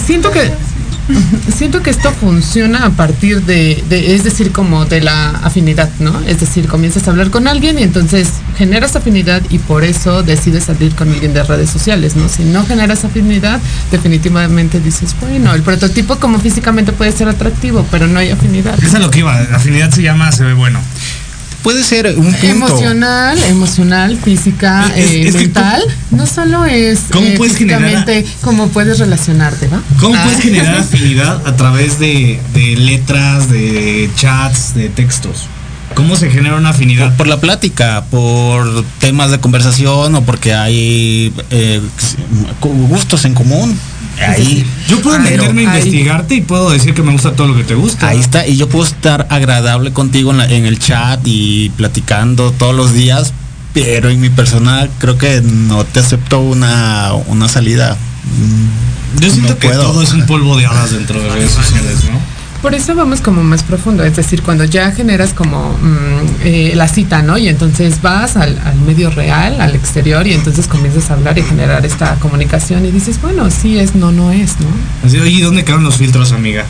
Siento 0.05 0.31
que 0.31 0.51
siento 1.55 1.81
que 1.81 1.89
esto 1.89 2.11
funciona 2.11 2.85
a 2.85 2.89
partir 2.91 3.43
de, 3.43 3.83
es 3.89 4.23
decir, 4.23 4.51
como 4.51 4.85
de 4.85 5.01
la 5.01 5.29
afinidad, 5.29 5.89
¿no? 5.99 6.19
Es 6.21 6.39
decir, 6.39 6.67
comienzas 6.67 7.07
a 7.07 7.11
hablar 7.11 7.29
con 7.29 7.47
alguien 7.47 7.79
y 7.79 7.83
entonces 7.83 8.29
generas 8.57 8.95
afinidad 8.95 9.41
y 9.49 9.59
por 9.59 9.83
eso 9.83 10.23
decides 10.23 10.65
salir 10.65 10.95
con 10.95 11.11
alguien 11.11 11.33
de 11.33 11.43
redes 11.43 11.69
sociales, 11.69 12.15
¿no? 12.15 12.29
Si 12.29 12.43
no 12.43 12.65
generas 12.65 13.05
afinidad, 13.05 13.59
definitivamente 13.91 14.79
dices, 14.79 15.15
bueno, 15.19 15.53
el 15.53 15.61
prototipo 15.61 16.17
como 16.17 16.39
físicamente 16.39 16.91
puede 16.91 17.11
ser 17.11 17.27
atractivo, 17.27 17.85
pero 17.91 18.07
no 18.07 18.19
hay 18.19 18.31
afinidad. 18.31 18.81
Esa 18.81 18.97
es 18.97 19.03
lo 19.03 19.11
que 19.11 19.19
iba, 19.19 19.39
afinidad 19.39 19.91
se 19.91 20.01
llama, 20.01 20.31
se 20.31 20.43
ve 20.43 20.53
bueno. 20.53 20.79
Puede 21.65 21.83
ser 21.83 22.05
un 22.15 22.31
punto. 22.31 22.45
Emocional, 22.45 23.41
emocional, 23.49 24.17
física, 24.23 24.85
Es- 24.95 25.09
eh, 25.09 25.27
es 25.29 25.33
mental, 25.33 25.81
no 26.11 26.27
solo 26.27 26.63
es 26.63 26.99
¿Cómo 27.11 27.25
eh, 27.25 27.33
puedes 27.35 27.57
generar 27.57 28.05
cómo 28.41 28.67
puedes 28.67 28.99
relacionarte, 28.99 29.67
¿va? 29.67 29.81
¿Cómo 29.99 30.13
Ah. 30.15 30.25
puedes 30.25 30.41
generar 30.41 30.75
afinidad 30.79 31.41
a 31.47 31.55
través 31.55 31.97
de, 31.97 32.39
de 32.53 32.75
letras, 32.75 33.49
de 33.49 34.11
chats, 34.15 34.75
de 34.75 34.89
textos? 34.89 35.47
¿Cómo 35.95 36.15
se 36.15 36.29
genera 36.29 36.55
una 36.57 36.69
afinidad? 36.69 37.17
Por 37.17 37.25
la 37.25 37.39
plática, 37.41 38.03
por 38.11 38.85
temas 38.99 39.31
de 39.31 39.39
conversación 39.39 40.13
o 40.13 40.21
porque 40.23 40.53
hay 40.53 41.33
eh, 41.49 41.81
gustos 42.61 43.25
en 43.25 43.33
común. 43.33 43.75
Ahí. 44.21 44.65
Yo 44.87 45.01
puedo 45.01 45.19
meterme 45.19 45.65
a 45.65 45.71
ahí- 45.71 45.77
investigarte 45.79 46.35
y 46.35 46.41
puedo 46.41 46.69
decir 46.69 46.93
que 46.93 47.01
me 47.01 47.11
gusta 47.11 47.33
todo 47.33 47.47
lo 47.49 47.55
que 47.55 47.63
te 47.63 47.75
gusta. 47.75 48.07
Ahí 48.09 48.19
está, 48.19 48.47
y 48.47 48.55
yo 48.57 48.69
puedo 48.69 48.85
estar 48.85 49.27
agradable 49.29 49.91
contigo 49.93 50.31
en, 50.31 50.37
la- 50.37 50.45
en 50.49 50.65
el 50.65 50.79
chat 50.79 51.19
y 51.25 51.69
platicando 51.71 52.51
todos 52.51 52.73
los 52.75 52.93
días, 52.93 53.33
pero 53.73 54.09
en 54.09 54.21
mi 54.21 54.29
persona 54.29 54.87
creo 54.99 55.17
que 55.17 55.41
no 55.41 55.83
te 55.83 55.99
acepto 55.99 56.39
una, 56.39 57.11
una 57.27 57.49
salida. 57.49 57.97
Yo 59.19 59.29
siento 59.29 59.53
no 59.53 59.59
que 59.59 59.67
puedo. 59.67 59.81
todo 59.83 60.01
es 60.01 60.11
un 60.13 60.25
polvo 60.25 60.57
de 60.57 60.65
hadas 60.65 60.91
dentro 60.91 61.21
de 61.21 61.29
redes 61.29 61.51
sociales, 61.51 61.97
¿no? 62.11 62.14
Por 62.65 62.73
eso 62.73 62.95
vamos 62.95 63.21
como 63.21 63.43
más 63.43 63.61
profundo, 63.61 64.03
es 64.03 64.15
decir, 64.15 64.41
cuando 64.41 64.63
ya 64.63 64.89
generas 64.89 65.35
como 65.35 65.69
mm, 65.69 66.45
eh, 66.45 66.71
la 66.73 66.87
cita, 66.87 67.21
¿no? 67.21 67.37
Y 67.37 67.47
entonces 67.47 68.01
vas 68.01 68.35
al, 68.37 68.57
medio 68.87 69.11
real, 69.11 69.61
al 69.61 69.75
exterior, 69.75 70.25
y 70.25 70.33
entonces 70.33 70.67
comienzas 70.67 71.11
a 71.11 71.13
hablar 71.13 71.37
y 71.37 71.43
generar 71.43 71.85
esta 71.85 72.15
comunicación 72.15 72.83
y 72.83 72.89
dices, 72.89 73.21
bueno, 73.21 73.51
sí 73.51 73.77
es, 73.77 73.93
no, 73.93 74.11
no 74.11 74.31
es, 74.31 74.59
¿no? 74.59 74.65
Así, 75.05 75.19
oye, 75.19 75.43
¿dónde 75.43 75.63
quedaron 75.63 75.83
los 75.83 75.97
filtros, 75.97 76.31
amiga? 76.31 76.65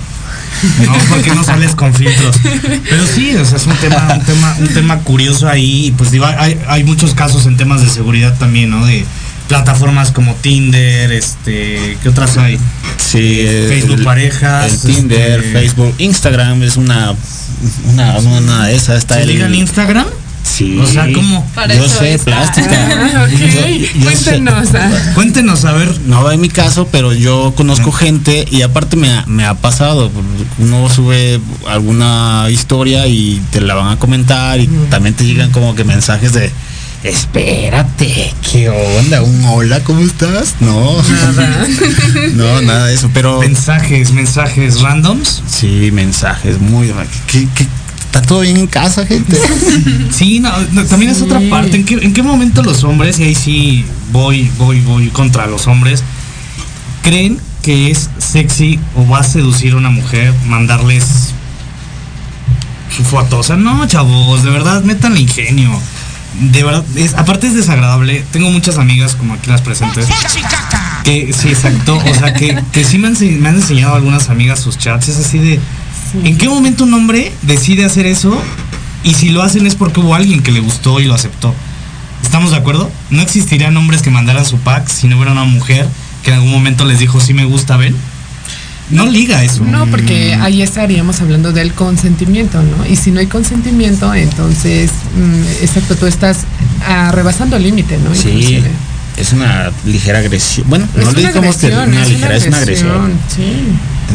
No, 0.86 0.92
porque 1.10 1.34
no 1.34 1.46
sales 1.46 1.76
con 1.76 1.94
filtros. 1.94 2.42
Pero 2.90 3.08
sí, 3.08 3.34
o 3.38 3.46
sea, 3.46 3.56
es 3.56 3.66
un 3.66 3.76
tema, 3.78 4.06
un 4.16 4.26
tema, 4.26 4.56
un 4.60 4.68
tema 4.68 5.00
curioso 5.00 5.48
ahí. 5.48 5.94
Pues 5.98 6.12
digo, 6.12 6.26
hay, 6.26 6.60
hay 6.68 6.84
muchos 6.84 7.14
casos 7.14 7.46
en 7.46 7.56
temas 7.56 7.82
de 7.82 7.90
seguridad 7.90 8.38
también, 8.38 8.70
¿no? 8.70 8.86
De 8.86 9.06
plataformas 9.48 10.12
como 10.12 10.34
Tinder, 10.36 11.12
este, 11.12 11.98
¿qué 12.02 12.10
otras 12.10 12.38
hay? 12.38 12.58
Sí, 12.98 13.20
Eh, 13.42 13.66
Facebook 13.70 14.04
parejas, 14.04 14.72
el 14.86 14.94
Tinder, 14.96 15.40
este- 15.40 15.52
Facebook, 15.52 15.94
Instagram 16.00 16.64
es 16.64 16.78
una 16.78 17.14
una, 17.94 18.18
una 18.20 18.66
de 18.68 18.76
esas 18.76 18.98
está 18.98 19.16
¿Se 19.16 19.24
el 19.24 19.56
Instagram? 19.56 20.06
Sí. 20.44 20.78
O 20.80 20.86
sea, 20.86 21.12
¿cómo? 21.12 21.46
Para 21.56 21.76
Yo 21.76 21.90
sé, 21.90 22.14
está. 22.14 22.26
plástica. 22.26 23.28
Yo- 23.30 23.68
yo 23.68 24.04
Cuéntenos. 24.04 24.68
Cuéntenos, 25.16 25.66
a 25.66 25.72
ver. 25.74 26.00
No 26.06 26.24
va 26.24 26.34
en 26.36 26.42
mi 26.42 26.50
caso, 26.50 26.88
pero 26.92 27.14
yo 27.14 27.54
conozco 27.58 27.92
gente 27.92 28.46
y 28.50 28.62
aparte 28.62 28.96
me 28.96 29.10
ha, 29.12 29.26
me 29.26 29.44
ha 29.46 29.56
pasado. 29.56 30.12
Uno 30.60 30.88
sube 30.90 31.40
alguna 31.68 32.46
historia 32.52 33.08
y 33.08 33.42
te 33.52 33.60
la 33.60 33.74
van 33.74 33.94
a 33.94 34.00
comentar 34.00 34.60
y 34.60 34.68
también 34.90 35.16
te 35.16 35.26
llegan 35.26 35.50
como 35.52 35.74
que 35.76 35.84
mensajes 35.84 36.32
de 36.34 36.52
espérate, 37.06 38.34
¿qué 38.52 38.70
onda? 38.70 39.22
¿Un 39.22 39.46
hola? 39.46 39.84
¿Cómo 39.84 40.02
estás? 40.02 40.56
No. 40.60 41.02
Nada. 41.04 41.68
no, 42.34 42.62
nada 42.62 42.88
de 42.88 42.96
eso, 42.96 43.10
pero 43.14 43.40
Mensajes, 43.40 44.12
mensajes 44.12 44.82
randoms. 44.82 45.44
sí, 45.48 45.90
mensajes 45.92 46.60
muy 46.60 46.92
¿qué, 47.32 47.48
qué- 47.56 47.68
está 48.06 48.22
todo 48.22 48.40
bien 48.42 48.58
en 48.58 48.68
casa, 48.68 49.06
gente? 49.06 49.38
Sí, 50.12 50.40
no, 50.40 50.52
no, 50.72 50.86
también 50.86 51.12
es 51.12 51.22
otra 51.22 51.40
parte. 51.50 51.76
¿En 51.78 51.86
qué, 51.86 51.96
¿En 51.96 52.14
qué 52.14 52.24
momento 52.24 52.64
los 52.64 52.84
hombres, 52.84 53.20
y 53.20 53.24
ahí 53.24 53.36
sí 53.36 53.86
voy, 54.12 54.50
voy, 54.58 54.80
voy 54.82 55.10
contra 55.10 55.46
los 55.48 55.68
hombres, 55.68 56.04
creen 57.04 57.40
que 57.62 57.92
es 57.92 58.10
sexy 58.18 58.80
o 58.96 59.08
va 59.08 59.20
a 59.20 59.24
seducir 59.24 59.74
a 59.74 59.78
una 59.78 59.90
mujer 59.90 60.34
mandarles 60.48 61.34
su 62.96 63.04
foto? 63.04 63.40
O 63.40 63.44
sea, 63.44 63.58
no, 63.58 63.86
chavos, 63.88 64.44
de 64.44 64.50
verdad, 64.50 64.84
métanle 64.84 65.20
ingenio. 65.20 65.70
De 66.40 66.64
verdad, 66.64 66.84
es, 66.96 67.14
aparte 67.14 67.48
es 67.48 67.56
desagradable. 67.56 68.26
Tengo 68.32 68.50
muchas 68.52 68.78
amigas, 68.78 69.16
como 69.16 69.36
aquí 69.36 69.50
las 69.50 69.62
presentes, 69.62 70.08
que 71.04 71.34
sí, 71.34 71.50
exacto. 71.50 71.98
O 71.98 72.14
sea, 72.14 72.34
que, 72.34 72.62
que 72.72 72.84
sí 72.84 72.98
me 72.98 73.08
han, 73.08 73.16
me 73.42 73.50
han 73.50 73.56
enseñado 73.56 73.96
algunas 73.96 74.30
amigas 74.30 74.60
sus 74.60 74.78
chats. 74.78 75.08
Es 75.08 75.18
así 75.18 75.40
de, 75.40 75.60
¿En 76.24 76.38
qué 76.38 76.48
momento 76.48 76.84
un 76.84 76.94
hombre 76.94 77.32
decide 77.42 77.86
hacer 77.86 78.06
eso? 78.06 78.40
Y 79.04 79.14
si 79.14 79.30
lo 79.30 79.44
hacen 79.44 79.68
es 79.68 79.76
porque 79.76 80.00
hubo 80.00 80.16
alguien 80.16 80.42
que 80.42 80.52
le 80.52 80.60
gustó 80.60 81.00
y 81.00 81.06
lo 81.06 81.14
aceptó. 81.14 81.54
¿Estamos 82.24 82.52
de 82.52 82.58
acuerdo? 82.58 82.90
No 83.10 83.22
existirían 83.22 83.76
hombres 83.78 84.02
que 84.02 84.10
mandaran 84.10 84.46
su 84.46 84.58
pack 84.58 84.88
si 84.88 85.08
no 85.08 85.18
hubiera 85.18 85.32
una 85.32 85.44
mujer 85.44 85.88
que 86.24 86.32
en 86.32 86.38
algún 86.38 86.52
momento 86.52 86.86
les 86.86 87.00
dijo, 87.00 87.22
sí 87.22 87.34
me 87.34 87.46
gusta, 87.46 87.78
ven. 87.78 87.96
No 88.90 89.08
liga 89.08 89.44
eso. 89.44 89.64
No, 89.64 89.88
porque 89.88 90.36
ahí 90.36 90.62
estaríamos 90.62 91.20
hablando 91.22 91.52
del 91.52 91.74
consentimiento, 91.74 92.62
¿no? 92.62 92.86
Y 92.86 92.96
si 92.96 93.12
no 93.12 93.20
hay 93.20 93.28
consentimiento, 93.28 94.14
entonces, 94.14 94.92
mm, 95.16 95.64
exacto, 95.64 95.96
tú 95.96 96.06
estás 96.06 96.42
ah, 96.88 97.12
rebasando 97.12 97.56
el 97.56 97.64
límite, 97.64 97.98
¿no? 97.98 98.14
Sí, 98.14 98.30
Inclusive. 98.30 98.70
es 99.18 99.34
una 99.34 99.72
ligera 99.86 100.20
agresión. 100.20 100.70
Bueno, 100.70 100.88
Es 100.96 101.06
no 101.06 101.12
le 101.12 101.28
digamos 101.28 101.58
que 101.58 101.68
una 101.68 102.06
ligera, 102.06 102.36
es 102.36 102.46
una 102.46 102.58
agresión. 102.58 103.14
Sí. 103.36 103.68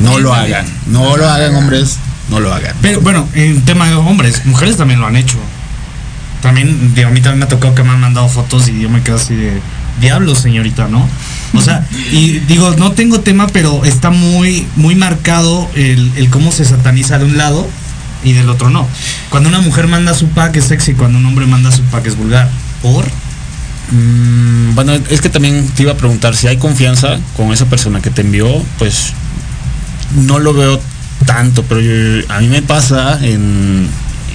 No 0.03 0.19
lo 0.21 0.33
hagan, 0.33 0.67
no 0.87 1.17
lo 1.17 1.29
hagan 1.29 1.55
hombres, 1.57 1.97
no 2.29 2.39
lo 2.39 2.55
hagan. 2.55 2.75
Pero 2.81 3.01
bueno, 3.01 3.29
en 3.35 3.63
tema 3.65 3.89
de 3.89 3.95
hombres, 3.95 4.47
mujeres 4.47 4.77
también 4.77 5.01
lo 5.01 5.07
han 5.07 5.17
hecho. 5.17 5.39
También, 6.43 6.95
digo, 6.95 7.09
a 7.09 7.11
mí 7.11 7.21
también 7.21 7.41
me 7.41 7.45
ha 7.45 7.49
tocado 7.49 7.75
que 7.75 7.83
me 7.83 7.91
han 7.91 8.01
mandado 8.01 8.29
fotos 8.29 8.69
y 8.69 8.81
yo 8.81 8.89
me 8.89 9.03
quedo 9.03 9.17
así 9.17 9.35
de 9.35 9.61
diablo, 10.01 10.35
señorita, 10.35 10.89
¿no? 10.89 11.09
O 11.55 11.61
sea, 11.61 11.87
y 12.13 12.39
digo, 12.41 12.75
no 12.79 12.93
tengo 12.93 13.21
tema, 13.21 13.47
pero 13.49 13.85
está 13.85 14.11
muy, 14.11 14.67
muy 14.77 14.95
marcado 14.95 15.69
el, 15.75 16.29
cómo 16.31 16.53
se 16.53 16.65
sataniza 16.65 17.19
de 17.19 17.25
un 17.25 17.37
lado 17.37 17.69
y 18.23 18.33
del 18.33 18.49
otro 18.49 18.71
no. 18.71 18.87
Cuando 19.31 19.49
una 19.49 19.61
mujer 19.61 19.89
manda 19.89 20.15
su 20.15 20.29
pack 20.29 20.57
es 20.57 20.65
sexy, 20.67 20.95
cuando 20.95 21.19
un 21.19 21.27
hombre 21.27 21.47
manda 21.47 21.73
su 21.73 21.83
pack 21.85 22.07
es 22.07 22.17
vulgar. 22.17 22.49
¿Por? 22.83 23.05
Mm, 23.91 24.75
bueno, 24.75 24.93
es 24.93 25.21
que 25.21 25.29
también 25.29 25.67
te 25.69 25.83
iba 25.83 25.93
a 25.93 25.97
preguntar 25.97 26.37
si 26.37 26.47
hay 26.47 26.57
confianza 26.57 27.19
con 27.37 27.53
esa 27.53 27.67
persona 27.67 28.01
que 28.01 28.11
te 28.11 28.23
envió, 28.23 28.63
pues 28.79 29.13
no 30.15 30.39
lo 30.39 30.55
veo 30.55 30.81
tanto, 31.27 31.65
pero 31.65 31.81
a 32.29 32.41
mí 32.41 32.49
me 32.49 32.63
pasa 32.63 33.19
en 33.23 33.89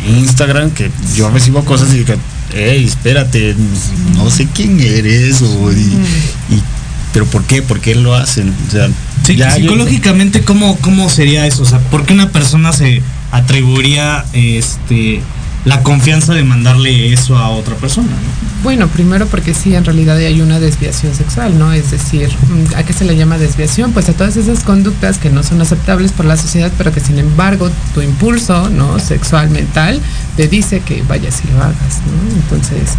Instagram 0.08 0.72
que 0.72 0.92
yo 1.16 1.30
recibo 1.32 1.64
cosas 1.64 1.94
y 1.94 2.04
que, 2.04 2.18
hey, 2.56 2.86
espérate, 2.86 3.56
no 4.16 4.30
sé 4.32 4.48
quién 4.54 4.80
eres 4.80 5.42
o 5.42 5.72
y, 5.72 5.76
y- 6.56 6.64
pero 7.14 7.26
¿por 7.28 7.44
qué? 7.44 7.62
¿Por 7.62 7.80
qué 7.80 7.96
lo 7.96 8.14
hacen? 8.16 8.54
O 8.68 8.72
sea, 8.72 8.90
Sí, 9.24 9.36
ya 9.36 9.50
yo- 9.50 9.56
psicológicamente, 9.64 10.42
¿cómo, 10.42 10.78
¿cómo 10.78 11.10
sería 11.10 11.46
eso? 11.48 11.64
O 11.64 11.66
sea, 11.66 11.80
¿por 11.80 12.06
qué 12.06 12.14
una 12.14 12.30
persona 12.30 12.74
se 12.74 13.02
atribuiría 13.32 14.26
este, 14.34 15.22
la 15.64 15.82
confianza 15.82 16.34
de 16.34 16.44
mandarle 16.44 17.14
eso 17.14 17.38
a 17.38 17.50
otra 17.50 17.76
persona? 17.76 18.08
no? 18.10 18.46
Bueno, 18.64 18.88
primero 18.88 19.28
porque 19.28 19.54
sí, 19.54 19.76
en 19.76 19.86
realidad 19.86 20.18
hay 20.18 20.42
una 20.42 20.60
desviación 20.60 21.14
sexual, 21.16 21.58
¿no? 21.60 21.72
Es 21.72 21.92
decir, 21.92 22.30
mm, 22.30 22.76
¿a 22.76 22.84
qué 22.84 22.94
se 22.94 23.06
le 23.06 23.16
llama 23.16 23.38
desviación? 23.38 23.92
Pues 23.94 24.10
a 24.10 24.14
todas 24.14 24.38
esas 24.38 24.64
conductas 24.64 25.18
que 25.20 25.30
no 25.30 25.44
son 25.44 25.62
aceptables 25.62 26.12
por 26.12 26.26
la 26.26 26.36
sociedad, 26.36 26.72
pero 26.78 26.92
que 26.92 27.00
sin 27.00 27.18
embargo 27.20 27.70
tu 27.94 28.02
impulso, 28.02 28.70
¿no? 28.72 29.00
Sexual, 29.00 29.50
mental, 29.52 30.02
te 30.36 30.48
dice 30.48 30.82
que 30.82 31.02
vayas 31.04 31.42
y 31.44 31.52
lo 31.52 31.62
hagas, 31.62 32.02
¿no? 32.06 32.36
Entonces, 32.36 32.92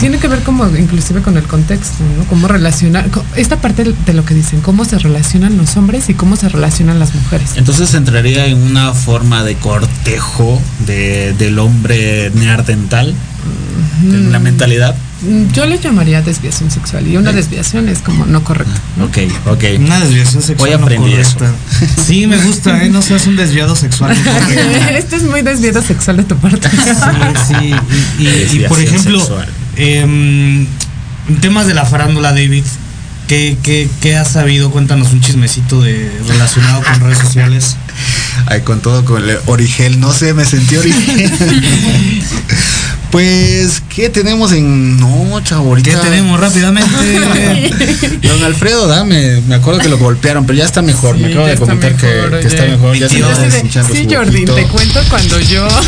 tiene 0.00 0.18
que 0.18 0.28
ver 0.28 0.42
como 0.42 0.66
inclusive 0.76 1.22
con 1.22 1.36
el 1.36 1.44
contexto, 1.44 2.02
¿no? 2.18 2.24
Cómo 2.24 2.48
relacionar, 2.48 3.08
esta 3.36 3.60
parte 3.60 3.84
de 3.84 4.14
lo 4.14 4.24
que 4.24 4.34
dicen, 4.34 4.60
cómo 4.60 4.84
se 4.84 4.98
relacionan 4.98 5.56
los 5.56 5.76
hombres 5.76 6.08
y 6.08 6.14
cómo 6.14 6.36
se 6.36 6.48
relacionan 6.48 6.98
las 6.98 7.14
mujeres. 7.14 7.52
Entonces 7.56 7.94
entraría 7.94 8.46
en 8.46 8.62
una 8.62 8.92
forma 8.92 9.44
de 9.44 9.54
cortejo 9.56 10.60
de, 10.86 11.34
del 11.34 11.58
hombre 11.58 12.30
neardental. 12.34 13.14
En 14.02 14.32
la 14.32 14.38
mentalidad. 14.38 14.94
Mm, 15.22 15.52
Yo 15.52 15.64
le 15.66 15.78
llamaría 15.78 16.20
desviación 16.20 16.70
sexual 16.70 17.06
y 17.06 17.16
una 17.16 17.32
desviación 17.32 17.88
es 17.88 18.00
como 18.00 18.26
no 18.26 18.42
correcto. 18.44 18.72
Ok, 19.02 19.18
ok. 19.46 19.64
Una 19.78 20.00
desviación 20.00 20.42
sexual. 20.42 20.70
Hoy 20.70 20.76
no 20.78 20.82
aprendí 20.84 21.10
correcta. 21.12 21.52
Sí, 22.06 22.26
me 22.26 22.36
gusta, 22.38 22.84
¿eh? 22.84 22.90
No 22.90 23.00
seas 23.02 23.26
un 23.26 23.36
desviado 23.36 23.74
sexual. 23.76 24.14
Esto 24.96 25.16
es 25.16 25.22
muy 25.22 25.42
desviado 25.42 25.80
sexual 25.82 26.18
de 26.18 26.24
tu 26.24 26.36
parte. 26.36 26.68
Sí, 26.68 26.76
sí. 27.48 27.74
Y, 28.18 28.26
y- 28.26 28.64
y, 28.64 28.68
por 28.68 28.80
ejemplo, 28.80 29.26
em, 29.76 30.66
en 31.28 31.40
temas 31.40 31.66
de 31.66 31.74
la 31.74 31.86
farándula, 31.86 32.30
David, 32.32 32.64
¿qué, 33.28 33.56
qué, 33.62 33.88
qué 34.02 34.16
has 34.16 34.32
sabido? 34.32 34.70
Cuéntanos 34.70 35.12
un 35.12 35.20
chismecito 35.22 35.80
de 35.80 36.10
relacionado 36.28 36.82
con 36.82 37.00
redes 37.00 37.18
sociales. 37.18 37.76
Ay, 38.46 38.60
con 38.62 38.80
todo, 38.80 39.04
con 39.06 39.22
el 39.26 39.38
origel, 39.46 40.00
no 40.00 40.12
sé, 40.12 40.34
me 40.34 40.44
sentí 40.44 40.76
origel. 40.76 41.32
pues, 43.14 43.80
¿qué 43.94 44.10
tenemos 44.10 44.50
en. 44.50 44.98
No, 44.98 45.38
ahorita- 45.38 45.88
¿Qué 45.88 45.96
tenemos 45.96 46.40
rápidamente? 46.40 48.18
Don 48.28 48.42
Alfredo, 48.42 48.88
dame, 48.88 49.40
me 49.46 49.54
acuerdo 49.54 49.78
que 49.78 49.88
lo 49.88 49.98
golpearon, 49.98 50.44
pero 50.46 50.58
ya 50.58 50.64
está 50.64 50.82
mejor. 50.82 51.16
me 51.16 51.28
acabo 51.28 51.46
de 51.46 51.54
comentar 51.54 51.94
que, 51.94 52.06
mejor, 52.08 52.40
que 52.40 52.48
está 52.48 52.64
mejor. 52.64 52.96
Ya 52.96 53.08
se 53.08 53.14
sí, 53.92 54.08
Jordi, 54.12 54.44
te 54.46 54.66
cuento 54.66 55.00
cuando 55.08 55.38
yo. 55.38 55.68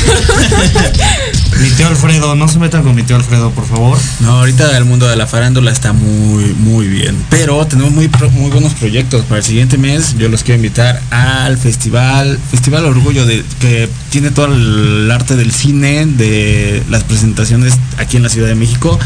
mi 1.61 1.71
tío 1.71 1.89
Alfredo, 1.89 2.35
no 2.35 2.49
se 2.49 2.59
metan 2.59 2.83
con 2.83 2.95
mi 2.95 3.03
tío 3.03 3.17
Alfredo, 3.17 3.51
por 3.51 3.67
favor. 3.67 3.99
No, 4.21 4.39
ahorita 4.39 4.77
el 4.77 4.85
mundo 4.85 5.07
de 5.07 5.17
la 5.17 5.27
farándula 5.27 5.71
está 5.71 5.93
muy, 5.93 6.45
muy 6.59 6.87
bien. 6.87 7.17
Pero 7.31 7.67
tenemos 7.67 7.93
muy, 7.93 8.11
muy 8.33 8.51
buenos 8.51 8.75
proyectos. 8.75 9.25
Para 9.25 9.39
el 9.39 9.45
siguiente 9.45 9.79
mes 9.79 10.17
yo 10.19 10.29
los 10.29 10.43
quiero 10.43 10.57
invitar 10.57 11.01
al 11.11 11.57
festival, 11.59 12.39
Festival 12.51 12.85
Orgullo, 12.85 13.27
de, 13.27 13.45
que 13.61 13.89
tiene 14.11 14.31
todo 14.31 14.47
el 14.47 15.11
arte 15.11 15.37
del 15.37 15.53
cine, 15.53 16.07
de 16.07 16.83
las 16.91 17.05
presentaciones 17.05 17.75
aquí 17.99 18.17
en 18.17 18.23
la 18.23 18.29
Ciudad 18.29 18.49
de 18.49 18.55
México. 18.55 18.99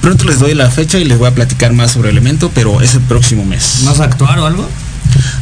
Pronto 0.00 0.24
les 0.24 0.38
doy 0.38 0.54
la 0.54 0.70
fecha 0.70 0.98
y 0.98 1.04
les 1.04 1.18
voy 1.18 1.28
a 1.28 1.34
platicar 1.34 1.72
más 1.72 1.92
sobre 1.92 2.10
el 2.10 2.18
evento, 2.18 2.50
pero 2.54 2.80
es 2.80 2.94
el 2.94 3.00
próximo 3.00 3.44
mes. 3.44 3.82
¿Vas 3.84 4.00
a 4.00 4.04
actuar 4.04 4.38
o 4.38 4.46
algo? 4.46 4.68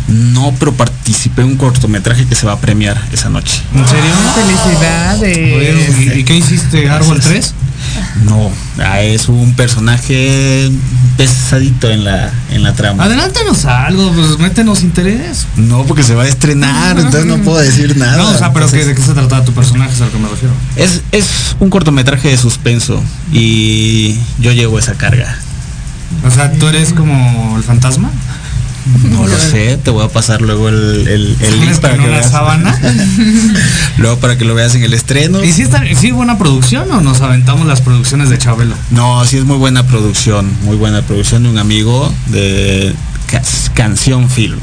No, 0.09 0.55
pero 0.59 0.73
participé 0.75 1.43
en 1.43 1.49
un 1.49 1.57
cortometraje 1.57 2.27
que 2.27 2.35
se 2.35 2.47
va 2.47 2.53
a 2.53 2.59
premiar 2.61 3.01
esa 3.13 3.31
noche. 3.31 3.63
¿En 3.75 3.87
serio? 3.89 4.11
Felicidades. 4.35 5.37
Oye, 5.37 6.19
¿Y, 6.21 6.25
qué 6.25 6.37
hiciste? 6.37 6.89
¿Árbol 6.89 7.21
3? 7.21 7.55
No, 8.25 8.51
ah, 8.79 9.03
es 9.03 9.29
un 9.29 9.55
personaje 9.55 10.71
pesadito 11.17 11.91
en 11.91 12.05
la, 12.05 12.31
en 12.51 12.63
la 12.63 12.73
trama. 12.73 13.05
Adelántanos 13.05 13.65
algo, 13.67 14.11
pues 14.13 14.39
métenos 14.39 14.83
interés. 14.83 15.47
No, 15.57 15.85
porque 15.85 16.03
se 16.03 16.15
va 16.15 16.23
a 16.25 16.29
estrenar, 16.29 16.99
entonces 16.99 17.27
no 17.27 17.39
puedo 17.39 17.59
decir 17.59 17.97
nada. 17.97 18.17
No, 18.17 18.31
o 18.31 18.39
sea, 18.39 18.53
pero 18.53 18.67
¿qué- 18.71 18.81
Entonces, 18.81 18.87
¿de 18.89 18.95
qué 18.95 19.03
se 19.03 19.13
trataba 19.15 19.45
tu 19.45 19.53
personaje? 19.53 19.93
Es 19.93 20.01
a 20.01 20.07
lo 20.07 20.13
que 20.13 20.19
me 20.19 20.29
refiero. 20.29 20.55
es, 20.77 21.03
es 21.13 21.57
un 21.61 21.71
cortometraje 21.71 22.29
de 22.29 22.37
suspenso 22.37 23.03
y 23.33 24.17
yo 24.39 24.53
llevo 24.53 24.79
esa 24.79 24.95
carga. 24.95 25.37
O 26.27 26.31
sea, 26.31 26.53
¿tú 26.53 26.69
eres 26.69 26.93
como 26.93 27.57
el 27.57 27.63
fantasma? 27.65 28.11
No 29.11 29.27
lo 29.27 29.39
sé, 29.39 29.79
te 29.83 29.91
voy 29.91 30.05
a 30.05 30.09
pasar 30.09 30.43
luego 30.43 30.69
el, 30.69 31.07
el, 31.09 31.09
el 31.09 31.27
link 31.39 31.59
¿Tienes 31.59 31.79
para 31.81 31.97
que 31.97 32.07
veas. 32.07 32.31
sábana? 32.31 32.79
Luego 33.99 34.19
para 34.19 34.37
que 34.37 34.45
lo 34.45 34.55
veas 34.55 34.75
en 34.75 34.83
el 34.83 34.93
estreno. 34.93 35.43
¿Y 35.43 35.53
si 35.53 35.63
está, 35.63 35.83
sí 35.99 36.11
buena 36.11 36.37
producción 36.39 36.91
o 36.91 37.01
nos 37.01 37.21
aventamos 37.23 37.67
las 37.67 37.81
producciones 37.81 38.29
de 38.31 38.37
Chabelo? 38.39 38.75
No, 38.91 39.25
sí 39.25 39.39
es 39.39 39.45
muy 39.45 39.57
buena 39.57 39.87
producción, 39.87 40.51
muy 40.65 40.77
buena 40.77 41.03
producción 41.03 41.45
de 41.45 41.49
un 41.49 41.59
amigo 41.59 42.13
de 42.27 42.95
Ca- 43.31 43.43
Canción 43.75 44.29
Film. 44.29 44.59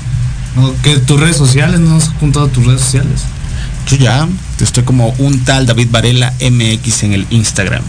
¿O 0.58 0.74
que 0.84 0.98
tus 0.98 1.20
redes 1.20 1.38
sociales? 1.38 1.80
¿No 1.80 1.96
has 1.96 2.10
juntado 2.20 2.48
tus 2.48 2.66
redes 2.66 2.82
sociales? 2.82 3.22
Yo 3.90 3.98
ya 3.98 4.28
estoy 4.60 4.84
como 4.84 5.10
un 5.18 5.44
tal 5.44 5.66
David 5.66 5.88
Varela 5.90 6.34
MX 6.42 7.04
en 7.04 7.14
el 7.14 7.26
Instagram 7.32 7.82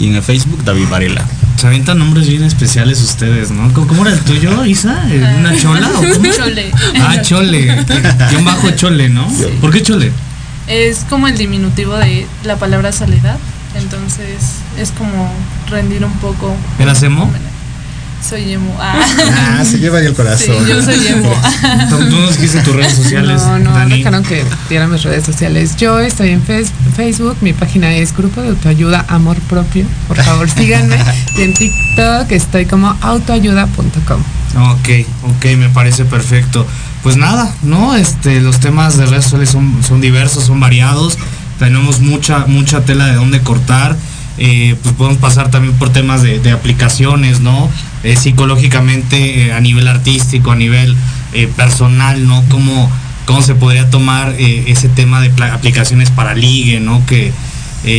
y 0.00 0.08
en 0.08 0.16
el 0.16 0.22
Facebook 0.22 0.64
David 0.64 0.88
Varela. 0.88 1.24
Se 1.56 1.66
avientan 1.66 1.98
nombres 1.98 2.26
bien 2.26 2.42
especiales 2.42 3.00
ustedes, 3.02 3.50
¿no? 3.50 3.70
¿Cómo, 3.74 3.86
cómo 3.86 4.06
era 4.06 4.14
el 4.14 4.20
tuyo, 4.20 4.64
Isa? 4.64 5.04
¿Eh, 5.10 5.36
¿Una 5.38 5.56
chola 5.56 5.90
o 5.90 5.96
cómo? 5.96 6.32
Chole. 6.36 6.72
Ah, 6.98 7.20
chole. 7.20 7.84
Guión 8.30 8.44
bajo 8.44 8.70
chole, 8.70 9.10
¿no? 9.10 9.28
¿Por 9.60 9.70
qué 9.70 9.82
chole? 9.82 10.10
Es 10.66 11.04
como 11.08 11.28
el 11.28 11.36
diminutivo 11.36 11.94
de 11.96 12.26
la 12.44 12.56
palabra 12.56 12.92
soledad. 12.92 13.36
Entonces 13.74 14.56
es 14.78 14.90
como 14.92 15.30
rendir 15.68 16.04
un 16.04 16.12
poco. 16.14 16.56
¿Eras 16.78 17.02
emo? 17.02 17.30
Soy 18.28 18.52
emo. 18.52 18.76
Ah. 18.80 18.94
Ah, 19.60 19.64
se 19.64 19.78
lleva 19.78 19.98
el 19.98 20.08
Sí, 20.08 20.14
corazón. 20.14 20.66
yo 20.66 20.82
soy 20.82 21.06
emo. 21.08 21.32
¿Tú 21.88 21.98
tú 21.98 22.04
nos 22.20 22.36
dijiste 22.36 22.60
tus 22.60 22.76
redes 22.76 22.94
sociales, 22.94 23.42
No, 23.42 23.58
no, 23.58 23.72
Dani? 23.72 23.98
dejaron 23.98 24.22
que 24.22 24.44
diera 24.68 24.86
mis 24.86 25.02
redes 25.02 25.24
sociales. 25.24 25.76
Yo 25.76 25.98
estoy 25.98 26.30
en 26.30 26.42
Facebook, 26.42 27.36
mi 27.40 27.52
página 27.52 27.92
es 27.94 28.14
Grupo 28.16 28.40
de 28.42 28.48
Autoayuda 28.50 29.04
Amor 29.08 29.36
Propio. 29.40 29.84
Por 30.06 30.22
favor, 30.22 30.48
síganme. 30.56 30.96
Y 31.38 31.42
en 31.42 31.54
TikTok 31.54 32.30
estoy 32.30 32.66
como 32.66 32.96
autoayuda.com. 33.00 34.22
Ok, 34.72 34.88
ok, 35.24 35.44
me 35.56 35.68
parece 35.70 36.04
perfecto. 36.04 36.66
Pues 37.02 37.16
nada, 37.16 37.52
¿no? 37.62 37.96
Este, 37.96 38.40
los 38.40 38.60
temas 38.60 38.96
de 38.98 39.06
redes 39.06 39.24
sociales 39.24 39.50
son, 39.50 39.82
son 39.82 40.00
diversos, 40.00 40.44
son 40.44 40.60
variados. 40.60 41.18
Tenemos 41.58 42.00
mucha, 42.00 42.46
mucha 42.46 42.84
tela 42.84 43.06
de 43.06 43.14
dónde 43.14 43.40
cortar. 43.40 43.96
Eh, 44.42 44.74
pues 44.82 44.94
podemos 44.94 45.18
pasar 45.18 45.50
también 45.50 45.74
por 45.74 45.90
temas 45.92 46.22
de, 46.22 46.50
aplicaciones, 46.50 47.40
¿no? 47.40 47.68
Eh, 48.04 48.16
psicológicamente, 48.16 49.48
eh, 49.48 49.52
a 49.52 49.60
nivel 49.60 49.86
artístico, 49.86 50.50
a 50.52 50.56
nivel 50.56 50.96
eh, 51.34 51.46
personal, 51.56 52.26
¿no? 52.26 52.42
¿Cómo, 52.48 52.90
cómo 53.26 53.42
se 53.42 53.54
podría 53.54 53.90
tomar 53.90 54.34
ese 54.38 54.88
tema 54.88 55.20
de 55.20 55.30
aplicaciones 55.44 56.10
para 56.10 56.34
ligue, 56.34 56.80
¿no? 56.80 57.04
Que 57.04 57.32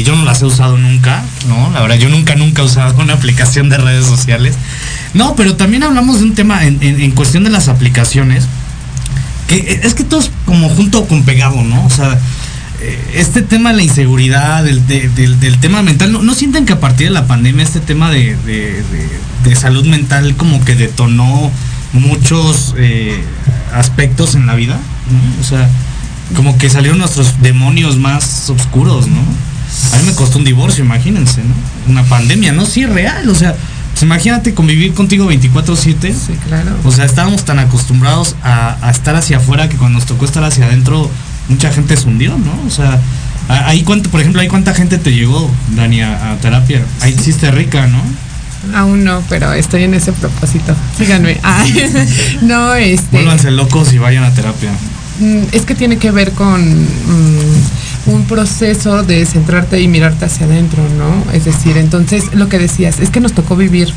yo 0.04 0.16
no 0.16 0.26
las 0.26 0.42
he 0.42 0.46
usado 0.46 0.78
nunca, 0.78 1.24
¿no? 1.48 1.72
La 1.74 1.82
verdad, 1.82 1.98
yo 1.98 2.10
nunca, 2.10 2.36
nunca 2.36 2.62
he 2.64 2.66
usado 2.66 2.96
una 3.02 3.14
aplicación 3.14 3.70
de 3.70 3.78
redes 3.78 4.06
sociales. 4.08 4.56
No, 5.14 5.36
pero 5.36 5.56
también 5.56 5.84
hablamos 5.84 6.20
de 6.20 6.26
un 6.26 6.34
tema 6.34 6.66
en, 6.66 6.78
en- 6.82 7.02
en 7.02 7.12
cuestión 7.12 7.44
de 7.44 7.52
las 7.52 7.68
aplicaciones, 7.68 8.48
que 9.48 9.80
es 9.84 9.94
que 9.94 10.04
todo 10.04 10.20
es 10.22 10.32
como 10.46 10.70
junto 10.70 11.06
con 11.08 11.24
pegado, 11.24 11.62
¿no? 11.64 11.86
O 11.86 11.90
sea, 11.90 12.18
este 13.14 13.42
tema 13.42 13.72
de 13.72 13.78
la 13.78 13.84
inseguridad, 13.84 14.64
del, 14.64 14.86
de- 14.88 15.10
del- 15.10 15.40
del 15.40 15.60
tema 15.60 15.82
mental, 15.82 16.12
¿no, 16.12 16.22
¿no 16.24 16.34
sienten 16.34 16.66
que 16.66 16.74
a 16.74 16.80
partir 16.80 17.08
de 17.08 17.14
la 17.14 17.28
pandemia 17.28 17.64
este 17.64 17.80
tema 17.80 18.10
de, 18.10 18.36
de- 18.46 18.84
de- 18.84 19.10
de 19.50 19.56
salud 19.56 19.86
mental 19.86 20.36
como 20.36 20.64
que 20.66 20.76
detonó 20.76 21.52
muchos 21.94 22.74
eh, 22.78 23.22
aspectos 23.74 24.36
en 24.36 24.48
la 24.48 24.56
vida? 24.56 24.76
¿no? 24.76 25.42
O 25.42 25.44
sea, 25.48 25.70
como 26.36 26.58
que 26.58 26.70
salieron 26.70 27.00
nuestros 27.00 27.42
demonios 27.42 27.98
más 27.98 28.50
oscuros, 28.50 29.08
¿no? 29.08 29.20
A 29.94 29.98
mí 30.00 30.06
me 30.08 30.14
costó 30.16 30.38
un 30.38 30.44
divorcio, 30.46 30.84
imagínense, 30.84 31.42
¿no? 31.44 31.54
Una 31.92 32.04
pandemia, 32.04 32.52
¿no? 32.54 32.66
Sí, 32.66 32.86
real, 32.86 33.28
o 33.30 33.36
sea, 33.36 33.56
pues 33.92 34.04
imagínate 34.04 34.54
convivir 34.54 34.94
contigo 34.94 35.30
24/7. 35.32 36.14
Sí, 36.14 36.34
claro. 36.48 36.72
O 36.86 36.92
sea, 36.92 37.06
estábamos 37.06 37.44
tan 37.46 37.60
acostumbrados 37.60 38.36
a, 38.44 38.78
a 38.82 38.92
estar 38.92 39.16
hacia 39.16 39.38
afuera 39.38 39.68
que 39.70 39.76
cuando 39.78 40.00
nos 40.00 40.08
tocó 40.08 40.26
estar 40.26 40.44
hacia 40.44 40.66
adentro, 40.66 41.10
mucha 41.52 41.72
gente 41.72 41.96
se 41.96 42.08
hundió, 42.08 42.38
¿no? 42.38 42.54
O 42.66 42.70
sea, 42.70 43.00
ahí 43.48 43.84
cuánto, 43.84 44.10
por 44.10 44.22
ejemplo, 44.22 44.42
ahí 44.42 44.48
cuánta 44.48 44.74
gente 44.74 44.98
te 44.98 45.12
llegó, 45.12 45.50
Dani, 45.76 46.02
a, 46.02 46.32
a 46.32 46.38
terapia. 46.38 46.82
Ahí 47.02 47.14
hiciste 47.18 47.52
rica, 47.52 47.88
¿no? 47.88 48.02
Aún 48.76 49.04
no, 49.04 49.24
pero 49.28 49.54
estoy 49.54 49.84
en 49.84 49.94
ese 49.96 50.12
propósito. 50.14 50.76
Síganme. 50.98 51.38
Ay, 51.44 51.74
no, 52.42 52.74
este. 52.76 53.08
Vuélvanse 53.12 53.52
locos 53.52 53.92
y 53.94 53.98
vayan 53.98 54.24
a 54.24 54.34
terapia. 54.34 54.72
Mm, 55.20 55.44
Es 55.52 55.64
que 55.66 55.76
tiene 55.76 55.98
que 55.98 56.12
ver 56.12 56.32
con 56.34 56.62
mm, 56.62 58.10
un 58.12 58.26
proceso 58.26 59.04
de 59.04 59.26
centrarte 59.26 59.82
y 59.82 59.88
mirarte 59.88 60.26
hacia 60.26 60.46
adentro, 60.46 60.84
¿no? 60.98 61.32
Es 61.34 61.46
decir, 61.46 61.78
entonces 61.78 62.26
lo 62.34 62.50
que 62.50 62.60
decías, 62.60 63.00
es 63.00 63.10
que 63.10 63.20
nos 63.20 63.34
tocó 63.34 63.56
vivir 63.56 63.94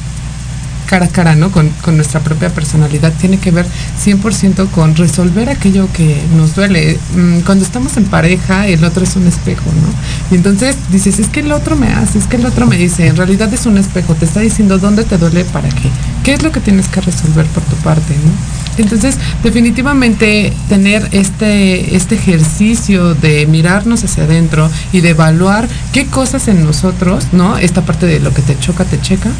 cara 0.86 1.06
a 1.06 1.08
cara, 1.08 1.34
¿no? 1.34 1.50
Con, 1.50 1.68
con 1.82 1.96
nuestra 1.96 2.20
propia 2.20 2.50
personalidad. 2.50 3.12
Tiene 3.14 3.38
que 3.38 3.50
ver 3.50 3.66
100% 4.04 4.70
con 4.70 4.96
resolver 4.96 5.48
aquello 5.50 5.88
que 5.92 6.20
nos 6.36 6.54
duele. 6.54 6.98
Mm, 7.14 7.40
Cuando 7.40 7.64
estamos 7.64 7.96
en 7.96 8.04
pareja, 8.04 8.66
el 8.66 8.84
otro 8.84 9.04
es 9.04 9.16
un 9.16 9.26
espejo, 9.26 9.64
¿no? 9.64 10.34
Y 10.34 10.36
entonces 10.36 10.76
dices, 10.90 11.18
es 11.18 11.28
que 11.28 11.40
el 11.40 11.52
otro 11.52 11.76
me 11.76 11.88
hace, 11.88 12.18
es 12.18 12.26
que 12.26 12.36
el 12.36 12.46
otro 12.46 12.66
me 12.66 12.76
dice, 12.76 13.06
en 13.06 13.16
realidad 13.16 13.52
es 13.52 13.66
un 13.66 13.78
espejo, 13.78 14.14
te 14.14 14.24
está 14.24 14.40
diciendo 14.40 14.78
dónde 14.78 15.04
te 15.04 15.18
duele, 15.18 15.44
para 15.44 15.68
qué. 15.68 15.90
¿Qué 16.22 16.34
es 16.34 16.42
lo 16.42 16.52
que 16.52 16.60
tienes 16.60 16.88
que 16.88 17.00
resolver 17.00 17.46
por 17.46 17.62
tu 17.64 17.76
parte, 17.76 18.14
¿no? 18.14 18.64
Entonces, 18.76 19.16
definitivamente 19.42 20.52
tener 20.68 21.08
este, 21.12 21.94
este 21.94 22.16
ejercicio 22.16 23.14
de 23.14 23.46
mirarnos 23.46 24.02
hacia 24.02 24.24
adentro 24.24 24.68
y 24.92 25.00
de 25.00 25.10
evaluar 25.10 25.68
qué 25.92 26.06
cosas 26.06 26.48
en 26.48 26.64
nosotros, 26.64 27.28
¿no? 27.32 27.56
Esta 27.56 27.82
parte 27.82 28.06
de 28.06 28.18
lo 28.18 28.34
que 28.34 28.42
te 28.42 28.58
choca, 28.58 28.84
te 28.84 29.00
checa, 29.00 29.30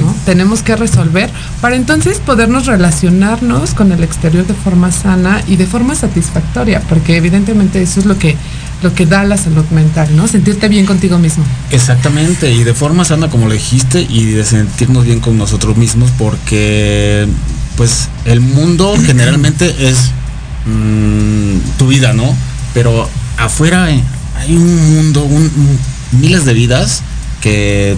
¿no? 0.00 0.14
Tenemos 0.26 0.62
que 0.62 0.74
resolver 0.76 1.30
para 1.60 1.76
entonces 1.76 2.18
podernos 2.18 2.66
relacionarnos 2.66 3.74
con 3.74 3.92
el 3.92 4.02
exterior 4.02 4.46
de 4.46 4.54
forma 4.54 4.90
sana 4.92 5.42
y 5.46 5.56
de 5.56 5.66
forma 5.66 5.94
satisfactoria, 5.94 6.80
porque 6.88 7.16
evidentemente 7.16 7.82
eso 7.82 8.00
es 8.00 8.06
lo 8.06 8.18
que 8.18 8.36
lo 8.82 8.92
que 8.94 9.06
da 9.06 9.22
la 9.22 9.36
salud 9.36 9.64
mental, 9.70 10.08
¿no? 10.16 10.26
Sentirte 10.26 10.68
bien 10.68 10.86
contigo 10.86 11.16
mismo. 11.16 11.44
Exactamente, 11.70 12.50
y 12.52 12.64
de 12.64 12.74
forma 12.74 13.04
sana 13.04 13.28
como 13.30 13.46
lo 13.46 13.52
dijiste 13.52 14.04
y 14.10 14.24
de 14.32 14.44
sentirnos 14.44 15.04
bien 15.04 15.20
con 15.20 15.38
nosotros 15.38 15.76
mismos 15.76 16.10
porque 16.18 17.28
pues 17.76 18.08
el 18.24 18.40
mundo 18.40 18.94
generalmente 19.06 19.88
es 19.88 20.10
mm, 20.66 21.58
tu 21.78 21.86
vida, 21.88 22.12
¿no? 22.12 22.34
Pero 22.74 23.08
afuera 23.38 23.90
eh, 23.92 24.02
hay 24.38 24.56
un 24.56 24.94
mundo, 24.96 25.22
un- 25.24 25.42
un- 25.56 25.78
miles 26.20 26.44
de 26.44 26.54
vidas 26.54 27.02
que 27.40 27.96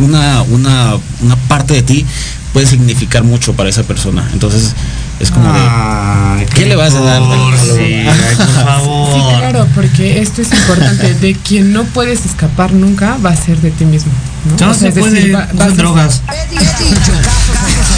una, 0.00 0.42
una, 0.42 0.94
una 1.22 1.36
parte 1.48 1.74
de 1.74 1.82
ti 1.82 2.06
puede 2.52 2.66
significar 2.66 3.24
mucho 3.24 3.52
para 3.54 3.68
esa 3.68 3.82
persona. 3.82 4.28
Entonces, 4.32 4.74
es 5.20 5.30
como 5.30 5.52
de. 5.52 6.46
¿Qué 6.54 6.66
le 6.66 6.76
vas 6.76 6.94
a 6.94 7.00
dar? 7.00 7.22
Sí, 7.22 8.04
por 8.36 8.46
favor. 8.64 9.14
Sí, 9.14 9.36
claro, 9.38 9.66
porque 9.74 10.20
esto 10.20 10.42
es 10.42 10.52
importante. 10.52 11.14
De 11.14 11.34
quien 11.34 11.72
no 11.72 11.84
puedes 11.84 12.24
escapar 12.26 12.72
nunca 12.72 13.16
va 13.24 13.30
a 13.30 13.36
ser 13.36 13.60
de 13.60 13.70
ti 13.70 13.84
mismo. 13.84 14.12
No, 14.50 14.56
Ya 14.56 14.66
no 14.66 14.72
O 14.72 14.74
sea, 14.74 14.92
se 14.92 15.00
decir, 15.00 15.32
puede 15.32 15.32
va- 15.32 15.64
a- 15.64 15.68
drogas. 15.70 16.22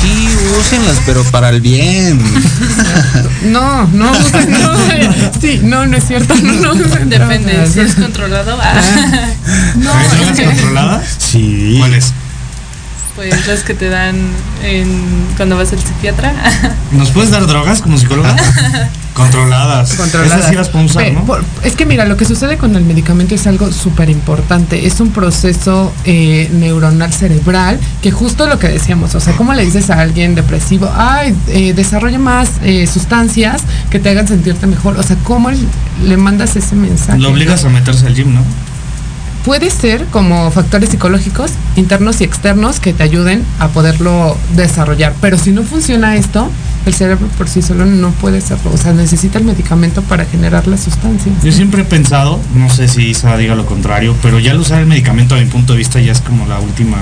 Sí, 0.00 0.28
úsenlas, 0.58 0.98
pero 1.06 1.24
para 1.24 1.50
el 1.50 1.60
bien. 1.60 2.20
No, 3.42 3.86
no, 3.86 4.12
usen, 4.12 4.50
no, 4.50 4.74
sí, 5.40 5.60
no, 5.62 5.86
no 5.86 5.96
es 5.96 6.06
cierto, 6.06 6.34
no, 6.34 6.74
no 6.74 6.84
Depende, 7.06 7.66
si 7.66 7.80
es 7.80 7.94
controlado, 7.94 8.58
ah, 8.60 8.74
No, 9.76 9.94
¿Hay 9.94 10.08
drogas 10.08 10.40
controladas? 10.40 11.16
Sí. 11.18 11.76
¿Cuáles? 11.78 12.12
pues 13.20 13.46
las 13.46 13.62
que 13.64 13.74
te 13.74 13.88
dan 13.90 14.16
en, 14.62 15.26
cuando 15.36 15.56
vas 15.56 15.72
al 15.72 15.78
psiquiatra. 15.78 16.32
¿Nos 16.92 17.10
puedes 17.10 17.30
dar 17.30 17.46
drogas 17.46 17.82
como 17.82 17.98
psicóloga? 17.98 18.34
Controladas. 19.20 19.94
controladas. 19.96 20.38
Esas 20.38 20.50
sí 20.50 20.54
las 20.56 20.68
podemos 20.68 20.92
usar, 20.92 21.12
¿no? 21.12 21.38
es 21.62 21.76
que 21.76 21.86
mira, 21.86 22.04
lo 22.04 22.16
que 22.16 22.24
sucede 22.24 22.56
con 22.56 22.74
el 22.76 22.84
medicamento 22.84 23.34
es 23.34 23.46
algo 23.46 23.70
súper 23.72 24.10
importante. 24.10 24.86
Es 24.86 25.00
un 25.00 25.10
proceso 25.10 25.92
eh, 26.04 26.48
neuronal 26.52 27.12
cerebral 27.12 27.78
que 28.02 28.10
justo 28.10 28.46
lo 28.46 28.58
que 28.58 28.68
decíamos, 28.68 29.14
o 29.14 29.20
sea, 29.20 29.34
¿cómo 29.34 29.54
le 29.54 29.64
dices 29.64 29.90
a 29.90 30.00
alguien 30.00 30.34
depresivo, 30.34 30.90
ay, 30.94 31.36
eh, 31.48 31.72
desarrolla 31.74 32.18
más 32.18 32.50
eh, 32.62 32.86
sustancias 32.86 33.62
que 33.90 33.98
te 33.98 34.10
hagan 34.10 34.28
sentirte 34.28 34.66
mejor? 34.66 34.98
O 34.98 35.02
sea, 35.02 35.16
¿cómo 35.24 35.50
le 35.50 36.16
mandas 36.16 36.56
ese 36.56 36.74
mensaje? 36.74 37.18
Lo 37.18 37.30
obligas 37.30 37.64
a 37.64 37.68
meterse 37.68 38.06
al 38.06 38.14
gym, 38.14 38.34
¿no? 38.34 38.42
Puede 39.44 39.70
ser 39.70 40.04
como 40.06 40.50
factores 40.50 40.90
psicológicos 40.90 41.52
internos 41.76 42.20
y 42.20 42.24
externos 42.24 42.78
que 42.78 42.92
te 42.92 43.02
ayuden 43.02 43.42
a 43.58 43.68
poderlo 43.68 44.36
desarrollar. 44.54 45.14
Pero 45.20 45.38
si 45.38 45.50
no 45.50 45.62
funciona 45.62 46.16
esto, 46.16 46.50
el 46.86 46.94
cerebro 46.94 47.26
por 47.38 47.48
sí 47.48 47.62
solo 47.62 47.86
no 47.86 48.10
puede 48.10 48.38
hacerlo. 48.38 48.70
O 48.74 48.76
sea, 48.76 48.92
necesita 48.92 49.38
el 49.38 49.44
medicamento 49.44 50.02
para 50.02 50.24
generar 50.26 50.66
las 50.66 50.80
sustancias. 50.80 51.34
Yo 51.42 51.52
siempre 51.52 51.82
he 51.82 51.84
pensado, 51.84 52.38
no 52.54 52.68
sé 52.68 52.88
si 52.88 53.08
Isa 53.08 53.36
diga 53.36 53.54
lo 53.54 53.64
contrario, 53.66 54.14
pero 54.22 54.38
ya 54.38 54.52
al 54.52 54.60
usar 54.60 54.80
el 54.80 54.86
medicamento 54.86 55.34
a 55.34 55.38
mi 55.38 55.46
punto 55.46 55.72
de 55.72 55.78
vista 55.78 56.00
ya 56.00 56.12
es 56.12 56.20
como 56.20 56.46
la 56.46 56.58
última, 56.60 56.98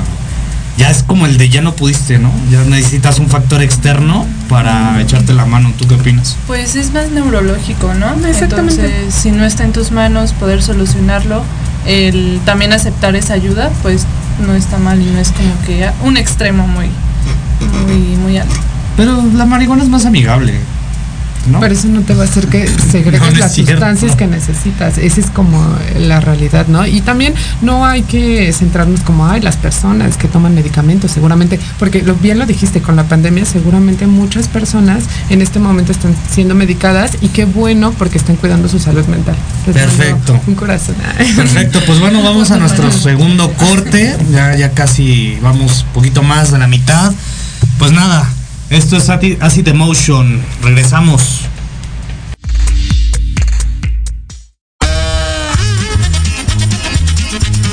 ya 0.76 0.90
es 0.90 1.02
como 1.02 1.26
el 1.26 1.38
de 1.38 1.48
ya 1.48 1.60
no 1.60 1.74
pudiste, 1.74 2.18
¿no? 2.18 2.30
Ya 2.50 2.62
necesitas 2.64 3.18
un 3.18 3.28
factor 3.28 3.62
externo 3.62 4.26
para 4.48 5.00
echarte 5.00 5.32
la 5.32 5.44
mano. 5.44 5.72
¿Tú 5.76 5.88
qué 5.88 5.96
opinas? 5.96 6.36
Pues 6.46 6.76
es 6.76 6.92
más 6.92 7.10
neurológico, 7.10 7.94
¿no? 7.94 8.14
Exactamente. 8.26 8.84
Entonces, 8.84 9.14
si 9.14 9.32
no 9.32 9.44
está 9.44 9.64
en 9.64 9.72
tus 9.72 9.90
manos 9.90 10.32
poder 10.34 10.62
solucionarlo, 10.62 11.42
el 11.86 12.40
también 12.44 12.72
aceptar 12.72 13.14
esa 13.16 13.34
ayuda, 13.34 13.70
pues 13.82 14.06
no 14.46 14.54
está 14.54 14.78
mal 14.78 15.00
y 15.00 15.06
no 15.06 15.18
es 15.18 15.32
como 15.32 15.54
que 15.66 15.88
un 16.04 16.16
extremo 16.16 16.66
muy, 16.66 16.90
muy, 17.86 18.16
muy 18.16 18.38
alto. 18.38 18.54
Pero 18.96 19.22
la 19.34 19.46
marihuana 19.46 19.82
es 19.82 19.88
más 19.88 20.06
amigable, 20.06 20.54
¿no? 21.46 21.60
Pero 21.60 21.74
eso 21.74 21.88
no 21.88 22.02
te 22.02 22.14
va 22.14 22.24
a 22.24 22.26
hacer 22.26 22.46
que 22.48 22.68
segregues 22.90 23.20
No, 23.20 23.38
las 23.38 23.54
cierto. 23.54 23.72
sustancias 23.72 24.16
que 24.16 24.26
necesitas. 24.26 24.98
Esa 24.98 25.20
es 25.20 25.30
como 25.30 25.64
la 25.98 26.20
realidad, 26.20 26.66
¿no? 26.68 26.86
Y 26.86 27.00
también 27.00 27.34
no 27.62 27.84
hay 27.86 28.02
que 28.02 28.52
centrarnos 28.52 29.00
como, 29.00 29.26
ay, 29.26 29.40
las 29.40 29.56
personas 29.56 30.16
que 30.16 30.28
toman 30.28 30.54
medicamentos, 30.54 31.10
seguramente, 31.10 31.58
porque 31.78 32.02
lo, 32.02 32.14
bien 32.14 32.38
lo 32.38 32.46
dijiste, 32.46 32.80
con 32.82 32.96
la 32.96 33.04
pandemia 33.04 33.44
seguramente 33.44 34.06
muchas 34.06 34.48
personas 34.48 35.04
en 35.30 35.42
este 35.42 35.58
momento 35.58 35.92
están 35.92 36.14
siendo 36.30 36.54
medicadas 36.54 37.12
y 37.20 37.28
qué 37.28 37.44
bueno 37.44 37.92
porque 37.92 38.18
están 38.18 38.36
cuidando 38.36 38.68
su 38.68 38.78
salud 38.78 39.06
mental. 39.06 39.36
Perfecto. 39.64 40.40
Un 40.46 40.54
corazón. 40.54 40.96
Perfecto, 41.36 41.80
pues 41.86 42.00
bueno, 42.00 42.22
vamos 42.22 42.50
a 42.50 42.58
nuestro 42.58 42.90
segundo 42.92 43.52
corte. 43.52 44.16
Ya, 44.32 44.56
ya 44.56 44.70
casi 44.72 45.38
vamos 45.42 45.84
un 45.86 45.92
poquito 45.94 46.22
más 46.22 46.50
de 46.52 46.58
la 46.58 46.66
mitad. 46.66 47.12
Pues 47.78 47.92
nada, 47.92 48.28
esto 48.70 48.96
es 48.96 49.08
Acid 49.08 49.68
Emotion. 49.68 50.44
Regresamos. 50.62 51.42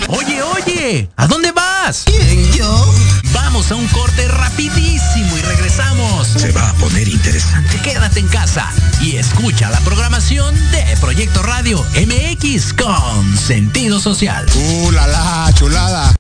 Oye, 0.08 0.42
oye, 0.42 1.10
¿a 1.18 1.28
dónde 1.28 1.52
vas? 1.52 2.04
¿Quién, 2.06 2.52
yo? 2.54 2.94
Vamos 3.34 3.72
a 3.72 3.76
un 3.76 3.88
corte 3.88 4.28
rapidísimo 4.28 5.38
y 5.38 5.42
regresamos. 5.42 6.28
Se 6.28 6.52
va 6.52 6.70
a 6.70 6.74
poner 6.76 7.08
interesante. 7.08 7.78
Quédate 7.82 8.20
en 8.20 8.28
casa 8.28 8.72
y 9.02 9.18
escucha 9.18 9.70
la 9.70 9.80
programación 9.82 10.56
de 10.72 10.84
Proyecto 11.02 11.44
Radio 11.44 11.84
MX 11.96 12.74
con 12.74 13.38
sentido 13.38 14.00
social. 14.00 14.46
¡Uh, 14.56 14.92
la, 14.92 15.08
la, 15.08 15.52
chulada! 15.54 16.16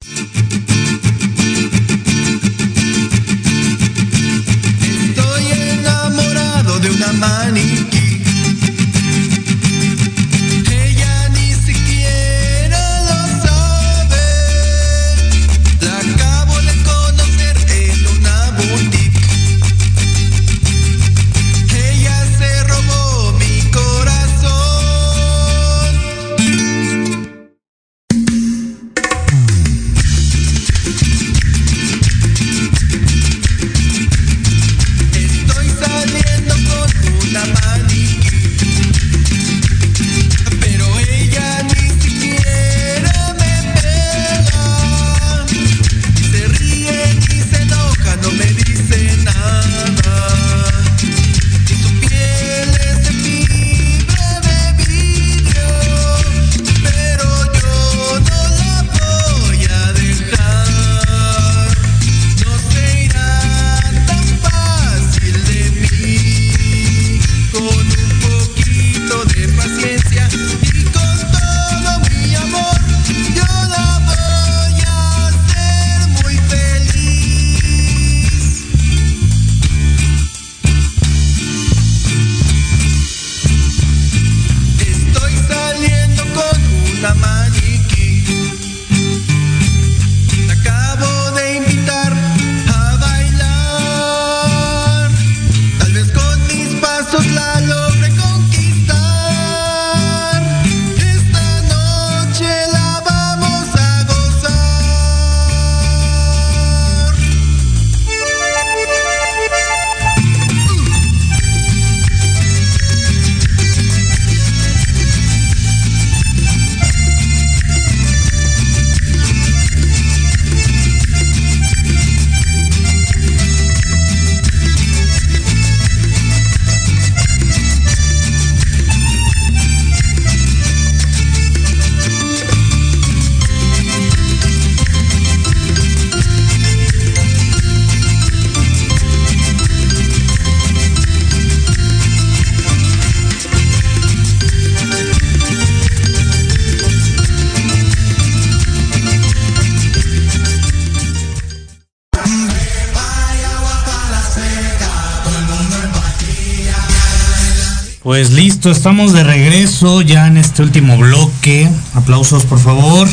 Estamos 158.71 159.13
de 159.13 159.23
regreso 159.23 160.01
ya 160.01 160.27
en 160.27 160.37
este 160.37 160.61
último 160.63 160.97
bloque. 160.97 161.69
Aplausos, 161.93 162.45
por 162.45 162.59
favor. 162.59 163.07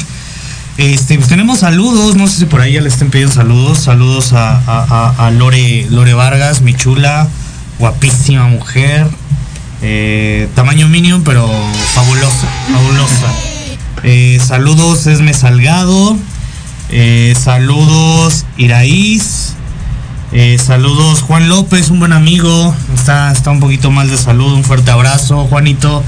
Este, 0.79 1.17
pues 1.17 1.29
tenemos 1.29 1.61
saludos, 1.61 2.17
no 2.17 2.27
sé 2.29 2.39
si 2.39 2.45
por 2.47 2.61
ahí 2.61 2.75
ya 2.75 2.81
le 2.81 2.89
estén 2.89 3.11
pidiendo 3.11 3.35
saludos. 3.35 3.79
Saludos 3.79 4.33
a, 4.35 5.31
Lore, 5.37 5.87
Lore 5.91 6.15
Vargas, 6.15 6.61
mi 6.63 6.75
chula, 6.75 7.29
guapísima 7.79 8.47
mujer. 8.49 9.07
eh, 9.83 10.49
tamaño 10.55 10.89
minion, 10.89 11.23
pero 11.25 11.49
fabulosa, 11.95 12.49
fabulosa. 12.73 13.33
Eh, 14.05 14.41
saludos 14.45 15.07
Esme 15.07 15.35
Salgado. 15.35 16.17
eh, 16.91 17.35
saludos 17.39 18.45
Iraíz. 18.57 19.55
Saludos 20.59 21.21
Juan 21.21 21.49
López, 21.51 21.91
un 21.91 21.99
buen 21.99 22.13
amigo. 22.15 22.75
Está, 23.03 23.33
está 23.33 23.51
un 23.51 23.59
poquito 23.59 23.91
mal 23.91 24.09
de 24.09 24.17
salud. 24.17 24.53
Un 24.53 24.63
fuerte 24.63 24.93
abrazo, 24.93 25.47
Juanito. 25.47 26.05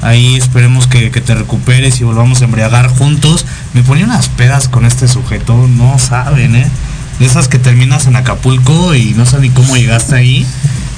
Ahí 0.00 0.34
esperemos 0.36 0.86
que, 0.86 1.10
que 1.10 1.20
te 1.20 1.34
recuperes 1.34 2.00
y 2.00 2.04
volvamos 2.04 2.40
a 2.40 2.46
embriagar 2.46 2.88
juntos. 2.88 3.44
Me 3.74 3.82
ponía 3.82 4.06
unas 4.06 4.30
pedas 4.30 4.66
con 4.66 4.86
este 4.86 5.08
sujeto, 5.08 5.54
no 5.68 5.98
saben, 5.98 6.56
¿eh? 6.56 6.70
De 7.18 7.26
esas 7.26 7.48
que 7.48 7.58
terminas 7.58 8.06
en 8.06 8.16
Acapulco 8.16 8.94
y 8.94 9.12
no 9.12 9.26
sabes 9.26 9.50
ni 9.50 9.50
cómo 9.50 9.76
llegaste 9.76 10.14
ahí. 10.14 10.46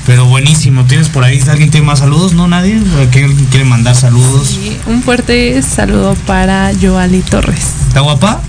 Pero 0.07 0.25
buenísimo. 0.27 0.85
¿Tienes 0.85 1.09
por 1.09 1.25
ahí? 1.25 1.43
¿Alguien 1.51 1.73
tiene 1.73 1.85
más 1.85 1.99
saludos? 1.99 2.33
¿No? 2.33 2.47
¿Nadie? 2.47 2.81
¿Quién 3.11 3.35
quiere 3.47 3.65
mandar 3.65 3.97
saludos? 3.97 4.53
Y 4.53 4.79
un 4.87 5.03
fuerte 5.03 5.61
saludo 5.63 6.15
para 6.29 6.71
Joali 6.81 7.23
Torres. 7.23 7.73
¿Está 7.89 8.03
guapa? 8.03 8.41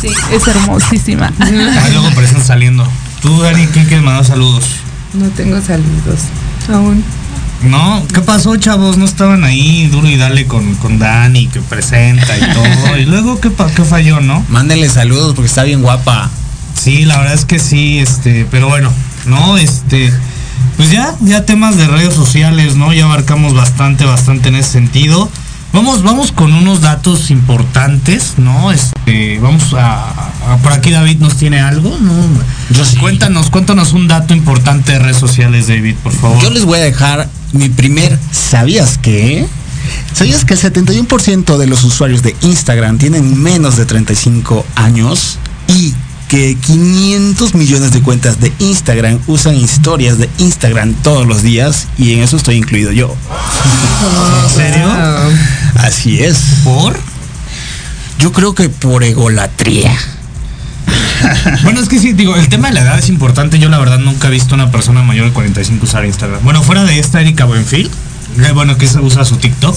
Sí, 0.00 0.08
es 0.32 0.48
hermosísima. 0.48 1.32
Ah, 1.38 1.88
luego 1.92 2.10
parecen 2.16 2.42
saliendo. 2.42 2.84
¿Tú, 3.22 3.42
Dani, 3.42 3.68
quién 3.68 3.84
quieres 3.84 4.04
mandar 4.04 4.24
saludos? 4.24 4.64
No 5.14 5.28
tengo 5.28 5.60
saludos 5.62 6.22
aún. 6.74 7.04
No, 7.62 8.06
¿qué 8.14 8.20
pasó, 8.20 8.56
chavos? 8.56 8.98
No 8.98 9.04
estaban 9.04 9.42
ahí 9.42 9.88
duro 9.88 10.08
y 10.08 10.16
dale 10.16 10.46
con, 10.46 10.74
con 10.76 10.98
Dani, 10.98 11.48
que 11.48 11.60
presenta 11.60 12.36
y 12.36 12.40
todo. 12.40 12.96
Y 12.98 13.04
luego, 13.04 13.40
¿qué, 13.40 13.50
qué 13.74 13.84
falló, 13.84 14.20
no? 14.20 14.44
Mándenle 14.48 14.88
saludos 14.88 15.34
porque 15.34 15.48
está 15.48 15.64
bien 15.64 15.82
guapa. 15.82 16.30
Sí, 16.74 17.04
la 17.04 17.18
verdad 17.18 17.34
es 17.34 17.44
que 17.44 17.58
sí, 17.58 17.98
este, 17.98 18.46
pero 18.50 18.68
bueno, 18.68 18.92
no, 19.26 19.58
este, 19.58 20.12
pues 20.76 20.90
ya, 20.90 21.14
ya 21.20 21.44
temas 21.44 21.76
de 21.76 21.88
redes 21.88 22.14
sociales, 22.14 22.76
¿no? 22.76 22.92
Ya 22.92 23.04
abarcamos 23.04 23.54
bastante, 23.54 24.04
bastante 24.04 24.48
en 24.48 24.56
ese 24.56 24.70
sentido. 24.70 25.28
Vamos, 25.72 26.02
vamos 26.02 26.32
con 26.32 26.52
unos 26.54 26.80
datos 26.80 27.30
importantes, 27.30 28.34
¿no? 28.38 28.72
Este, 28.72 29.38
vamos 29.38 29.74
a, 29.74 30.08
a- 30.52 30.56
por 30.62 30.72
aquí 30.72 30.90
David 30.90 31.18
nos 31.18 31.36
tiene 31.36 31.60
algo, 31.60 31.96
¿no? 32.00 32.12
Yo 32.70 32.84
sí. 32.84 32.96
Cuéntanos, 32.96 33.50
cuéntanos 33.50 33.92
un 33.92 34.08
dato 34.08 34.34
importante 34.34 34.92
de 34.92 34.98
redes 34.98 35.18
sociales, 35.18 35.68
David, 35.68 35.94
por 36.02 36.12
favor. 36.12 36.42
Yo 36.42 36.50
les 36.50 36.64
voy 36.64 36.78
a 36.78 36.82
dejar 36.82 37.28
mi 37.52 37.68
primer 37.68 38.18
¿Sabías 38.32 38.98
qué? 38.98 39.46
¿Sabías 40.12 40.44
que 40.44 40.54
el 40.54 40.60
71% 40.60 41.56
de 41.58 41.66
los 41.66 41.84
usuarios 41.84 42.22
de 42.22 42.34
Instagram 42.42 42.98
tienen 42.98 43.40
menos 43.40 43.76
de 43.76 43.86
35 43.86 44.66
años? 44.74 45.38
Y 45.68 45.94
que 46.28 46.56
500 46.56 47.54
millones 47.54 47.92
de 47.92 48.02
cuentas 48.02 48.38
de 48.40 48.52
Instagram 48.58 49.18
usan 49.26 49.56
historias 49.56 50.18
de 50.18 50.28
Instagram 50.38 50.92
todos 51.02 51.26
los 51.26 51.42
días 51.42 51.88
y 51.96 52.12
en 52.12 52.20
eso 52.20 52.36
estoy 52.36 52.56
incluido 52.56 52.92
yo. 52.92 53.14
¿En 54.44 54.50
serio? 54.50 54.88
Así 55.76 56.22
es. 56.22 56.38
¿Por? 56.64 56.96
Yo 58.18 58.32
creo 58.32 58.54
que 58.54 58.68
por 58.68 59.04
egolatría. 59.04 59.92
Bueno, 61.64 61.80
es 61.80 61.88
que 61.88 61.98
sí, 61.98 62.12
digo, 62.12 62.36
el 62.36 62.48
tema 62.48 62.68
de 62.68 62.74
la 62.74 62.82
edad 62.82 62.98
es 62.98 63.08
importante. 63.08 63.58
Yo 63.58 63.68
la 63.68 63.78
verdad 63.78 63.98
nunca 63.98 64.28
he 64.28 64.30
visto 64.30 64.54
a 64.54 64.56
una 64.56 64.70
persona 64.70 65.02
mayor 65.02 65.26
de 65.26 65.32
45 65.32 65.84
usar 65.84 66.04
Instagram. 66.04 66.44
Bueno, 66.44 66.62
fuera 66.62 66.84
de 66.84 66.98
esta 67.00 67.20
Erika 67.20 67.44
Buenfil, 67.44 67.90
bueno, 68.54 68.76
que 68.76 68.86
se 68.86 69.00
usa 69.00 69.24
su 69.24 69.36
TikTok. 69.36 69.76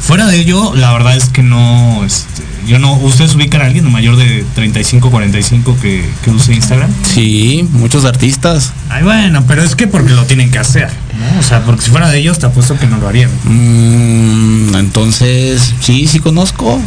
Fuera 0.00 0.26
de 0.26 0.38
ello, 0.38 0.74
la 0.74 0.92
verdad 0.92 1.16
es 1.16 1.28
que 1.28 1.42
no, 1.42 2.04
este, 2.04 2.42
yo 2.66 2.78
no, 2.78 2.94
¿ustedes 2.96 3.34
ubican 3.34 3.62
a 3.62 3.66
alguien 3.66 3.90
mayor 3.90 4.16
de 4.16 4.44
35, 4.54 5.10
45 5.10 5.76
que, 5.80 6.04
que 6.22 6.30
use 6.30 6.52
Instagram? 6.52 6.90
Sí, 7.02 7.66
muchos 7.72 8.04
artistas. 8.04 8.72
Ay, 8.90 9.02
bueno, 9.02 9.44
pero 9.46 9.62
es 9.62 9.74
que 9.76 9.86
porque 9.86 10.10
lo 10.10 10.24
tienen 10.24 10.50
que 10.50 10.58
hacer, 10.58 10.90
¿no? 11.18 11.40
O 11.40 11.42
sea, 11.42 11.64
porque 11.64 11.82
si 11.82 11.90
fuera 11.90 12.08
de 12.10 12.18
ellos, 12.18 12.38
te 12.38 12.46
apuesto 12.46 12.78
que 12.78 12.86
no 12.86 12.98
lo 12.98 13.08
harían. 13.08 13.30
Mm, 13.44 14.74
entonces, 14.76 15.74
sí, 15.80 16.06
sí 16.06 16.20
conozco. 16.20 16.80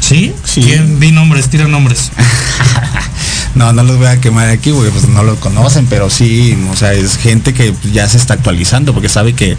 ¿Sí? 0.00 0.32
Sí. 0.44 0.62
¿Quién? 0.62 0.98
Di 0.98 1.12
nombres, 1.12 1.48
tira 1.48 1.68
nombres. 1.68 2.10
No, 3.54 3.72
no 3.72 3.82
los 3.82 3.96
voy 3.98 4.06
a 4.06 4.20
quemar 4.20 4.48
aquí 4.48 4.70
porque 4.72 4.90
pues 4.90 5.08
no 5.08 5.22
lo 5.24 5.36
conocen, 5.36 5.86
pero 5.86 6.08
sí, 6.08 6.56
o 6.72 6.76
sea, 6.76 6.92
es 6.92 7.16
gente 7.16 7.52
que 7.52 7.74
ya 7.92 8.08
se 8.08 8.16
está 8.16 8.34
actualizando 8.34 8.92
porque 8.94 9.08
sabe 9.08 9.32
que 9.34 9.56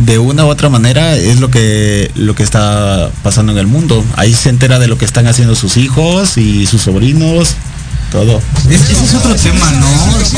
de 0.00 0.18
una 0.18 0.44
u 0.44 0.48
otra 0.48 0.68
manera 0.70 1.14
es 1.14 1.38
lo 1.38 1.50
que 1.50 2.10
lo 2.16 2.34
que 2.34 2.42
está 2.42 3.10
pasando 3.22 3.52
en 3.52 3.58
el 3.58 3.66
mundo. 3.66 4.02
Ahí 4.16 4.32
se 4.34 4.48
entera 4.48 4.78
de 4.78 4.88
lo 4.88 4.96
que 4.98 5.04
están 5.04 5.26
haciendo 5.26 5.54
sus 5.54 5.76
hijos 5.76 6.36
y 6.38 6.66
sus 6.66 6.80
sobrinos, 6.82 7.54
todo. 8.10 8.40
Es- 8.70 8.90
ese 8.90 9.04
es 9.04 9.14
otro 9.14 9.34
tema, 9.36 9.70
¿no? 9.72 9.88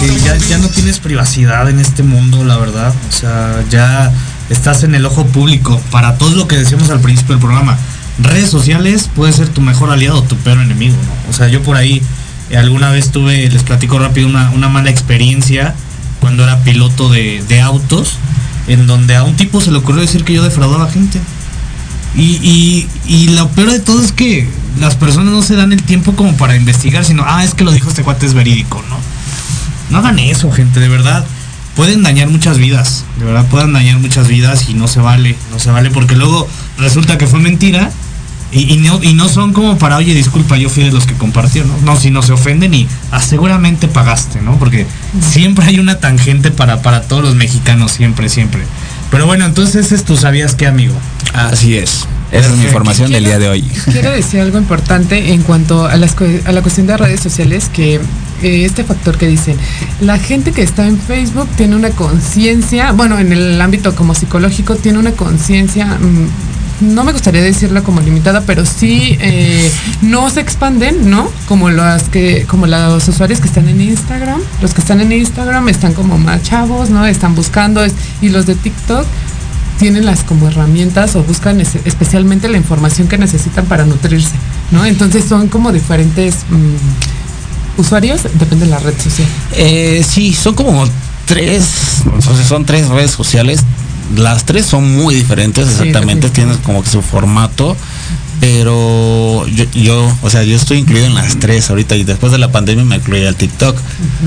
Que 0.00 0.14
ya, 0.24 0.36
ya 0.36 0.58
no 0.58 0.68
tienes 0.68 0.98
privacidad 0.98 1.70
en 1.70 1.78
este 1.78 2.02
mundo, 2.02 2.44
la 2.44 2.56
verdad. 2.58 2.92
O 3.08 3.12
sea, 3.12 3.62
ya 3.70 4.12
estás 4.50 4.82
en 4.82 4.94
el 4.94 5.06
ojo 5.06 5.24
público 5.26 5.80
para 5.92 6.18
todo 6.18 6.30
lo 6.34 6.48
que 6.48 6.56
decíamos 6.56 6.90
al 6.90 7.00
principio 7.00 7.36
del 7.36 7.40
programa. 7.44 7.78
Redes 8.18 8.50
sociales 8.50 9.08
puede 9.14 9.32
ser 9.32 9.48
tu 9.48 9.60
mejor 9.60 9.90
aliado 9.90 10.18
o 10.18 10.22
tu 10.22 10.36
peor 10.36 10.58
enemigo, 10.58 10.96
¿no? 10.96 11.30
O 11.30 11.32
sea, 11.32 11.48
yo 11.48 11.62
por 11.62 11.76
ahí 11.76 12.02
alguna 12.54 12.90
vez 12.90 13.10
tuve, 13.10 13.48
les 13.48 13.62
platico 13.62 13.98
rápido, 13.98 14.28
una, 14.28 14.50
una 14.50 14.68
mala 14.68 14.90
experiencia 14.90 15.74
cuando 16.20 16.44
era 16.44 16.60
piloto 16.60 17.08
de, 17.08 17.42
de 17.48 17.60
autos, 17.60 18.18
en 18.68 18.86
donde 18.86 19.16
a 19.16 19.24
un 19.24 19.36
tipo 19.36 19.60
se 19.60 19.70
le 19.70 19.78
ocurrió 19.78 20.02
decir 20.02 20.24
que 20.24 20.34
yo 20.34 20.42
defraudaba 20.42 20.90
gente. 20.90 21.20
Y, 22.14 22.38
y, 22.42 22.88
y 23.06 23.28
lo 23.28 23.48
peor 23.50 23.70
de 23.70 23.80
todo 23.80 24.02
es 24.02 24.12
que 24.12 24.48
las 24.80 24.94
personas 24.94 25.32
no 25.32 25.42
se 25.42 25.56
dan 25.56 25.72
el 25.72 25.82
tiempo 25.82 26.14
como 26.14 26.36
para 26.36 26.56
investigar, 26.56 27.04
sino, 27.04 27.24
ah, 27.26 27.44
es 27.44 27.54
que 27.54 27.64
lo 27.64 27.72
dijo 27.72 27.88
este 27.88 28.02
cuate 28.02 28.26
es 28.26 28.34
verídico, 28.34 28.82
¿no? 28.88 28.96
No 29.90 29.98
hagan 29.98 30.18
eso, 30.18 30.50
gente, 30.50 30.80
de 30.80 30.88
verdad. 30.88 31.24
Pueden 31.74 32.02
dañar 32.02 32.28
muchas 32.28 32.56
vidas, 32.56 33.04
de 33.18 33.26
verdad 33.26 33.44
pueden 33.50 33.74
dañar 33.74 33.98
muchas 33.98 34.28
vidas 34.28 34.70
y 34.70 34.74
no 34.74 34.88
se 34.88 34.98
vale, 35.00 35.36
no 35.50 35.58
se 35.58 35.70
vale 35.70 35.90
porque 35.90 36.16
luego 36.16 36.48
resulta 36.78 37.18
que 37.18 37.26
fue 37.26 37.38
mentira 37.38 37.90
y, 38.52 38.74
y 38.74 38.76
no, 38.78 39.02
y 39.02 39.14
no 39.14 39.28
son 39.28 39.52
como 39.52 39.76
para, 39.78 39.96
oye, 39.96 40.14
disculpa, 40.14 40.56
yo 40.56 40.68
fui 40.68 40.84
de 40.84 40.92
los 40.92 41.06
que 41.06 41.14
compartió, 41.14 41.64
¿no? 41.64 41.74
No, 41.84 41.96
si 41.98 42.10
no 42.10 42.22
se 42.22 42.32
ofenden 42.32 42.74
y 42.74 42.88
ah, 43.10 43.20
seguramente 43.20 43.88
pagaste, 43.88 44.40
¿no? 44.40 44.58
Porque 44.58 44.86
siempre 45.20 45.66
hay 45.66 45.78
una 45.78 45.98
tangente 45.98 46.50
para, 46.50 46.82
para 46.82 47.02
todos 47.02 47.22
los 47.22 47.34
mexicanos, 47.34 47.92
siempre, 47.92 48.28
siempre. 48.28 48.62
Pero 49.10 49.26
bueno, 49.26 49.44
entonces 49.44 49.92
es 49.92 50.04
tú 50.04 50.16
sabías 50.16 50.54
qué, 50.54 50.66
amigo. 50.66 50.94
Así 51.32 51.76
es. 51.76 52.06
Esa 52.32 52.50
es 52.50 52.56
mi 52.56 52.64
información 52.64 53.12
del 53.12 53.24
día 53.24 53.38
de 53.38 53.48
hoy. 53.48 53.62
Quiero 53.92 54.10
decir 54.10 54.40
algo 54.40 54.58
importante 54.58 55.32
en 55.32 55.42
cuanto 55.42 55.86
a, 55.86 55.96
las, 55.96 56.16
a 56.44 56.52
la 56.52 56.60
cuestión 56.60 56.86
de 56.86 56.96
redes 56.96 57.20
sociales, 57.20 57.70
que 57.72 58.00
eh, 58.42 58.64
este 58.64 58.84
factor 58.84 59.16
que 59.16 59.26
dicen, 59.26 59.56
la 60.00 60.18
gente 60.18 60.52
que 60.52 60.62
está 60.62 60.86
en 60.86 60.98
Facebook 60.98 61.48
tiene 61.56 61.76
una 61.76 61.90
conciencia, 61.90 62.92
bueno, 62.92 63.18
en 63.18 63.32
el 63.32 63.60
ámbito 63.60 63.94
como 63.94 64.14
psicológico, 64.14 64.74
tiene 64.76 64.98
una 64.98 65.12
conciencia, 65.12 65.86
mm, 65.86 66.26
no 66.80 67.04
me 67.04 67.12
gustaría 67.12 67.42
decirla 67.42 67.82
como 67.82 68.00
limitada, 68.00 68.42
pero 68.42 68.66
sí 68.66 69.16
eh, 69.20 69.70
no 70.02 70.28
se 70.30 70.40
expanden, 70.40 71.10
¿no? 71.10 71.30
Como 71.46 71.70
las 71.70 72.04
que, 72.04 72.44
como 72.46 72.66
los 72.66 73.08
usuarios 73.08 73.40
que 73.40 73.48
están 73.48 73.68
en 73.68 73.80
Instagram, 73.80 74.40
los 74.60 74.74
que 74.74 74.80
están 74.80 75.00
en 75.00 75.12
Instagram 75.12 75.68
están 75.68 75.94
como 75.94 76.18
más 76.18 76.42
chavos, 76.42 76.90
¿no? 76.90 77.06
Están 77.06 77.34
buscando, 77.34 77.84
y 78.20 78.28
los 78.28 78.46
de 78.46 78.54
TikTok 78.54 79.06
tienen 79.78 80.06
las 80.06 80.22
como 80.22 80.48
herramientas 80.48 81.16
o 81.16 81.22
buscan 81.22 81.60
especialmente 81.60 82.48
la 82.48 82.56
información 82.56 83.08
que 83.08 83.18
necesitan 83.18 83.66
para 83.66 83.84
nutrirse, 83.84 84.34
¿no? 84.70 84.84
Entonces 84.84 85.24
son 85.24 85.48
como 85.48 85.72
diferentes 85.72 86.36
mm, 86.50 87.80
usuarios, 87.80 88.22
depende 88.38 88.64
de 88.66 88.70
la 88.70 88.78
red 88.78 88.94
social. 88.98 89.28
Eh, 89.52 90.04
sí, 90.06 90.32
son 90.32 90.54
como 90.54 90.86
tres, 91.26 92.02
sea, 92.20 92.44
son 92.46 92.64
tres 92.64 92.88
redes 92.88 93.10
sociales. 93.10 93.60
Las 94.14 94.44
tres 94.44 94.66
son 94.66 94.96
muy 94.96 95.14
diferentes, 95.14 95.66
Sí, 95.66 95.72
exactamente, 95.72 96.28
definitivamente. 96.28 96.30
tienen 96.30 96.58
como 96.58 96.82
que 96.82 96.90
su 96.90 97.02
formato, 97.02 97.76
pero 98.40 99.46
yo, 99.48 99.64
yo, 99.74 100.16
o 100.22 100.30
sea, 100.30 100.42
yo 100.44 100.54
estoy 100.56 100.78
incluido 100.78 101.06
en 101.06 101.14
las 101.14 101.38
tres 101.38 101.68
ahorita 101.70 101.96
y 101.96 102.04
después 102.04 102.30
de 102.32 102.38
la 102.38 102.52
pandemia 102.52 102.84
me 102.84 102.96
incluí 102.96 103.24
al 103.24 103.34
TikTok, 103.34 103.76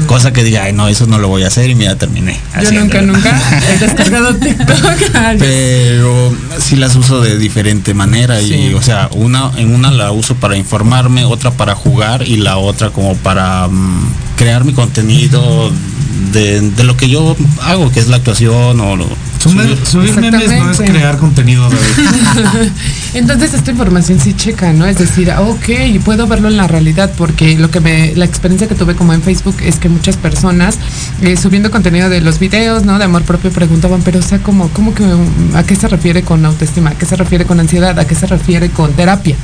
cosa 0.08 0.34
que 0.34 0.44
diga, 0.44 0.64
ay 0.64 0.74
no, 0.74 0.88
eso 0.88 1.06
no 1.06 1.20
lo 1.20 1.28
voy 1.28 1.44
a 1.44 1.48
hacer 1.48 1.70
y 1.70 1.76
me 1.76 1.86
ya 1.86 1.96
terminé. 1.96 2.38
Yo 2.64 2.72
nunca, 2.72 3.02
nunca 3.02 3.40
he 3.72 3.78
descargado 3.78 4.36
TikTok. 4.40 4.78
Pero 5.40 6.34
sí 6.60 6.76
las 6.76 6.96
uso 6.96 7.22
de 7.22 7.38
diferente 7.38 7.94
manera 7.94 8.42
y 8.42 8.50
Sí. 8.50 8.74
o 8.74 8.82
sea 8.82 9.10
una 9.14 9.52
en 9.58 9.74
una 9.76 9.92
la 9.92 10.12
uso 10.12 10.34
para 10.36 10.58
informarme 10.58 11.24
otra 11.24 11.52
para 11.52 11.76
jugar 11.76 12.28
y 12.28 12.38
la 12.38 12.58
otra 12.58 12.90
como 12.90 13.16
para 13.16 13.68
mm, 13.68 14.12
crear 14.38 14.66
mi 14.66 14.74
contenido 14.74 15.72
de, 16.34 16.62
de 16.62 16.84
lo 16.84 16.98
que 16.98 17.10
yo 17.10 17.36
hago 17.62 17.92
que 17.92 18.00
es 18.00 18.08
la 18.08 18.18
actuación 18.18 18.80
o 18.82 18.96
lo- 18.96 19.29
Subir, 19.40 19.78
subir 19.86 20.20
memes 20.20 20.52
no 20.52 20.72
es 20.72 20.78
crear 20.78 21.18
contenido, 21.18 21.70
David. 21.70 22.72
Entonces 23.14 23.54
esta 23.54 23.72
información 23.72 24.20
sí 24.20 24.34
checa, 24.34 24.74
¿no? 24.74 24.86
Es 24.86 24.98
decir, 24.98 25.32
ok, 25.32 26.04
puedo 26.04 26.28
verlo 26.28 26.50
en 26.50 26.58
la 26.58 26.68
realidad 26.68 27.12
porque 27.18 27.58
lo 27.58 27.72
que 27.72 27.80
me, 27.80 28.14
la 28.16 28.26
experiencia 28.26 28.68
que 28.68 28.76
tuve 28.76 28.96
como 28.96 29.14
en 29.14 29.22
Facebook 29.22 29.56
es 29.64 29.78
que 29.78 29.88
muchas 29.88 30.18
personas 30.18 30.78
eh, 31.22 31.38
subiendo 31.38 31.72
contenido 31.72 32.10
de 32.10 32.20
los 32.20 32.40
videos, 32.40 32.84
¿no? 32.84 32.98
De 32.98 33.06
amor 33.06 33.24
propio 33.24 33.50
preguntaban, 33.52 34.02
pero 34.04 34.20
o 34.20 34.24
sea, 34.24 34.40
¿cómo, 34.40 34.70
cómo 34.70 34.94
que, 34.94 35.06
a 35.56 35.64
qué 35.64 35.76
se 35.76 35.88
refiere 35.88 36.24
con 36.24 36.46
autoestima? 36.46 36.92
¿A 36.92 36.96
qué 36.96 37.06
se 37.06 37.16
refiere 37.16 37.46
con 37.46 37.60
ansiedad? 37.60 37.98
¿A 37.98 38.06
qué 38.06 38.16
se 38.16 38.28
refiere 38.28 38.70
con 38.70 38.92
terapia? 38.94 39.38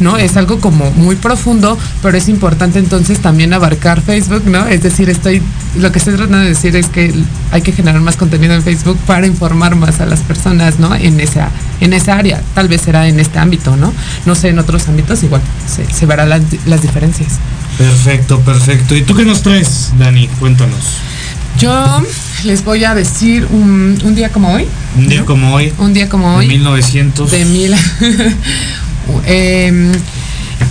¿No? 0.00 0.16
Es 0.16 0.36
algo 0.36 0.60
como 0.60 0.90
muy 0.92 1.16
profundo, 1.16 1.78
pero 2.02 2.16
es 2.16 2.28
importante 2.28 2.78
entonces 2.78 3.20
también 3.20 3.52
abarcar 3.52 4.00
Facebook, 4.00 4.44
¿no? 4.46 4.66
Es 4.66 4.82
decir, 4.82 5.08
estoy, 5.10 5.42
lo 5.78 5.92
que 5.92 5.98
estoy 5.98 6.14
tratando 6.14 6.38
de 6.38 6.48
decir 6.50 6.76
es 6.76 6.86
que 6.86 7.14
hay 7.50 7.62
que 7.62 7.72
generar 7.72 8.00
más 8.00 8.16
contenido 8.16 8.54
en 8.54 8.62
Facebook 8.62 8.98
para 9.06 9.26
informar 9.26 9.76
más 9.76 10.00
a 10.00 10.06
las 10.06 10.20
personas, 10.20 10.78
¿no? 10.78 10.94
En 10.94 11.20
esa, 11.20 11.50
en 11.80 11.92
esa 11.92 12.16
área. 12.16 12.42
Tal 12.54 12.68
vez 12.68 12.82
será 12.82 13.08
en 13.08 13.20
este 13.20 13.38
ámbito, 13.38 13.76
¿no? 13.76 13.92
No 14.26 14.34
sé, 14.34 14.48
en 14.48 14.58
otros 14.58 14.88
ámbitos 14.88 15.22
igual 15.22 15.42
se, 15.66 15.84
se 15.92 16.06
verán 16.06 16.28
las, 16.28 16.42
las 16.66 16.82
diferencias. 16.82 17.32
Perfecto, 17.76 18.40
perfecto. 18.40 18.96
¿Y 18.96 19.02
tú 19.02 19.14
qué 19.14 19.24
nos 19.24 19.42
traes, 19.42 19.92
Dani? 19.98 20.28
Cuéntanos. 20.40 20.98
Yo 21.58 22.02
les 22.44 22.64
voy 22.64 22.84
a 22.84 22.94
decir 22.94 23.46
un, 23.50 23.98
un 24.04 24.14
día 24.14 24.30
como 24.30 24.52
hoy. 24.52 24.66
Un 24.96 25.08
día 25.08 25.24
como 25.24 25.54
hoy, 25.54 25.72
Un 25.78 25.92
día 25.92 26.08
como 26.08 26.30
de 26.32 26.36
hoy. 26.36 26.48
1900. 26.48 27.30
de 27.30 27.44
mil. 27.44 27.74
Em, 29.26 29.92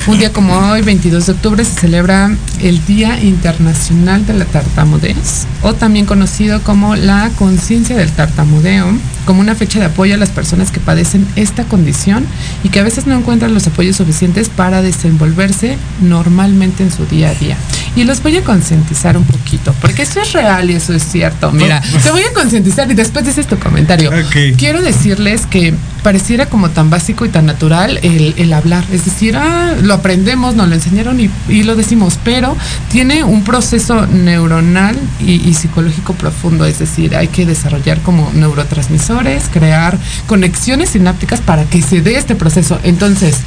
un 0.08 0.18
día 0.18 0.32
como 0.32 0.58
hoy, 0.58 0.82
22 0.82 1.26
de 1.26 1.32
octubre, 1.34 1.66
se 1.66 1.82
celebra 1.82 2.32
el 2.62 2.86
Día 2.86 3.20
Internacional 3.22 4.26
de 4.26 4.34
la 4.34 4.46
Tartamudez, 4.46 5.46
o 5.62 5.74
también 5.74 6.06
conocido 6.06 6.62
como 6.64 6.96
la 6.96 7.30
conciencia 7.38 7.96
del 7.98 8.12
tartamudeo, 8.12 8.88
como 9.26 9.42
una 9.42 9.56
fecha 9.56 9.80
de 9.80 9.86
apoyo 9.86 10.16
a 10.16 10.18
las 10.18 10.30
personas 10.30 10.72
que 10.72 10.80
padecen 10.80 11.28
esta 11.36 11.66
condición 11.66 12.26
y 12.64 12.70
que 12.70 12.80
a 12.80 12.84
veces 12.84 13.06
no 13.06 13.18
encuentran 13.18 13.54
los 13.54 13.68
apoyos 13.68 13.98
suficientes 13.98 14.48
para 14.48 14.82
desenvolverse 14.82 15.78
normalmente 16.02 16.84
en 16.84 16.92
su 16.92 17.06
día 17.06 17.32
a 17.32 17.34
día. 17.34 17.58
Y 17.96 18.06
los 18.06 18.24
voy 18.24 18.38
a 18.38 18.44
concientizar 18.44 19.18
un 19.18 19.26
poquito, 19.26 19.76
porque 19.82 20.04
eso 20.04 20.22
es 20.22 20.32
real 20.32 20.70
y 20.70 20.76
eso 20.76 20.94
es 20.94 21.04
cierto. 21.04 21.52
Mira, 21.52 21.82
te 21.82 22.12
voy 22.12 22.22
a 22.22 22.34
concientizar 22.34 22.90
y 22.90 22.94
después 22.94 23.26
dices 23.26 23.48
tu 23.48 23.58
comentario. 23.60 24.12
Quiero 24.58 24.82
decirles 24.82 25.46
que 25.46 25.74
pareciera 26.04 26.46
como 26.46 26.70
tan 26.70 26.90
básico 26.90 27.26
y 27.26 27.30
tan 27.30 27.46
natural 27.48 28.00
el, 28.04 28.34
el 28.38 28.54
hablar. 28.54 28.86
Es 28.94 29.04
decir, 29.04 29.36
ah, 29.36 29.76
lo 29.82 29.94
aprendemos, 29.94 30.56
nos 30.56 30.68
lo 30.68 30.76
enseñaron 30.76 31.20
y, 31.20 31.30
y 31.48 31.64
lo 31.64 31.76
decimos, 31.76 32.20
pero 32.24 32.56
tiene 32.92 33.24
un 33.24 33.44
proceso 33.44 34.06
neuronal 34.08 34.98
y, 35.20 35.48
y 35.48 35.54
psicológico 35.54 36.14
profundo. 36.14 36.66
Es 36.66 36.80
decir, 36.80 37.16
hay 37.16 37.28
que 37.28 37.46
desarrollar 37.46 38.02
como 38.02 38.32
neurotransmisores, 38.34 39.44
crear 39.52 39.98
conexiones 40.28 40.90
sinápticas 40.90 41.42
para 41.42 41.66
que 41.66 41.82
se 41.82 42.02
dé 42.02 42.18
este 42.18 42.36
proceso. 42.36 42.80
Entonces, 42.84 43.38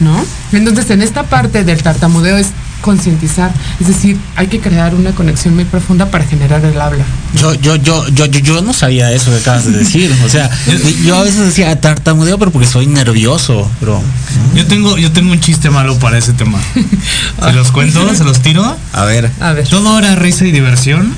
¿no? 0.00 0.24
Entonces, 0.52 0.90
en 0.90 1.02
esta 1.02 1.24
parte 1.24 1.64
del 1.64 1.82
tartamudeo 1.82 2.36
es 2.36 2.48
concientizar, 2.80 3.52
es 3.80 3.88
decir, 3.88 4.18
hay 4.36 4.46
que 4.46 4.60
crear 4.60 4.94
una 4.94 5.12
conexión 5.12 5.54
muy 5.54 5.64
profunda 5.64 6.10
para 6.10 6.24
generar 6.24 6.64
el 6.64 6.80
habla. 6.80 7.04
Yo, 7.34 7.54
yo, 7.54 7.76
yo, 7.76 8.08
yo, 8.08 8.26
yo, 8.26 8.40
yo 8.40 8.62
no 8.62 8.72
sabía 8.72 9.12
eso 9.12 9.30
que 9.30 9.38
acabas 9.38 9.64
de 9.64 9.72
decir. 9.78 10.14
O 10.24 10.28
sea, 10.28 10.50
yo 11.04 11.16
a 11.16 11.22
veces 11.22 11.46
decía 11.46 11.78
tartamudeo, 11.80 12.38
pero 12.38 12.50
porque 12.50 12.66
soy 12.66 12.86
nervioso, 12.86 13.70
pero. 13.80 14.02
Yo 14.54 14.66
tengo, 14.66 14.96
yo 14.98 15.12
tengo 15.12 15.32
un 15.32 15.40
chiste 15.40 15.70
malo 15.70 15.98
para 15.98 16.18
ese 16.18 16.32
tema. 16.32 16.58
¿Se 17.44 17.52
los 17.52 17.72
cuento? 17.72 18.14
¿Se 18.14 18.24
los 18.24 18.40
tiro? 18.40 18.76
A 18.92 19.04
ver. 19.04 19.30
A 19.40 19.52
ver. 19.52 19.68
Todo 19.68 19.98
era 19.98 20.14
risa 20.14 20.46
y 20.46 20.52
diversión 20.52 21.14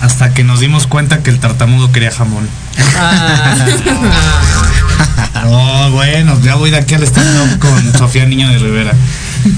hasta 0.00 0.34
que 0.34 0.42
nos 0.42 0.58
dimos 0.58 0.88
cuenta 0.88 1.22
que 1.22 1.30
el 1.30 1.38
tartamudo 1.38 1.92
quería 1.92 2.10
jamón. 2.10 2.48
No, 5.44 5.90
bueno, 5.90 6.38
ya 6.42 6.54
voy 6.54 6.70
de 6.70 6.76
aquí 6.76 6.94
al 6.94 7.02
stand 7.02 7.58
con 7.58 7.98
Sofía 7.98 8.26
Niño 8.26 8.48
de 8.48 8.58
Rivera. 8.58 8.92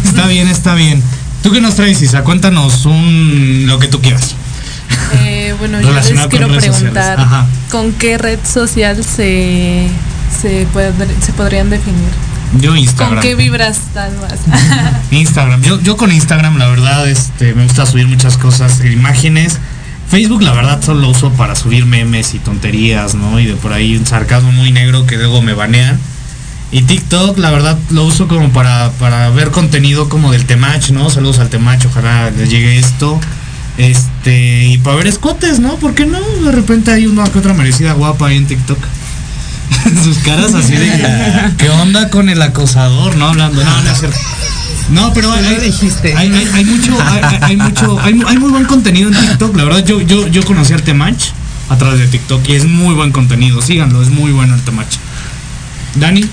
Está 0.05 0.27
bien, 0.27 0.49
está 0.49 0.75
bien. 0.75 1.03
¿Tú 1.45 1.53
qué 1.53 1.61
nos 1.61 1.77
traes, 1.77 2.01
Isa? 2.01 2.25
Cuéntanos 2.25 2.87
un 2.87 3.65
lo 3.67 3.79
que 3.79 3.87
tú 3.87 4.01
quieras. 4.01 4.35
Eh, 5.23 5.55
bueno, 5.59 5.79
yo 5.81 5.93
les 5.93 6.07
quiero 6.29 6.49
preguntar 6.49 7.19
con 7.71 7.93
qué 7.93 8.17
red 8.19 8.39
social 8.51 9.05
se, 9.05 9.87
se, 10.41 10.67
podr- 10.69 11.21
se 11.21 11.33
podrían 11.35 11.69
definir. 11.69 12.09
Yo 12.61 12.75
Instagram. 12.75 13.17
¿Con 13.17 13.23
qué 13.23 13.35
vibras 13.35 13.79
tan 13.93 14.13
más? 14.21 14.39
Instagram. 15.11 15.61
Yo, 15.63 15.79
yo 15.83 15.99
con 15.99 16.11
Instagram, 16.13 16.57
la 16.57 16.69
verdad, 16.69 17.07
este, 17.09 17.55
me 17.55 17.65
gusta 17.65 17.85
subir 17.85 18.07
muchas 18.09 18.39
cosas, 18.39 18.83
imágenes. 18.83 19.59
Facebook, 20.09 20.41
la 20.43 20.53
verdad, 20.53 20.83
solo 20.83 21.01
lo 21.03 21.09
uso 21.11 21.31
para 21.33 21.55
subir 21.57 21.85
memes 21.85 22.33
y 22.35 22.39
tonterías, 22.39 23.15
¿no? 23.15 23.39
Y 23.39 23.45
de 23.47 23.55
por 23.57 23.75
ahí 23.75 23.97
un 23.97 24.07
sarcasmo 24.07 24.51
muy 24.51 24.73
negro 24.73 25.07
que 25.07 25.17
luego 25.17 25.43
me 25.43 25.53
banean. 25.53 26.01
Y 26.75 26.83
TikTok, 26.83 27.39
la 27.39 27.51
verdad, 27.53 27.79
lo 27.91 28.05
uso 28.05 28.27
como 28.27 28.51
para, 28.53 28.91
para 28.99 29.31
ver 29.31 29.51
contenido 29.53 30.09
como 30.09 30.33
del 30.33 30.45
Temach, 30.45 30.91
¿no? 30.91 31.09
Saludos 31.09 31.39
al 31.39 31.49
Temach, 31.49 31.87
ojalá 31.87 32.31
les 32.33 32.51
llegue 32.51 32.79
esto. 32.81 33.21
Este, 33.79 34.67
y 34.67 34.79
para 34.79 34.97
ver 34.97 35.07
escotes, 35.07 35.61
¿no? 35.61 35.77
¿Por 35.77 35.95
qué 35.95 36.05
no? 36.05 36.19
De 36.45 36.51
repente 36.51 36.91
hay 36.91 37.07
una 37.07 37.25
que 37.25 37.39
otra 37.39 37.55
merecida 37.55 37.93
guapa 37.93 38.27
ahí 38.27 38.39
en 38.39 38.47
TikTok. 38.47 38.79
Sus 40.05 40.19
caras 40.19 40.53
así 40.55 40.73
de 40.75 40.91
¿qué 41.59 41.71
onda 41.71 42.11
con 42.11 42.29
el 42.29 42.43
acosador? 42.43 43.17
No 43.17 43.29
hablando, 43.29 43.63
no, 43.65 43.83
no 43.83 43.91
es 43.93 43.99
cierto. 44.01 44.19
No, 44.91 45.13
pero 45.15 45.33
hay, 45.33 45.45
hay- 45.45 45.61
dijiste. 45.61 46.15
hay, 46.17 46.29
hay- 46.55 46.65
mucho, 46.65 46.97
hay, 47.41 47.57
mucho, 47.57 48.01
hay, 48.01 48.15
mu- 48.15 48.27
hay 48.27 48.37
muy 48.39 48.51
buen 48.51 48.65
contenido 48.65 49.11
en 49.11 49.17
TikTok. 49.17 49.57
La 49.57 49.63
verdad, 49.65 49.85
yo, 49.87 50.01
yo, 50.01 50.27
yo 50.27 50.45
conocí 50.45 50.73
al 50.73 50.83
Temach 50.83 51.31
a 51.71 51.79
través 51.79 52.01
de 52.01 52.09
TikTok 52.09 52.49
y 52.49 52.55
es 52.55 52.65
muy 52.67 52.95
buen 52.97 53.13
contenido. 53.13 53.63
Síganlo, 53.63 54.03
es 54.03 54.11
muy 54.11 54.33
bueno 54.33 54.55
el 54.57 54.61
Temach. 54.63 54.89
Dani, 55.95 56.25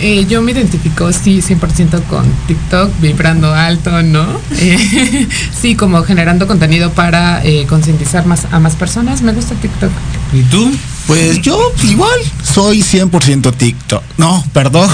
Eh, 0.00 0.26
yo 0.28 0.40
me 0.42 0.52
identifico, 0.52 1.12
sí, 1.12 1.40
100% 1.42 2.02
con 2.04 2.24
TikTok, 2.46 2.90
vibrando 3.00 3.52
alto, 3.52 4.02
¿no? 4.02 4.26
Eh, 4.60 5.28
sí, 5.60 5.74
como 5.76 6.02
generando 6.02 6.46
contenido 6.46 6.92
para 6.92 7.44
eh, 7.44 7.66
concientizar 7.68 8.26
más 8.26 8.46
a 8.50 8.58
más 8.60 8.74
personas. 8.76 9.22
Me 9.22 9.32
gusta 9.32 9.54
TikTok. 9.56 9.90
¿y 10.32 10.42
tú? 10.42 10.70
Pues 11.06 11.40
yo 11.42 11.58
igual 11.84 12.18
soy 12.42 12.82
100% 12.82 13.54
TikTok. 13.56 14.02
No, 14.18 14.44
perdón. 14.52 14.88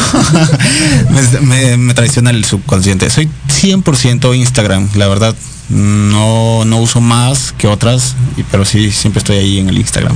me, 1.11 1.41
me- 1.41 1.77
me 1.77 1.95
traiciona 1.95 2.31
el 2.31 2.45
subconsciente. 2.45 3.11
Soy 3.11 3.29
100% 3.49 4.37
Instagram, 4.37 4.89
la 4.95 5.09
verdad. 5.09 5.35
No, 5.71 6.65
no 6.65 6.79
uso 6.79 7.01
más 7.01 7.53
que 7.57 7.67
otras, 7.67 8.15
y- 8.37 8.43
pero 8.45 8.65
sí, 8.65 8.91
siempre 8.91 9.19
estoy 9.19 9.37
ahí 9.37 9.59
en 9.59 9.69
el 9.69 9.79
Instagram. 9.79 10.15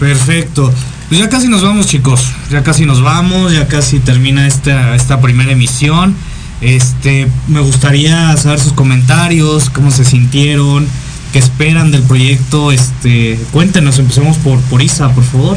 Perfecto. 0.00 0.72
Pues 1.14 1.22
ya 1.22 1.30
casi 1.30 1.46
nos 1.46 1.62
vamos, 1.62 1.86
chicos. 1.86 2.32
Ya 2.50 2.64
casi 2.64 2.86
nos 2.86 3.00
vamos, 3.00 3.52
ya 3.52 3.68
casi 3.68 4.00
termina 4.00 4.48
esta, 4.48 4.96
esta 4.96 5.20
primera 5.20 5.52
emisión. 5.52 6.16
Este, 6.60 7.28
me 7.46 7.60
gustaría 7.60 8.36
saber 8.36 8.58
sus 8.58 8.72
comentarios, 8.72 9.70
cómo 9.70 9.92
se 9.92 10.04
sintieron, 10.04 10.88
qué 11.32 11.38
esperan 11.38 11.92
del 11.92 12.02
proyecto. 12.02 12.72
Este, 12.72 13.38
cuéntenos, 13.52 14.00
empecemos 14.00 14.38
por, 14.38 14.58
por 14.62 14.82
Isa, 14.82 15.08
por 15.10 15.22
favor. 15.22 15.56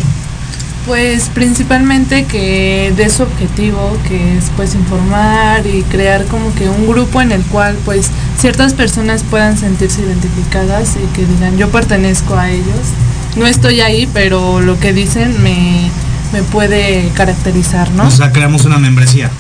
Pues 0.85 1.31
principalmente 1.33 2.25
que 2.25 2.93
de 2.95 3.09
su 3.09 3.23
objetivo, 3.23 3.97
que 4.07 4.37
es 4.37 4.51
pues 4.55 4.75
informar 4.75 5.65
y 5.65 5.81
crear 5.81 6.25
como 6.25 6.53
que 6.53 6.69
un 6.69 6.87
grupo 6.87 7.19
en 7.19 7.31
el 7.31 7.41
cual 7.41 7.75
pues 7.83 8.11
ciertas 8.37 8.75
personas 8.75 9.23
puedan 9.23 9.57
sentirse 9.57 10.03
identificadas 10.03 10.97
y 10.97 11.15
que 11.15 11.25
digan 11.25 11.57
yo 11.57 11.71
pertenezco 11.71 12.37
a 12.37 12.51
ellos. 12.51 12.93
No 13.37 13.45
estoy 13.45 13.81
ahí, 13.81 14.07
pero 14.13 14.61
lo 14.61 14.79
que 14.79 14.93
dicen 14.93 15.41
me, 15.43 15.89
me 16.33 16.41
puede 16.43 17.09
caracterizar, 17.13 17.91
¿no? 17.91 18.07
O 18.07 18.11
sea, 18.11 18.31
creamos 18.31 18.65
una 18.65 18.77
membresía. 18.77 19.29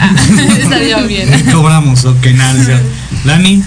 Ah, 0.00 0.14
estaría 0.58 0.96
bien. 1.08 1.28
Cobramos, 1.52 2.04
ok, 2.04 2.26
nada. 2.34 2.80
Lani, 3.24 3.62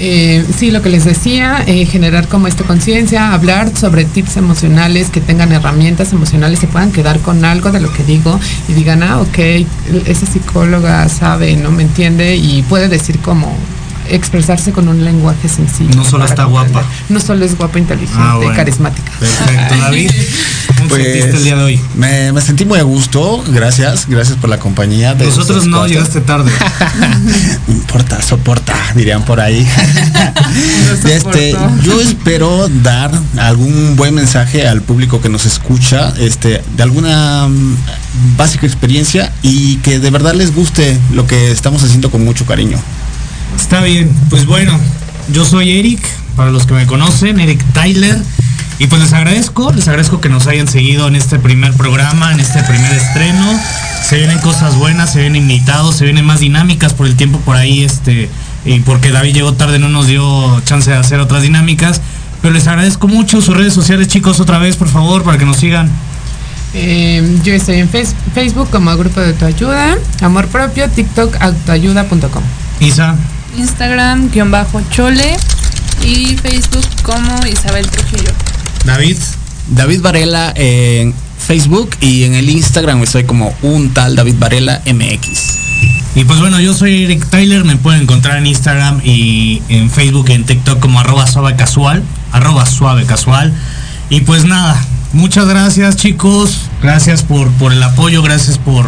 Eh, 0.00 0.44
sí, 0.56 0.70
lo 0.70 0.80
que 0.80 0.90
les 0.90 1.04
decía, 1.04 1.64
eh, 1.66 1.84
generar 1.86 2.28
como 2.28 2.46
esta 2.46 2.62
conciencia, 2.64 3.32
hablar 3.32 3.76
sobre 3.76 4.04
tips 4.04 4.36
emocionales, 4.36 5.10
que 5.10 5.20
tengan 5.20 5.50
herramientas 5.52 6.12
emocionales, 6.12 6.60
se 6.60 6.68
puedan 6.68 6.92
quedar 6.92 7.18
con 7.20 7.44
algo 7.44 7.72
de 7.72 7.80
lo 7.80 7.92
que 7.92 8.04
digo 8.04 8.38
y 8.68 8.74
digan, 8.74 9.02
ah, 9.02 9.18
ok, 9.20 9.38
esa 10.06 10.26
psicóloga 10.26 11.08
sabe, 11.08 11.56
no 11.56 11.70
me 11.72 11.82
entiende 11.82 12.36
y 12.36 12.62
puede 12.62 12.88
decir 12.88 13.18
como 13.18 13.52
expresarse 14.10 14.72
con 14.72 14.88
un 14.88 15.04
lenguaje 15.04 15.48
sencillo. 15.48 15.94
No 15.94 16.04
solo 16.04 16.24
está 16.24 16.44
comprender. 16.44 16.72
guapa. 16.72 16.88
No 17.08 17.20
solo 17.20 17.44
es 17.44 17.56
guapa, 17.56 17.78
inteligente, 17.78 18.20
Ah, 18.22 18.36
bueno. 18.36 18.54
carismática. 18.54 19.10
perfecto. 19.18 19.74
David, 19.76 20.10
¿cómo 20.76 20.88
Pues, 20.88 21.02
sentiste 21.02 21.36
el 21.36 21.44
día 21.44 21.56
de 21.56 21.62
hoy? 21.64 21.80
Me, 21.94 22.32
me 22.32 22.40
sentí 22.40 22.64
muy 22.64 22.78
a 22.78 22.82
gusto, 22.82 23.42
gracias, 23.48 24.06
gracias 24.08 24.36
por 24.38 24.50
la 24.50 24.58
compañía. 24.58 25.14
de 25.14 25.26
Nosotros 25.26 25.66
no, 25.66 25.78
cuatro. 25.78 25.92
llegaste 25.94 26.20
tarde. 26.20 26.50
No 27.66 27.72
importa, 27.74 28.20
soporta, 28.22 28.74
dirían 28.94 29.24
por 29.24 29.40
ahí. 29.40 29.66
Este, 31.04 31.54
yo 31.82 32.00
espero 32.00 32.68
dar 32.82 33.10
algún 33.38 33.96
buen 33.96 34.14
mensaje 34.14 34.66
al 34.66 34.82
público 34.82 35.20
que 35.20 35.28
nos 35.28 35.46
escucha, 35.46 36.12
este, 36.18 36.62
de 36.76 36.82
alguna 36.82 37.48
mm, 37.48 37.76
básica 38.36 38.66
experiencia 38.66 39.32
y 39.42 39.76
que 39.76 39.98
de 39.98 40.10
verdad 40.10 40.34
les 40.34 40.54
guste 40.54 40.98
lo 41.12 41.26
que 41.26 41.50
estamos 41.50 41.82
haciendo 41.84 42.10
con 42.10 42.24
mucho 42.24 42.46
cariño. 42.46 42.78
Está 43.56 43.80
bien, 43.82 44.10
pues 44.30 44.46
bueno, 44.46 44.78
yo 45.32 45.44
soy 45.44 45.78
Eric, 45.78 46.00
para 46.36 46.50
los 46.50 46.66
que 46.66 46.74
me 46.74 46.86
conocen, 46.86 47.40
Eric 47.40 47.62
Tyler. 47.72 48.18
Y 48.80 48.86
pues 48.86 49.02
les 49.02 49.12
agradezco, 49.12 49.72
les 49.72 49.88
agradezco 49.88 50.20
que 50.20 50.28
nos 50.28 50.46
hayan 50.46 50.68
seguido 50.68 51.08
en 51.08 51.16
este 51.16 51.38
primer 51.40 51.72
programa, 51.74 52.32
en 52.32 52.38
este 52.38 52.62
primer 52.62 52.92
estreno. 52.92 53.58
Se 54.08 54.16
vienen 54.18 54.38
cosas 54.38 54.76
buenas, 54.76 55.12
se 55.12 55.20
vienen 55.20 55.42
invitados, 55.42 55.96
se 55.96 56.04
vienen 56.04 56.24
más 56.24 56.38
dinámicas 56.40 56.94
por 56.94 57.06
el 57.08 57.16
tiempo 57.16 57.40
por 57.40 57.56
ahí, 57.56 57.82
este, 57.82 58.28
y 58.64 58.78
porque 58.80 59.10
David 59.10 59.34
llegó 59.34 59.54
tarde, 59.54 59.80
no 59.80 59.88
nos 59.88 60.06
dio 60.06 60.60
chance 60.60 60.90
de 60.90 60.96
hacer 60.96 61.18
otras 61.18 61.42
dinámicas. 61.42 62.00
Pero 62.40 62.54
les 62.54 62.68
agradezco 62.68 63.08
mucho 63.08 63.42
sus 63.42 63.56
redes 63.56 63.74
sociales, 63.74 64.06
chicos, 64.06 64.38
otra 64.38 64.58
vez, 64.58 64.76
por 64.76 64.88
favor, 64.88 65.24
para 65.24 65.38
que 65.38 65.44
nos 65.44 65.56
sigan. 65.56 65.90
Eh, 66.72 67.38
yo 67.42 67.52
estoy 67.54 67.80
en 67.80 67.88
face- 67.88 68.14
Facebook 68.32 68.70
como 68.70 68.96
Grupo 68.96 69.20
de 69.20 69.30
Autoayuda, 69.30 69.98
Amor 70.22 70.46
Propio, 70.46 70.88
TikTok, 70.88 71.34
autoayuda.com. 71.40 72.42
Isa, 72.78 73.16
Instagram, 73.58 74.30
guion 74.30 74.50
bajo 74.50 74.80
chole 74.90 75.36
y 76.02 76.36
Facebook 76.36 76.86
como 77.02 77.44
Isabel 77.46 77.86
Trujillo. 77.88 78.30
David, 78.84 79.16
David 79.68 80.00
Varela 80.00 80.52
en 80.54 81.12
Facebook 81.38 81.90
y 82.00 82.24
en 82.24 82.34
el 82.34 82.48
Instagram 82.48 83.02
estoy 83.02 83.24
como 83.24 83.52
un 83.62 83.92
tal 83.92 84.14
David 84.14 84.36
Varela 84.38 84.80
MX. 84.86 85.58
Y 86.14 86.24
pues 86.24 86.38
bueno, 86.38 86.60
yo 86.60 86.72
soy 86.72 87.04
Eric 87.04 87.26
Tyler, 87.30 87.64
me 87.64 87.76
pueden 87.76 88.02
encontrar 88.02 88.38
en 88.38 88.46
Instagram 88.46 89.00
y 89.04 89.60
en 89.68 89.90
Facebook 89.90 90.26
y 90.28 90.32
en 90.32 90.44
TikTok 90.44 90.78
como 90.78 91.00
arroba 91.00 91.26
suave 91.26 91.56
casual, 91.56 92.02
arroba 92.32 92.64
suave 92.64 93.04
casual. 93.06 93.52
Y 94.08 94.20
pues 94.20 94.44
nada, 94.44 94.80
muchas 95.12 95.48
gracias 95.48 95.96
chicos, 95.96 96.67
gracias 96.82 97.22
por, 97.22 97.50
por 97.52 97.72
el 97.72 97.82
apoyo, 97.82 98.22
gracias 98.22 98.58
por, 98.58 98.86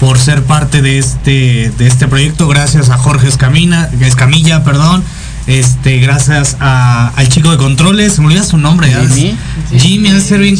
por 0.00 0.18
ser 0.18 0.42
parte 0.44 0.82
de 0.82 0.98
este, 0.98 1.72
de 1.76 1.86
este 1.86 2.06
proyecto, 2.08 2.48
gracias 2.48 2.90
a 2.90 2.96
Jorge 2.98 3.28
Escamina, 3.28 3.88
Escamilla, 4.00 4.64
perdón. 4.64 5.02
Este, 5.46 5.98
gracias 5.98 6.56
a- 6.58 7.12
al 7.14 7.28
chico 7.28 7.52
de 7.52 7.56
controles, 7.56 8.14
se 8.14 8.20
me 8.20 8.26
olvida 8.26 8.42
su 8.42 8.58
nombre. 8.58 8.88
Jimmy. 8.88 9.36
Jimmy, 9.78 10.08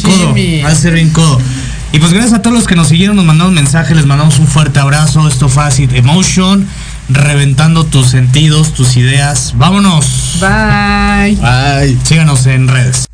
codo, 0.01 0.33
Jimmy. 0.33 0.61
al 0.61 0.75
ser 0.77 0.93
bien 0.93 1.09
codo. 1.09 1.41
Y 1.91 1.99
pues 1.99 2.13
gracias 2.13 2.33
a 2.33 2.41
todos 2.41 2.55
los 2.55 2.67
que 2.67 2.75
nos 2.75 2.87
siguieron, 2.87 3.15
nos 3.17 3.25
mandamos 3.25 3.51
mensajes, 3.53 3.95
les 3.97 4.05
mandamos 4.05 4.39
un 4.39 4.47
fuerte 4.47 4.79
abrazo. 4.79 5.27
Esto 5.27 5.49
fue 5.49 5.63
Acid 5.65 5.93
Emotion, 5.93 6.65
reventando 7.09 7.85
tus 7.85 8.07
sentidos, 8.09 8.73
tus 8.73 8.95
ideas. 8.95 9.53
Vámonos. 9.57 10.05
Bye. 10.39 11.37
Ay. 11.43 11.97
Síganos 12.03 12.45
en 12.45 12.67
redes. 12.69 13.07